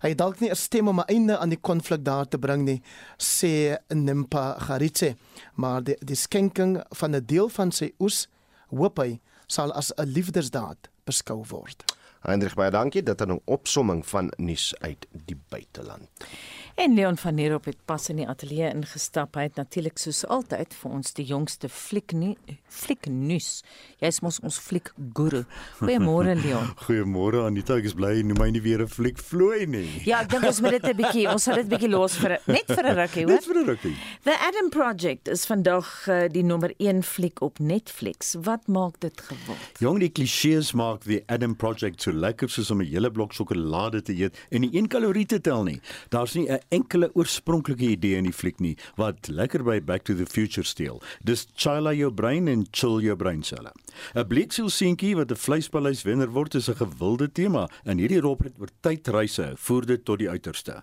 Hy 0.01 0.13
dalk 0.15 0.39
nie 0.39 0.49
'n 0.49 0.55
stem 0.55 0.87
om 0.87 0.99
'n 0.99 1.07
einde 1.07 1.37
aan 1.37 1.49
die 1.49 1.61
konflik 1.61 2.03
daar 2.03 2.27
te 2.27 2.37
bring 2.37 2.63
nie, 2.63 2.81
sê 3.17 3.77
Nimpa 3.89 4.59
Garitse, 4.59 5.15
maar 5.55 5.83
die, 5.83 5.95
die 6.01 6.15
skenking 6.15 6.83
van 6.89 7.15
'n 7.15 7.25
deel 7.25 7.49
van 7.49 7.71
sy 7.71 7.93
oes 7.99 8.27
hoop 8.69 8.97
hy 8.97 9.19
sal 9.47 9.71
as 9.73 9.91
'n 9.97 10.05
liefdesdaad 10.05 10.89
beskou 11.05 11.43
word. 11.49 11.83
Hendrik 12.21 12.55
baie 12.59 12.71
dankie 12.71 13.03
dat 13.03 13.21
aan 13.21 13.31
'n 13.31 13.41
opsomming 13.45 14.05
van 14.07 14.31
nuus 14.37 14.73
uit 14.79 15.07
die 15.25 15.37
buiteland. 15.49 16.07
En 16.79 16.93
Leon 16.93 17.17
van 17.17 17.35
der 17.35 17.49
Merwe 17.49 17.69
het 17.69 17.85
pas 17.85 18.09
in 18.09 18.15
die 18.15 18.27
ateljee 18.27 18.69
ingestap. 18.73 19.35
Hy 19.35 19.41
het 19.41 19.55
natuurlik 19.55 19.97
soos 19.97 20.21
altyd 20.25 20.73
vir 20.73 20.91
ons 20.91 21.13
die 21.13 21.25
jongste 21.25 21.69
fliek 21.69 22.13
nie 22.15 22.37
fliek 22.69 23.09
nuus. 23.11 23.63
Jy's 23.99 24.21
mos 24.23 24.37
ons 24.45 24.59
fliek 24.63 24.91
guru. 25.17 25.41
Goeiemôre 25.81 26.37
Leon. 26.39 26.69
Goeiemôre 26.85 27.41
Anita, 27.47 27.75
ek 27.81 27.89
is 27.89 27.95
bly 27.97 28.13
jy 28.19 28.23
noem 28.29 28.39
my 28.39 28.47
nie 28.53 28.61
weer 28.63 28.83
'n 28.85 28.87
fliek 28.87 29.19
vloei 29.19 29.65
nie. 29.67 29.89
Ja, 30.07 30.21
ek 30.21 30.29
dink 30.31 30.47
ons 30.47 30.61
moet 30.61 30.77
dit 30.77 30.87
'n 30.87 30.95
bietjie, 30.95 31.25
ons 31.27 31.43
sal 31.43 31.59
dit 31.59 31.67
bietjie 31.67 31.89
los 31.91 32.15
vir 32.21 32.37
net 32.47 32.71
vir 32.71 32.85
'n 32.85 32.95
rukkie, 32.95 33.25
hoor. 33.25 33.33
Net 33.33 33.45
vir 33.49 33.57
'n 33.59 33.65
rukkie. 33.65 33.95
The 34.23 34.37
Adam 34.47 34.69
Project 34.69 35.27
is 35.27 35.45
vandag 35.45 36.07
uh, 36.07 36.27
die 36.31 36.43
nommer 36.43 36.71
1 36.77 37.03
fliek 37.03 37.41
op 37.41 37.59
Netflix. 37.59 38.35
Wat 38.39 38.67
maak 38.67 38.99
dit 38.99 39.19
geword? 39.19 39.83
Jong, 39.83 39.99
die 39.99 40.11
klisjées 40.11 40.71
maak 40.73 41.03
The 41.03 41.23
Adam 41.27 41.55
Project 41.55 42.01
so 42.09 42.17
lekker 42.17 42.49
soos 42.49 42.71
om 42.71 42.81
'n 42.81 42.89
hele 42.89 43.11
blok 43.11 43.33
sjokolade 43.33 44.01
te 44.01 44.13
eet 44.13 44.37
en 44.51 44.61
nie 44.61 44.71
een 44.73 44.87
kalorie 44.87 45.25
te 45.25 45.39
tel 45.39 45.63
nie. 45.63 45.81
Daar's 46.09 46.35
nie 46.35 46.49
'n 46.49 46.59
enkele 46.69 47.09
oorspronklike 47.13 47.85
idee 47.85 48.17
in 48.17 48.23
die 48.23 48.33
fliek 48.33 48.59
nie 48.59 48.77
wat 48.97 49.27
lekker 49.27 49.63
by 49.63 49.79
Back 49.79 50.03
to 50.03 50.15
the 50.15 50.25
Future 50.25 50.65
steel. 50.65 51.01
Dis 51.23 51.47
chila 51.55 51.93
jou 51.93 52.11
brein 52.11 52.47
en 52.47 52.65
chill 52.71 53.01
jou 53.01 53.15
breinselle. 53.15 53.71
'n 54.15 54.27
Bleeksiel 54.27 54.69
seentjie 54.69 55.15
wat 55.15 55.31
'n 55.31 55.35
vleispaleis 55.35 56.03
wenner 56.03 56.31
word 56.31 56.55
is 56.55 56.69
'n 56.69 56.75
gewilde 56.75 57.31
tema 57.31 57.69
en 57.85 57.97
hierdie 57.97 58.21
robot 58.21 58.53
oor 58.59 58.69
tydreise 58.81 59.53
voer 59.55 59.85
dit 59.85 60.05
tot 60.05 60.19
die 60.19 60.29
uiterste. 60.29 60.81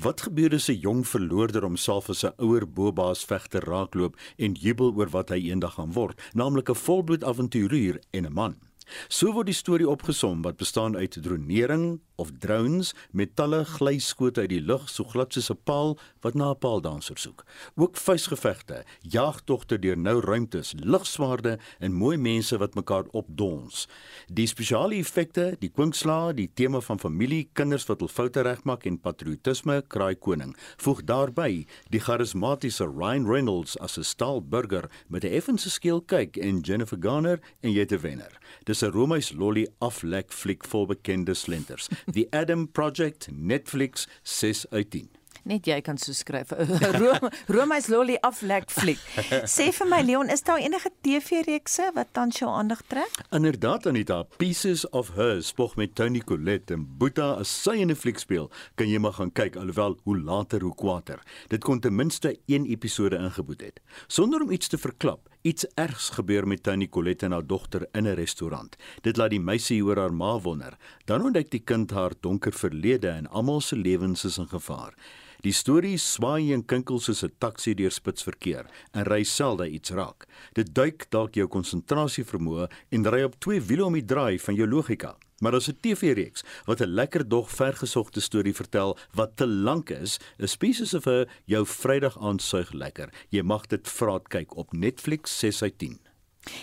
Wat 0.00 0.20
gebeur 0.20 0.54
as 0.54 0.68
'n 0.68 0.80
jong 0.80 1.06
verloorder 1.06 1.62
homself 1.62 2.08
as 2.10 2.24
'n 2.24 2.32
ouer 2.38 2.66
bobaas 2.66 3.24
vegter 3.24 3.64
raakloop 3.64 4.16
en 4.36 4.54
jubel 4.54 4.92
oor 4.94 5.08
wat 5.08 5.28
hy 5.30 5.50
eendag 5.50 5.74
gaan 5.74 5.92
word, 5.92 6.20
naamlik 6.34 6.68
'n 6.70 6.74
volbloed 6.74 7.24
avonturier 7.24 8.00
en 8.12 8.26
'n 8.26 8.32
man? 8.32 8.67
So 9.08 9.32
word 9.32 9.46
die 9.46 9.56
storie 9.56 9.88
opgesom 9.88 10.42
wat 10.42 10.56
bestaan 10.56 10.96
uit 10.96 11.18
dronering 11.22 12.00
of 12.18 12.30
drones 12.42 12.94
met 13.10 13.36
talle 13.38 13.62
glyskote 13.64 14.42
uit 14.42 14.50
die 14.50 14.62
lug 14.62 14.88
so 14.90 15.04
glad 15.04 15.32
soos 15.32 15.50
'n 15.50 15.60
paal 15.64 15.98
wat 16.22 16.34
na 16.34 16.50
'n 16.50 16.58
paaldanser 16.58 17.18
soek. 17.18 17.44
Ook 17.76 17.96
vuisgevegte, 17.96 18.84
jagtogte 19.00 19.78
deur 19.78 19.96
nou 19.96 20.20
ruimtes, 20.20 20.74
ligswaarde 20.76 21.58
en 21.78 21.92
mooi 21.92 22.16
mense 22.16 22.58
wat 22.58 22.74
mekaar 22.74 23.04
opdons. 23.12 23.88
Die 24.32 24.46
spesiale 24.46 24.94
effekte, 24.94 25.56
die 25.58 25.70
kwinkslae, 25.70 26.34
die 26.34 26.50
tema 26.54 26.80
van 26.80 26.98
familie, 26.98 27.48
kinders 27.52 27.86
wat 27.86 28.00
hul 28.00 28.08
foute 28.08 28.40
regmaak 28.40 28.84
en 28.84 29.00
patriotisme 29.00 29.82
kraai 29.88 30.14
koning. 30.14 30.56
Voeg 30.76 31.04
daarbey 31.04 31.66
die 31.90 32.00
charismatiese 32.00 32.84
Ryan 32.84 33.26
Reynolds 33.26 33.78
as 33.78 33.98
'n 33.98 34.02
staal 34.04 34.40
burger 34.42 34.90
met 35.08 35.24
'n 35.24 35.32
effense 35.32 35.70
skeel 35.70 36.00
kyk 36.00 36.36
en 36.36 36.60
Jennifer 36.60 36.98
Garner 37.00 37.40
en 37.60 37.72
jy 37.72 37.84
te 37.84 37.98
wenner. 37.98 38.38
Dis 38.64 38.77
'n 38.82 38.90
Romeis 38.92 39.32
lolly 39.32 39.66
aflek 39.78 40.32
fliek 40.32 40.64
vol 40.64 40.86
bekende 40.86 41.34
slenters. 41.34 41.88
The 42.12 42.26
Adam 42.30 42.68
Project 42.70 43.28
Netflix 43.30 44.06
6 44.22 44.66
uit 44.70 44.90
10. 44.90 45.08
Net 45.48 45.64
jy 45.68 45.78
kan 45.84 45.96
so 46.00 46.12
skryf. 46.16 46.50
Rome 47.00 47.30
Rome's 47.48 47.88
Lolly 47.88 48.18
aflek 48.26 48.68
fliek. 48.72 49.00
Sê 49.56 49.70
vir 49.72 49.88
my 49.88 50.00
Leon, 50.04 50.32
is 50.32 50.44
daar 50.44 50.60
enige 50.60 50.90
TV-reekse 51.06 51.90
wat 51.96 52.10
tans 52.16 52.40
jou 52.40 52.50
aandag 52.52 52.82
trek? 52.90 53.22
Inderdaad 53.32 53.88
Anita, 53.88 54.22
Pieces 54.36 54.84
of 54.90 55.14
Her 55.16 55.40
spog 55.44 55.76
met 55.80 55.94
Tony 55.96 56.20
Collette 56.20 56.76
en 56.76 56.84
Boeta 57.00 57.30
as 57.40 57.48
sy 57.48 57.78
in 57.80 57.90
'n 57.90 57.96
fliek 57.96 58.20
speel. 58.20 58.50
Kan 58.76 58.92
jy 58.92 59.00
maar 59.00 59.16
gaan 59.16 59.32
kyk 59.32 59.56
alhoewel 59.56 59.96
hoe 60.04 60.18
later 60.18 60.60
hoe 60.60 60.74
kwaader. 60.74 61.22
Dit 61.48 61.64
kon 61.64 61.80
ten 61.80 61.96
minste 61.96 62.36
een 62.46 62.66
episode 62.66 63.16
ingeboet 63.16 63.60
het. 63.60 63.80
Sonder 64.06 64.42
om 64.42 64.50
iets 64.50 64.68
te 64.68 64.78
verklap, 64.78 65.28
iets 65.42 65.66
ergs 65.74 66.08
gebeur 66.10 66.46
met 66.46 66.62
Tony 66.62 66.88
Collette 66.88 67.26
en 67.26 67.32
haar 67.32 67.46
dogter 67.46 67.86
in 67.92 68.06
'n 68.06 68.14
restaurant. 68.14 68.76
Dit 69.02 69.16
laat 69.16 69.30
die 69.30 69.40
meisie 69.40 69.84
oor 69.84 69.96
haar 69.96 70.14
ma 70.14 70.38
wonder. 70.40 70.76
Dan 71.04 71.22
ontdek 71.22 71.50
die 71.50 71.64
kind 71.64 71.90
haar 71.90 72.12
donker 72.20 72.52
verlede 72.52 73.08
en 73.08 73.26
almal 73.26 73.60
se 73.60 73.76
lewens 73.76 74.24
is 74.24 74.38
in 74.38 74.48
gevaar. 74.48 74.94
Die 75.40 75.52
storie 75.52 75.96
swaai 75.98 76.52
en 76.52 76.64
kinkel 76.64 76.98
soos 76.98 77.22
'n 77.22 77.32
taxi 77.38 77.74
deur 77.74 77.90
spitsverkeer 77.90 78.66
en 78.92 79.04
ry 79.04 79.22
selde 79.22 79.70
iets 79.70 79.90
raak. 79.90 80.26
Dit 80.52 80.74
duik 80.74 81.06
dalk 81.10 81.34
jou 81.34 81.46
konsentrasie 81.46 82.24
vermoë 82.24 82.68
en 82.90 83.06
ry 83.06 83.22
op 83.22 83.38
twee 83.38 83.60
wiele 83.60 83.84
om 83.84 83.92
die 83.92 84.04
draai 84.04 84.38
van 84.38 84.54
jou 84.54 84.68
logika. 84.68 85.16
Maar 85.38 85.54
as 85.54 85.68
'n 85.68 85.78
TV-reeks 85.80 86.44
wat 86.64 86.80
'n 86.80 86.94
lekker 86.94 87.28
dog 87.28 87.50
vergesogte 87.50 88.20
storie 88.20 88.54
vertel 88.54 88.98
wat 89.12 89.36
te 89.36 89.46
lank 89.46 89.90
is, 89.90 90.18
is 90.36 90.56
Pieces 90.56 90.94
of 90.94 91.04
Her 91.04 91.28
jou 91.44 91.66
Vrydag 91.66 92.18
aand 92.18 92.42
suig 92.42 92.72
lekker. 92.72 93.08
Jy 93.28 93.42
mag 93.42 93.66
dit 93.66 93.88
vraat 93.88 94.28
kyk 94.28 94.56
op 94.56 94.72
Netflix 94.72 95.38
6 95.38 95.62
uit 95.62 95.78
10. 95.78 96.07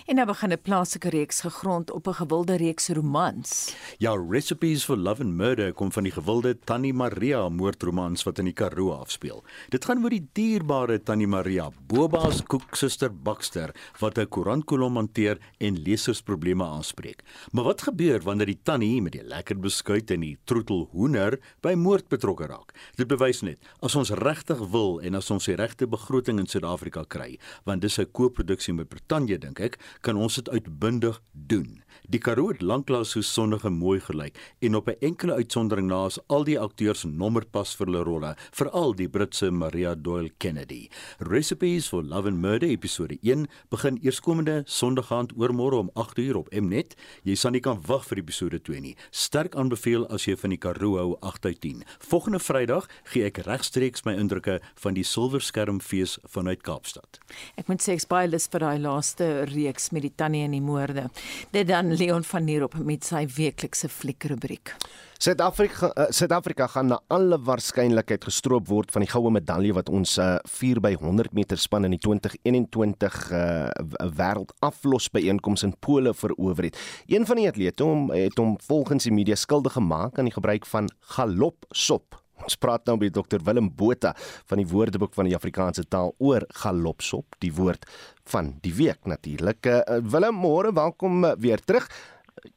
En 0.05 0.15
nou 0.15 0.27
begin 0.27 0.51
'n 0.51 0.61
plaaslike 0.61 1.09
reeks 1.09 1.41
gegrond 1.41 1.91
op 1.91 2.07
'n 2.07 2.13
gewilde 2.13 2.55
reeks 2.55 2.87
romans. 2.89 3.75
Ja, 3.97 4.15
Recipes 4.29 4.85
for 4.85 4.97
Love 4.97 5.23
and 5.23 5.33
Murder 5.33 5.73
kom 5.73 5.91
van 5.91 6.03
die 6.03 6.11
gewilde 6.11 6.59
Tannie 6.59 6.93
Maria 6.93 7.49
moordromans 7.49 8.23
wat 8.23 8.39
in 8.39 8.45
die 8.45 8.53
Karoo 8.53 8.91
afspeel. 8.91 9.43
Dit 9.69 9.85
gaan 9.85 10.03
oor 10.03 10.09
die 10.09 10.27
dierbare 10.33 11.03
Tannie 11.03 11.27
Maria, 11.27 11.69
Boba's 11.87 12.43
koeksuster 12.43 13.11
Baxter, 13.23 13.75
wat 13.99 14.17
'n 14.17 14.27
koerantkolom 14.27 14.95
hanteer 14.95 15.37
en 15.57 15.81
lesersprobleme 15.81 16.63
aanspreek. 16.63 17.23
Maar 17.51 17.63
wat 17.63 17.81
gebeur 17.81 18.21
wanneer 18.21 18.45
die 18.45 18.59
tannie 18.63 19.01
met 19.01 19.11
die 19.11 19.23
lekker 19.23 19.59
beskuit 19.59 20.11
en 20.11 20.19
die 20.19 20.37
troetel 20.43 20.89
hoender 20.91 21.39
by 21.61 21.73
moord 21.73 22.07
betrokke 22.07 22.45
raak? 22.45 22.73
Dit 22.95 23.07
bewys 23.07 23.41
net 23.41 23.59
as 23.81 23.95
ons 23.95 24.09
regtig 24.09 24.59
wil 24.71 24.99
en 25.01 25.15
as 25.15 25.31
ons 25.31 25.45
die 25.45 25.55
regte 25.55 25.87
begroting 25.87 26.39
in 26.39 26.47
Suid-Afrika 26.47 27.03
kry, 27.07 27.39
want 27.65 27.81
dis 27.81 27.99
'n 27.99 28.11
kooproduksie 28.11 28.73
met 28.73 28.89
Brittanje 28.89 29.37
dink 29.37 29.59
ek, 29.59 29.74
kan 30.01 30.15
ons 30.15 30.35
dit 30.35 30.49
uitbundig 30.49 31.21
doen. 31.31 31.83
Die 32.09 32.19
Karoo 32.19 32.51
het 32.51 32.61
lanklaas 32.61 33.13
so 33.15 33.21
sonnig 33.21 33.65
en 33.65 33.77
mooi 33.79 33.99
gelyk 33.99 34.37
en 34.61 34.75
op 34.75 34.87
'n 34.89 34.97
enkele 35.01 35.33
uitsondering 35.33 35.87
na 35.87 36.05
is 36.05 36.19
al 36.27 36.43
die 36.43 36.59
akteurs 36.59 37.03
nommerpas 37.03 37.75
vir 37.75 37.87
hulle 37.87 38.03
rolle, 38.03 38.35
veral 38.51 38.93
die 38.93 39.07
Britse 39.07 39.51
Maria 39.51 39.95
Doyle 39.95 40.29
Kennedy. 40.37 40.89
Recipes 41.19 41.87
for 41.87 42.03
Love 42.03 42.27
and 42.27 42.41
Murder 42.41 42.67
episode 42.67 43.17
1 43.21 43.47
begin 43.69 43.97
eerskomende 44.01 44.63
Sondag 44.65 45.11
aand 45.11 45.33
oormôre 45.37 45.77
om 45.77 45.89
8uur 45.93 46.35
op 46.35 46.49
Mnet. 46.53 46.95
Jy 47.23 47.35
sal 47.35 47.51
nie 47.51 47.61
kan 47.61 47.81
wag 47.87 48.05
vir 48.05 48.17
episode 48.17 48.59
2 48.61 48.81
nie. 48.81 48.95
Sterk 49.11 49.55
aanbeveel 49.55 50.07
as 50.07 50.25
jy 50.25 50.35
van 50.35 50.49
die 50.49 50.57
Karoo 50.57 50.97
hou 50.97 51.17
8 51.21 51.45
uit 51.45 51.61
10. 51.61 51.83
Volgende 51.99 52.39
Vrydag 52.39 52.87
gee 53.13 53.25
ek 53.25 53.37
regstreeks 53.47 54.05
my 54.05 54.15
indrukke 54.19 54.59
van 54.83 54.93
die 54.97 55.03
Silverskermfees 55.03 56.17
vanuit 56.33 56.63
Kaapstad. 56.63 57.19
Ek 57.59 57.69
moet 57.71 57.83
sê 57.83 57.95
ek's 57.95 58.07
baie 58.09 58.29
lus 58.29 58.47
vir 58.51 58.65
daai 58.65 58.79
laaste 58.81 59.27
reeks 59.51 59.91
met 59.95 60.05
die 60.05 60.13
tannie 60.15 60.43
en 60.45 60.55
die 60.55 60.63
moorde. 60.63 61.07
Dit 61.55 61.69
dan 61.71 61.84
Leon 61.93 62.23
van 62.23 62.45
Nierop 62.45 62.75
met 62.81 63.05
sy 63.05 63.25
weeklikse 63.35 63.89
fliekrubriek. 63.89 64.73
Suid-Afrika 65.21 65.91
uh, 65.93 66.07
Suid-Afrika 66.09 66.67
gaan 66.67 66.89
na 66.91 66.97
alle 67.13 67.37
waarskynlikheid 67.39 68.25
gestroop 68.27 68.67
word 68.67 68.91
van 68.91 69.05
die 69.05 69.11
goue 69.11 69.31
medalje 69.31 69.75
wat 69.77 69.89
ons 69.89 70.17
uh, 70.17 70.35
4 70.57 70.81
by 70.83 70.93
100 70.99 71.31
meter 71.37 71.59
span 71.61 71.87
in 71.87 71.95
die 71.95 72.01
2021 72.03 73.21
uh, 73.31 73.69
wêreldaflos 74.17 75.11
byeenkoms 75.15 75.63
in 75.67 75.75
Pole 75.79 76.13
verower 76.13 76.67
het. 76.69 76.79
Een 77.07 77.29
van 77.29 77.41
die 77.41 77.47
atlete 77.49 77.87
hom 77.87 78.09
het 78.13 78.37
hom 78.41 78.57
volgens 78.67 79.07
die 79.07 79.15
media 79.15 79.39
skuldig 79.39 79.77
gemaak 79.79 80.19
aan 80.19 80.29
die 80.31 80.35
gebruik 80.35 80.67
van 80.69 80.91
galopsop. 81.15 82.24
Ons 82.43 82.57
praat 82.59 82.83
nou 82.89 82.97
met 82.99 83.13
Dr 83.15 83.39
Willem 83.45 83.69
Botha 83.77 84.11
van 84.49 84.59
die 84.59 84.67
Woordeboek 84.67 85.13
van 85.15 85.29
die 85.29 85.35
Afrikaanse 85.37 85.85
taal 85.87 86.11
oor 86.19 86.43
galopsop, 86.61 87.37
die 87.39 87.53
woord 87.55 87.87
van 88.31 88.53
die 88.65 88.73
week 88.75 89.07
natuurlik. 89.07 89.65
Uh, 89.65 90.01
Willem, 90.03 90.35
môre, 90.35 90.73
welkom 90.75 91.23
uh, 91.23 91.33
weer 91.39 91.63
terug. 91.63 91.87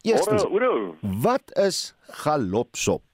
Eerstens, 0.03 0.45
Ouro, 0.45 0.97
wat 1.22 1.55
is 1.57 1.95
galopsop? 2.24 3.05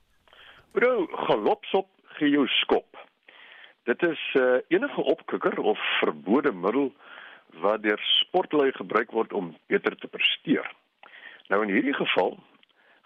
Ouro, 0.72 1.06
galopsop 1.28 1.90
gee 2.16 2.32
jou 2.32 2.46
skop. 2.62 2.88
Dit 3.84 4.02
is 4.02 4.20
uh, 4.40 4.62
enige 4.72 5.02
opkikker 5.02 5.60
of 5.60 5.78
verbode 6.00 6.52
middel 6.52 6.90
wat 7.60 7.84
deur 7.84 8.00
sportlui 8.24 8.72
gebruik 8.74 9.12
word 9.12 9.32
om 9.36 9.52
beter 9.70 9.94
te 10.00 10.08
presteer. 10.10 10.66
Nou 11.52 11.60
in 11.62 11.70
hierdie 11.76 11.94
geval, 11.94 12.38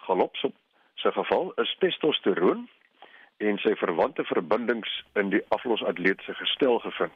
galopsop 0.06 0.54
se 1.02 1.11
geval 1.12 1.52
is 1.62 1.74
testosteroon 1.82 2.68
en 3.39 3.59
sy 3.62 3.74
verwante 3.78 4.24
verbindings 4.24 4.91
in 5.20 5.30
die 5.30 5.43
aflosatleet 5.55 6.22
se 6.26 6.34
gestel 6.34 6.78
gevind. 6.84 7.14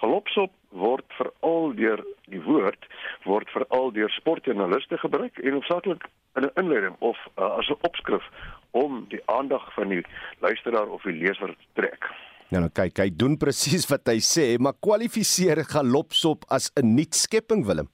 Galopsop 0.00 0.52
word 0.70 1.04
veral 1.18 1.72
deur 1.74 2.02
die 2.30 2.42
woord 2.44 2.84
word 3.24 3.50
veral 3.50 3.90
deur 3.96 4.12
sportjoernaliste 4.14 5.00
gebruik 5.02 5.40
en 5.42 5.56
hoofsaaklik 5.58 6.06
in 6.36 6.44
'n 6.46 6.54
inleiding 6.62 6.96
of 7.00 7.18
uh, 7.38 7.58
as 7.58 7.68
'n 7.68 7.80
opskrif 7.88 8.24
om 8.70 9.04
die 9.08 9.22
aandag 9.26 9.74
van 9.74 9.88
die 9.88 10.04
luisteraar 10.38 10.88
of 10.88 11.02
die 11.02 11.12
leser 11.12 11.48
te 11.48 11.66
trek. 11.74 12.10
Ja, 12.48 12.60
nou 12.60 12.70
kyk, 12.72 12.98
hy 12.98 13.10
doen 13.12 13.36
presies 13.36 13.88
wat 13.90 14.08
hy 14.08 14.20
sê, 14.24 14.56
maar 14.58 14.76
kwalifiseer 14.80 15.64
galopsop 15.64 16.44
as 16.48 16.70
'n 16.76 16.94
nuutskepping 16.94 17.66
Willem? 17.66 17.88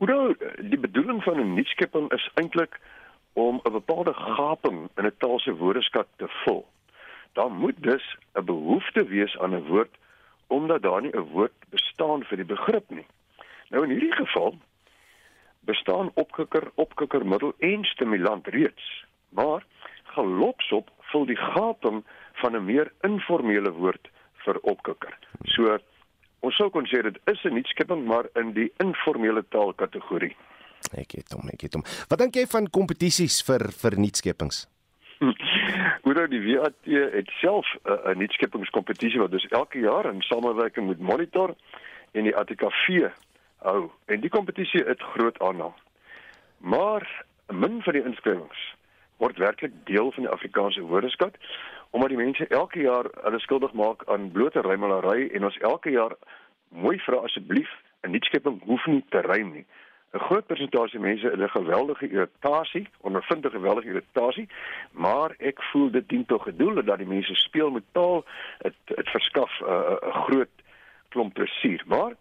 Hoe 0.00 0.36
die 0.60 0.78
bedoeling 0.78 1.22
van 1.24 1.40
'n 1.40 1.54
nuutskepping 1.54 2.12
is 2.12 2.30
eintlik 2.34 2.80
om 3.32 3.60
'n 3.62 3.72
bepaalde 3.72 4.14
gaping 4.14 4.88
in 4.96 5.06
'n 5.06 5.16
taal 5.18 5.38
se 5.38 5.54
woordeskat 5.54 6.06
te 6.16 6.28
vul. 6.28 6.66
Daar 7.32 7.50
moet 7.50 7.82
dus 7.82 8.16
'n 8.32 8.44
behoefte 8.44 9.04
wees 9.04 9.38
aan 9.38 9.54
'n 9.54 9.66
woord 9.66 9.94
omdat 10.46 10.82
daar 10.82 11.02
nie 11.02 11.16
'n 11.16 11.30
woord 11.32 11.52
bestaan 11.68 12.24
vir 12.24 12.36
die 12.36 12.46
begrip 12.54 12.90
nie. 12.90 13.06
Nou 13.68 13.84
in 13.84 13.90
hierdie 13.90 14.12
geval 14.12 14.54
bestaan 15.60 16.10
opkikker, 16.14 16.70
opkikkermiddel 16.74 17.52
en 17.58 17.84
stimulant 17.84 18.46
reeds, 18.46 19.04
maar 19.28 19.64
galopsop 20.02 20.90
vul 20.98 21.26
die 21.26 21.36
gaping 21.36 22.04
van 22.32 22.56
'n 22.56 22.64
meer 22.64 22.92
informele 23.00 23.70
woord 23.70 24.08
vir 24.44 24.58
opkikker. 24.60 25.18
So 25.44 25.78
ons 26.40 26.56
sou 26.56 26.70
kon 26.70 26.86
sê 26.86 27.02
dit 27.02 27.18
is 27.24 27.44
'n 27.44 27.54
nuutskepping 27.54 28.06
maar 28.06 28.26
in 28.34 28.52
die 28.52 28.72
informele 28.76 29.44
taalkategorie. 29.48 30.36
Ek 30.96 31.12
het 31.18 31.32
hom, 31.32 31.48
ek 31.52 31.60
het 31.60 31.74
hom. 31.74 31.84
Wat 32.08 32.18
dink 32.18 32.34
jy 32.34 32.46
van 32.50 32.70
kompetisies 32.70 33.42
vir 33.46 33.70
vir 33.82 33.98
nuutskeppings? 33.98 34.66
Hoe 36.04 36.14
nou 36.16 36.26
die 36.32 36.40
WAT 36.46 36.74
het 37.16 37.30
self 37.40 37.66
'n 37.84 37.92
uh, 37.92 38.16
nuutskeppingskompetisie 38.16 39.20
wat 39.20 39.30
dus 39.30 39.46
elke 39.48 39.78
jaar 39.78 40.08
in 40.12 40.22
samewerking 40.22 40.88
met 40.88 40.98
Monitor 40.98 41.54
en 42.12 42.24
die 42.24 42.36
ATKV 42.36 43.10
hou. 43.58 43.90
En 44.06 44.20
die 44.20 44.30
kompetisie 44.30 44.84
het 44.84 45.02
groot 45.02 45.38
aanhang. 45.38 45.74
Maar 46.58 47.24
min 47.46 47.82
van 47.82 47.92
die 47.92 48.04
inskrywings 48.04 48.74
word 49.16 49.36
werklik 49.36 49.72
deel 49.84 50.12
van 50.12 50.22
die 50.22 50.32
Afrikaanse 50.32 50.80
woordeskat 50.80 51.36
omdat 51.90 52.08
die 52.08 52.18
mense 52.18 52.46
elke 52.46 52.80
jaar 52.80 53.06
hulle 53.22 53.38
skuldig 53.38 53.72
maak 53.72 54.02
aan 54.06 54.30
blote 54.32 54.60
rymelary 54.60 55.28
en 55.34 55.44
ons 55.44 55.58
elke 55.58 55.90
jaar 55.90 56.14
mooi 56.68 56.98
vra 56.98 57.16
asseblief 57.26 57.70
'n 58.02 58.10
nuutskepping 58.10 58.62
hoef 58.64 58.86
nie 58.86 59.04
te 59.08 59.20
rym 59.20 59.52
nie. 59.52 59.66
'n 60.12 60.18
groot 60.18 60.46
persentasie 60.46 60.98
mense 60.98 61.26
het 61.26 61.38
'n 61.38 61.48
geweldige 61.48 62.10
irritasie, 62.10 62.88
ondervind 63.00 63.44
'n 63.44 63.50
geweldige 63.50 63.88
irritasie, 63.88 64.48
maar 64.90 65.34
ek 65.38 65.62
voel 65.62 65.90
dit 65.90 66.08
dien 66.08 66.26
tog 66.26 66.42
gedoel 66.42 66.84
dat 66.84 66.98
die 66.98 67.06
mense 67.06 67.34
speel 67.34 67.70
met 67.70 67.82
taal, 67.92 68.24
dit 68.58 68.74
dit 68.84 69.08
verskaf 69.08 69.60
'n 69.60 69.64
uh, 69.64 70.08
'n 70.08 70.12
groot 70.12 70.54
klomp 71.08 71.34
plesier, 71.34 71.82
maar 71.86 72.12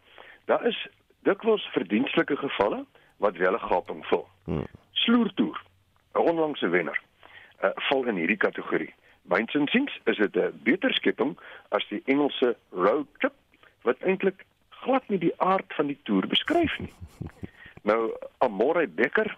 daar 0.46 0.66
is 0.66 0.88
dikwels 1.20 1.64
verdienstelike 1.72 2.38
gevalle 2.38 2.86
wat 3.18 3.36
wel 3.36 3.54
'n 3.54 3.68
gaping 3.70 4.06
vul. 4.06 4.28
Hmm. 4.44 4.68
Sloertoer, 4.92 5.62
'n 6.14 6.20
onlangse 6.20 6.68
wenner, 6.70 7.02
uh, 7.64 7.70
val 7.76 8.06
in 8.06 8.16
hierdie 8.16 8.38
kategorie. 8.38 8.94
Myns 9.22 9.54
insiens 9.54 10.00
is 10.04 10.18
dit 10.18 10.36
'n 10.36 10.60
beter 10.64 10.94
skepping 10.94 11.40
as 11.70 11.88
die 11.88 12.02
Engelse 12.06 12.58
road 12.70 13.08
trip 13.18 13.34
wat 13.82 14.00
eintlik 14.00 14.46
glad 14.70 15.08
nie 15.08 15.20
die 15.20 15.34
aard 15.42 15.74
van 15.74 15.88
die 15.88 16.00
toer 16.04 16.28
beskryf 16.28 16.80
nie. 16.80 16.94
Nou 17.84 18.12
Amore 18.38 18.88
Becker 18.88 19.38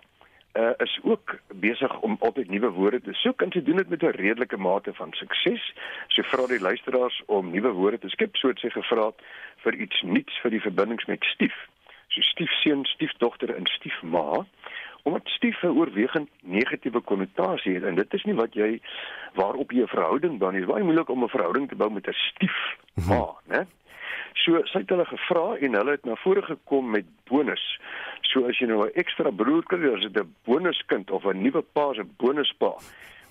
uh, 0.54 0.70
is 0.78 1.00
ook 1.04 1.40
besig 1.54 2.00
om 2.00 2.18
altyd 2.20 2.50
nuwe 2.50 2.70
woorde 2.70 3.02
te 3.02 3.14
soek 3.14 3.42
en 3.42 3.52
sy 3.52 3.64
doen 3.64 3.76
dit 3.76 3.90
met 3.90 4.04
'n 4.04 4.18
redelike 4.18 4.58
mate 4.58 4.94
van 4.94 5.14
sukses. 5.14 5.74
Sy 6.08 6.24
vra 6.24 6.48
die 6.48 6.60
luisteraars 6.60 7.22
om 7.26 7.52
nuwe 7.52 7.72
woorde 7.72 8.00
te 8.00 8.10
skep, 8.10 8.36
so 8.36 8.48
het 8.48 8.60
sy 8.60 8.70
gevra 8.70 9.12
vir 9.64 9.74
iets 9.74 10.02
nuuts 10.02 10.40
vir 10.42 10.52
die 10.52 10.62
verbindings 10.62 11.06
met 11.06 11.24
stief. 11.24 11.56
So 12.08 12.22
stiefseun, 12.22 12.86
stiefdogter 12.86 13.56
en 13.56 13.66
stiefma 13.66 14.46
omdat 15.04 15.22
stief 15.24 15.62
'n 15.64 15.68
oorwegend 15.68 16.30
negatiewe 16.42 17.00
konnotasie 17.00 17.74
het 17.74 17.84
en 17.84 17.96
dit 17.96 18.14
is 18.14 18.24
nie 18.24 18.36
wat 18.36 18.54
jy 18.54 18.82
waarop 19.34 19.72
jy 19.72 19.82
'n 19.82 19.88
verhouding 19.88 20.38
bou 20.38 20.52
nie. 20.52 20.60
Dit 20.60 20.70
is 20.70 20.74
baie 20.74 20.84
moeilik 20.84 21.10
om 21.10 21.24
'n 21.24 21.30
verhouding 21.30 21.70
te 21.70 21.76
bou 21.76 21.92
met 21.92 22.08
'n 22.08 22.14
stiefma, 22.14 23.36
né? 23.48 23.66
So 24.40 24.62
sy 24.66 24.80
het 24.80 24.90
hulle 24.90 25.06
gevra 25.06 25.58
en 25.60 25.76
hulle 25.76 25.92
het 25.92 26.06
na 26.06 26.16
vore 26.16 26.42
gekom 26.42 26.92
met 26.92 27.06
bonus. 27.30 27.64
So 28.32 28.48
as 28.48 28.60
jy 28.60 28.68
nou 28.68 28.86
'n 28.86 28.96
ekstra 28.96 29.32
broer 29.32 29.64
kry, 29.64 29.94
as 29.94 30.02
dit 30.02 30.18
'n 30.18 30.34
bonuskind 30.46 31.12
of 31.12 31.26
'n 31.26 31.42
nuwe 31.44 31.62
pa 31.62 31.94
se 31.94 32.04
bonuspa. 32.18 32.74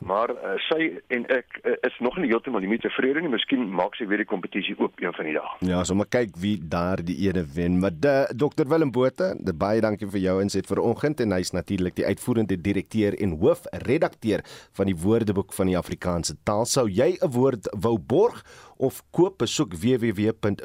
Maar 0.01 0.31
uh, 0.33 0.55
sy 0.65 0.87
en 1.13 1.27
ek 1.29 1.59
uh, 1.61 1.75
is 1.85 1.97
nog 2.01 2.17
nie 2.17 2.31
heeltemal 2.31 2.65
nie 2.65 2.79
tevrede 2.81 3.21
nie. 3.21 3.29
Miskien 3.33 3.67
maak 3.69 3.95
sy 3.99 4.07
weer 4.09 4.23
die 4.23 4.29
kompetisie 4.29 4.77
oop 4.81 4.97
een 5.03 5.13
van 5.17 5.25
die 5.29 5.35
dae. 5.37 5.51
Ja, 5.69 5.85
so 5.85 5.95
maar 5.99 6.09
kyk 6.09 6.33
wie 6.41 6.57
daar 6.73 7.05
die 7.05 7.19
ene 7.27 7.45
wen. 7.55 7.79
Maar 7.83 7.93
de, 7.93 8.15
Dr 8.33 8.65
Willem 8.71 8.93
Botha, 8.97 9.35
baie 9.61 9.81
dankie 9.85 10.09
vir 10.09 10.21
jou 10.25 10.41
inset 10.41 10.67
vir 10.71 10.81
oggend 10.81 11.21
en 11.21 11.37
hy's 11.37 11.53
natuurlik 11.53 11.95
die 12.01 12.09
uitvoerende 12.09 12.57
direkteur 12.57 13.13
en 13.21 13.37
hoofredakteur 13.43 14.41
van 14.79 14.87
die 14.89 14.97
Woordeboek 14.97 15.53
van 15.57 15.67
die 15.69 15.79
Afrikaanse 15.79 16.35
taal. 16.49 16.65
Sou 16.65 16.89
jy 16.89 17.19
'n 17.21 17.31
woord 17.37 17.69
wou 17.77 17.99
borg 17.99 18.45
of 18.79 19.03
koop, 19.13 19.39
besoek 19.45 19.75
www.wat.co.za 19.77 20.57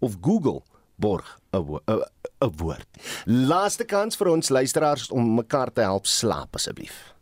of 0.00 0.16
Google 0.20 0.62
borg 0.96 1.38
'n 1.50 1.80
woord. 2.56 2.86
Laaste 3.24 3.84
kans 3.84 4.16
vir 4.16 4.28
ons 4.28 4.48
luisteraars 4.48 5.10
om 5.10 5.34
mekaar 5.34 5.72
te 5.72 5.80
help 5.80 6.06
slaap 6.06 6.54
asseblief. 6.54 7.14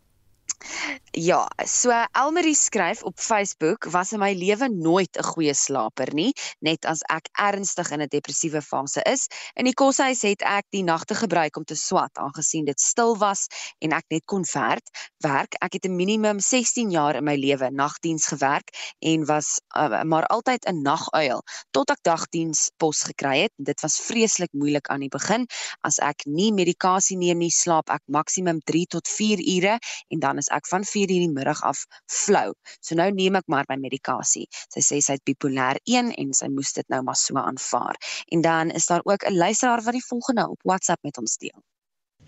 Ja, 1.12 1.44
so 1.68 1.92
Elmarie 2.16 2.54
skryf 2.56 3.02
op 3.04 3.18
Facebook 3.20 3.84
was 3.84 4.12
in 4.12 4.18
my 4.18 4.32
lewe 4.32 4.68
nooit 4.72 5.18
'n 5.18 5.22
goeie 5.22 5.54
slaper 5.54 6.08
nie, 6.14 6.32
net 6.60 6.86
as 6.86 7.02
ek 7.02 7.28
ernstig 7.36 7.90
in 7.92 8.00
'n 8.00 8.08
depressiewe 8.08 8.62
fase 8.62 9.02
is. 9.04 9.28
In 9.54 9.64
die 9.64 9.74
koshuis 9.74 10.22
het 10.22 10.40
ek 10.42 10.64
die 10.70 10.82
nagte 10.82 11.14
gebruik 11.14 11.56
om 11.56 11.64
te 11.64 11.74
swat 11.76 12.16
aangesien 12.16 12.64
dit 12.64 12.80
stil 12.80 13.18
was 13.18 13.46
en 13.80 13.92
ek 13.92 14.04
net 14.08 14.24
kon 14.24 14.42
werk. 14.54 14.88
Werk, 15.20 15.54
ek 15.60 15.72
het 15.72 15.84
'n 15.84 15.96
minimum 15.96 16.40
16 16.40 16.90
jaar 16.90 17.14
in 17.16 17.24
my 17.24 17.36
lewe 17.36 17.70
nagdiens 17.70 18.26
gewerk 18.26 18.72
en 19.00 19.26
was 19.26 19.60
uh, 19.76 20.02
maar 20.04 20.26
altyd 20.26 20.64
'n 20.64 20.82
naguil 20.82 21.42
tot 21.72 21.90
ek 21.90 22.02
dagdiens 22.02 22.70
pos 22.78 23.02
gekry 23.02 23.42
het. 23.42 23.52
Dit 23.58 23.80
was 23.82 24.00
vreeslik 24.00 24.52
moeilik 24.52 24.88
aan 24.88 25.00
die 25.00 25.12
begin. 25.12 25.46
As 25.82 25.98
ek 25.98 26.24
nie 26.24 26.52
medikasie 26.52 27.18
neem 27.18 27.38
nie, 27.38 27.50
slaap 27.50 27.90
ek 27.90 28.02
maksimum 28.06 28.60
3 28.64 28.86
tot 28.86 29.08
4 29.08 29.38
ure 29.56 29.78
en 30.08 30.18
dan 30.18 30.38
is 30.38 30.48
ek 30.48 30.66
van 30.66 30.84
4 30.84 31.01
4 31.02 31.14
in 31.14 31.26
die 31.26 31.34
middag 31.34 31.62
af 31.66 31.84
flou. 32.10 32.52
So 32.80 32.96
nou 32.98 33.10
neem 33.14 33.38
ek 33.40 33.48
maar 33.50 33.66
my 33.70 33.78
medikasie. 33.80 34.46
Sy 34.74 34.82
sê 34.84 35.00
sy 35.02 35.18
het 35.18 35.24
bipolêr 35.28 35.80
1 35.90 36.14
en 36.18 36.32
sy 36.36 36.48
moes 36.52 36.72
dit 36.76 36.88
nou 36.92 37.02
maar 37.06 37.18
so 37.18 37.38
aanvaar. 37.40 37.98
En 38.34 38.42
dan 38.46 38.70
is 38.70 38.86
daar 38.86 39.02
ook 39.04 39.26
'n 39.26 39.36
luisteraar 39.36 39.82
wat 39.82 39.94
die 39.98 40.08
volgende 40.08 40.48
op 40.48 40.60
WhatsApp 40.64 41.02
met 41.02 41.18
ons 41.18 41.36
deel. 41.36 41.58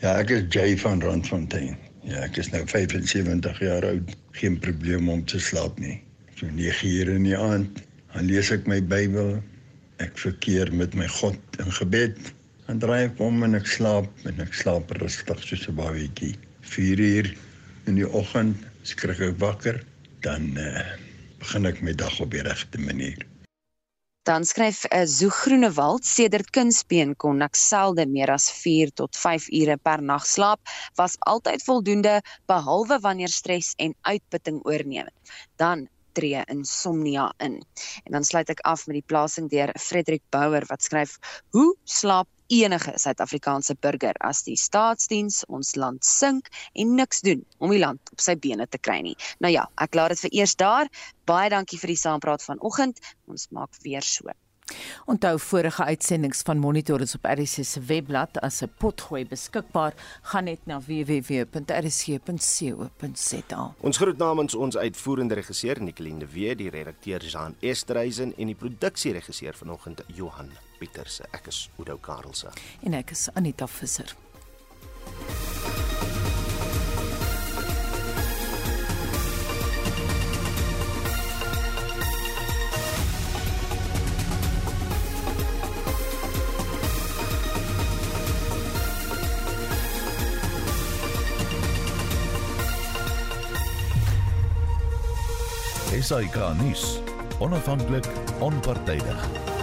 Ja, 0.03 0.19
ek 0.19 0.31
is 0.31 0.45
Jay 0.49 0.79
van 0.79 1.03
Randfontein. 1.03 1.77
Ja, 2.03 2.25
ek 2.27 2.37
is 2.37 2.51
nou 2.51 2.67
75 2.67 3.59
jaar 3.61 3.85
oud. 3.85 4.17
Geen 4.33 4.59
probleem 4.59 5.09
om 5.09 5.25
te 5.25 5.39
slaap 5.39 5.79
nie. 5.79 6.03
So 6.35 6.47
9 6.47 6.89
ure 6.89 7.15
in 7.15 7.23
die 7.23 7.39
aand, 7.39 7.83
dan 8.13 8.27
lees 8.27 8.51
ek 8.51 8.67
my 8.67 8.83
Bybel. 8.83 9.43
Ek 9.99 10.19
verkeer 10.19 10.73
met 10.75 10.95
my 10.95 11.07
God 11.07 11.39
in 11.59 11.71
gebed. 11.71 12.19
Dan 12.67 12.79
draai 12.79 13.05
ek 13.05 13.21
om 13.21 13.43
en 13.43 13.55
ek 13.55 13.67
slaap 13.67 14.09
en 14.25 14.41
ek 14.41 14.55
slaap 14.55 14.91
rustig 14.91 15.43
soos 15.43 15.69
'n 15.69 15.77
babatjie. 15.77 16.35
4 16.61 17.01
uur 17.01 17.35
in 17.89 17.99
die 18.01 18.09
oggend 18.09 18.61
skrik 18.89 19.21
ek 19.25 19.39
wakker, 19.41 19.81
dan 20.25 20.55
uh, 20.61 20.83
begin 21.41 21.69
ek 21.69 21.81
my 21.85 21.95
dag 21.97 22.17
op 22.21 22.33
die 22.33 22.43
regte 22.45 22.81
manier. 22.81 23.21
Dan 24.25 24.47
skryf 24.49 24.87
'n 24.89 25.03
uh, 25.03 25.07
Zoo 25.07 25.29
Groenewald 25.29 26.05
sedert 26.09 26.49
kindsbeen 26.57 27.13
kon 27.21 27.45
ek 27.45 27.57
selde 27.61 28.07
meer 28.09 28.33
as 28.33 28.49
4 28.49 28.93
tot 29.01 29.17
5 29.21 29.51
ure 29.53 29.77
per 29.77 30.01
nag 30.01 30.25
slaap, 30.25 30.61
was 30.97 31.19
altyd 31.29 31.65
voldoende 31.65 32.21
behalwe 32.49 32.99
wanneer 33.05 33.29
stres 33.29 33.75
en 33.77 33.93
uitputting 34.09 34.65
oorneem. 34.65 35.13
Dan 35.61 35.89
tree 36.15 36.45
insomnia 36.49 37.33
in. 37.39 37.61
En 38.05 38.17
dan 38.17 38.25
sluit 38.25 38.49
ek 38.49 38.63
af 38.65 38.87
met 38.87 39.01
die 39.01 39.09
plasing 39.13 39.51
deur 39.51 39.75
Frederik 39.81 40.23
Bouwer 40.31 40.65
wat 40.71 40.83
skryf: 40.83 41.19
"Hoe 41.53 41.75
slaap 41.85 42.29
enige 42.49 42.93
Suid-Afrikaanse 42.97 43.77
burger 43.81 44.15
as 44.21 44.43
die 44.45 44.57
staatsdiens 44.57 45.43
ons 45.49 45.75
land 45.77 46.05
sink 46.05 46.51
en 46.75 46.95
niks 46.95 47.21
doen 47.25 47.45
om 47.59 47.71
die 47.71 47.83
land 47.83 48.01
op 48.13 48.21
sy 48.21 48.37
bene 48.37 48.67
te 48.67 48.79
kry 48.79 49.01
nie. 49.03 49.17
Nou 49.41 49.53
ja, 49.53 49.69
ek 49.81 49.95
laat 49.95 50.15
dit 50.15 50.25
vir 50.27 50.41
eers 50.41 50.57
daar. 50.57 50.91
Baie 51.25 51.51
dankie 51.51 51.79
vir 51.81 51.95
die 51.95 52.01
saampraat 52.01 52.43
vanoggend. 52.45 53.01
Ons 53.31 53.49
maak 53.51 53.71
weer 53.83 54.03
so. 54.05 54.33
Onthou 55.05 55.39
vorige 55.39 55.85
uitsendings 55.85 56.41
van 56.43 56.59
Monitor 56.59 57.01
is 57.01 57.15
op 57.15 57.25
RC 57.29 57.65
se 57.65 57.81
webblad 57.81 58.41
as 58.41 58.63
'n 58.63 58.73
potgooi 58.79 59.27
beskikbaar. 59.27 59.95
Gaan 60.23 60.45
net 60.45 60.67
na 60.67 60.81
www.rc.co.za. 60.81 61.55
Ons 63.81 63.97
groet 63.97 64.19
namens 64.19 64.55
ons 64.55 64.77
uitvoerende 64.77 65.35
regisseur 65.35 65.83
Nicoline 65.83 66.19
de 66.19 66.27
Wet, 66.27 66.59
die 66.59 66.71
redakteur 66.71 67.25
Jean 67.25 67.55
Esterhuizen 67.61 68.37
en 68.37 68.47
die 68.47 68.55
produksieregisseur 68.55 69.55
vanoggend 69.55 70.03
Johan 70.07 70.51
Pieterse. 70.85 71.25
Ek 71.33 71.49
is 71.49 71.69
Udo 71.81 71.97
Karlse 71.97 72.53
en 72.85 72.99
ek 73.01 73.15
is 73.17 73.29
Anita 73.35 73.67
Visser. 73.67 74.13
SAK 96.05 96.37
nuus. 96.61 97.01
Onafhanklik, 97.41 98.07
onpartydig. 98.45 99.54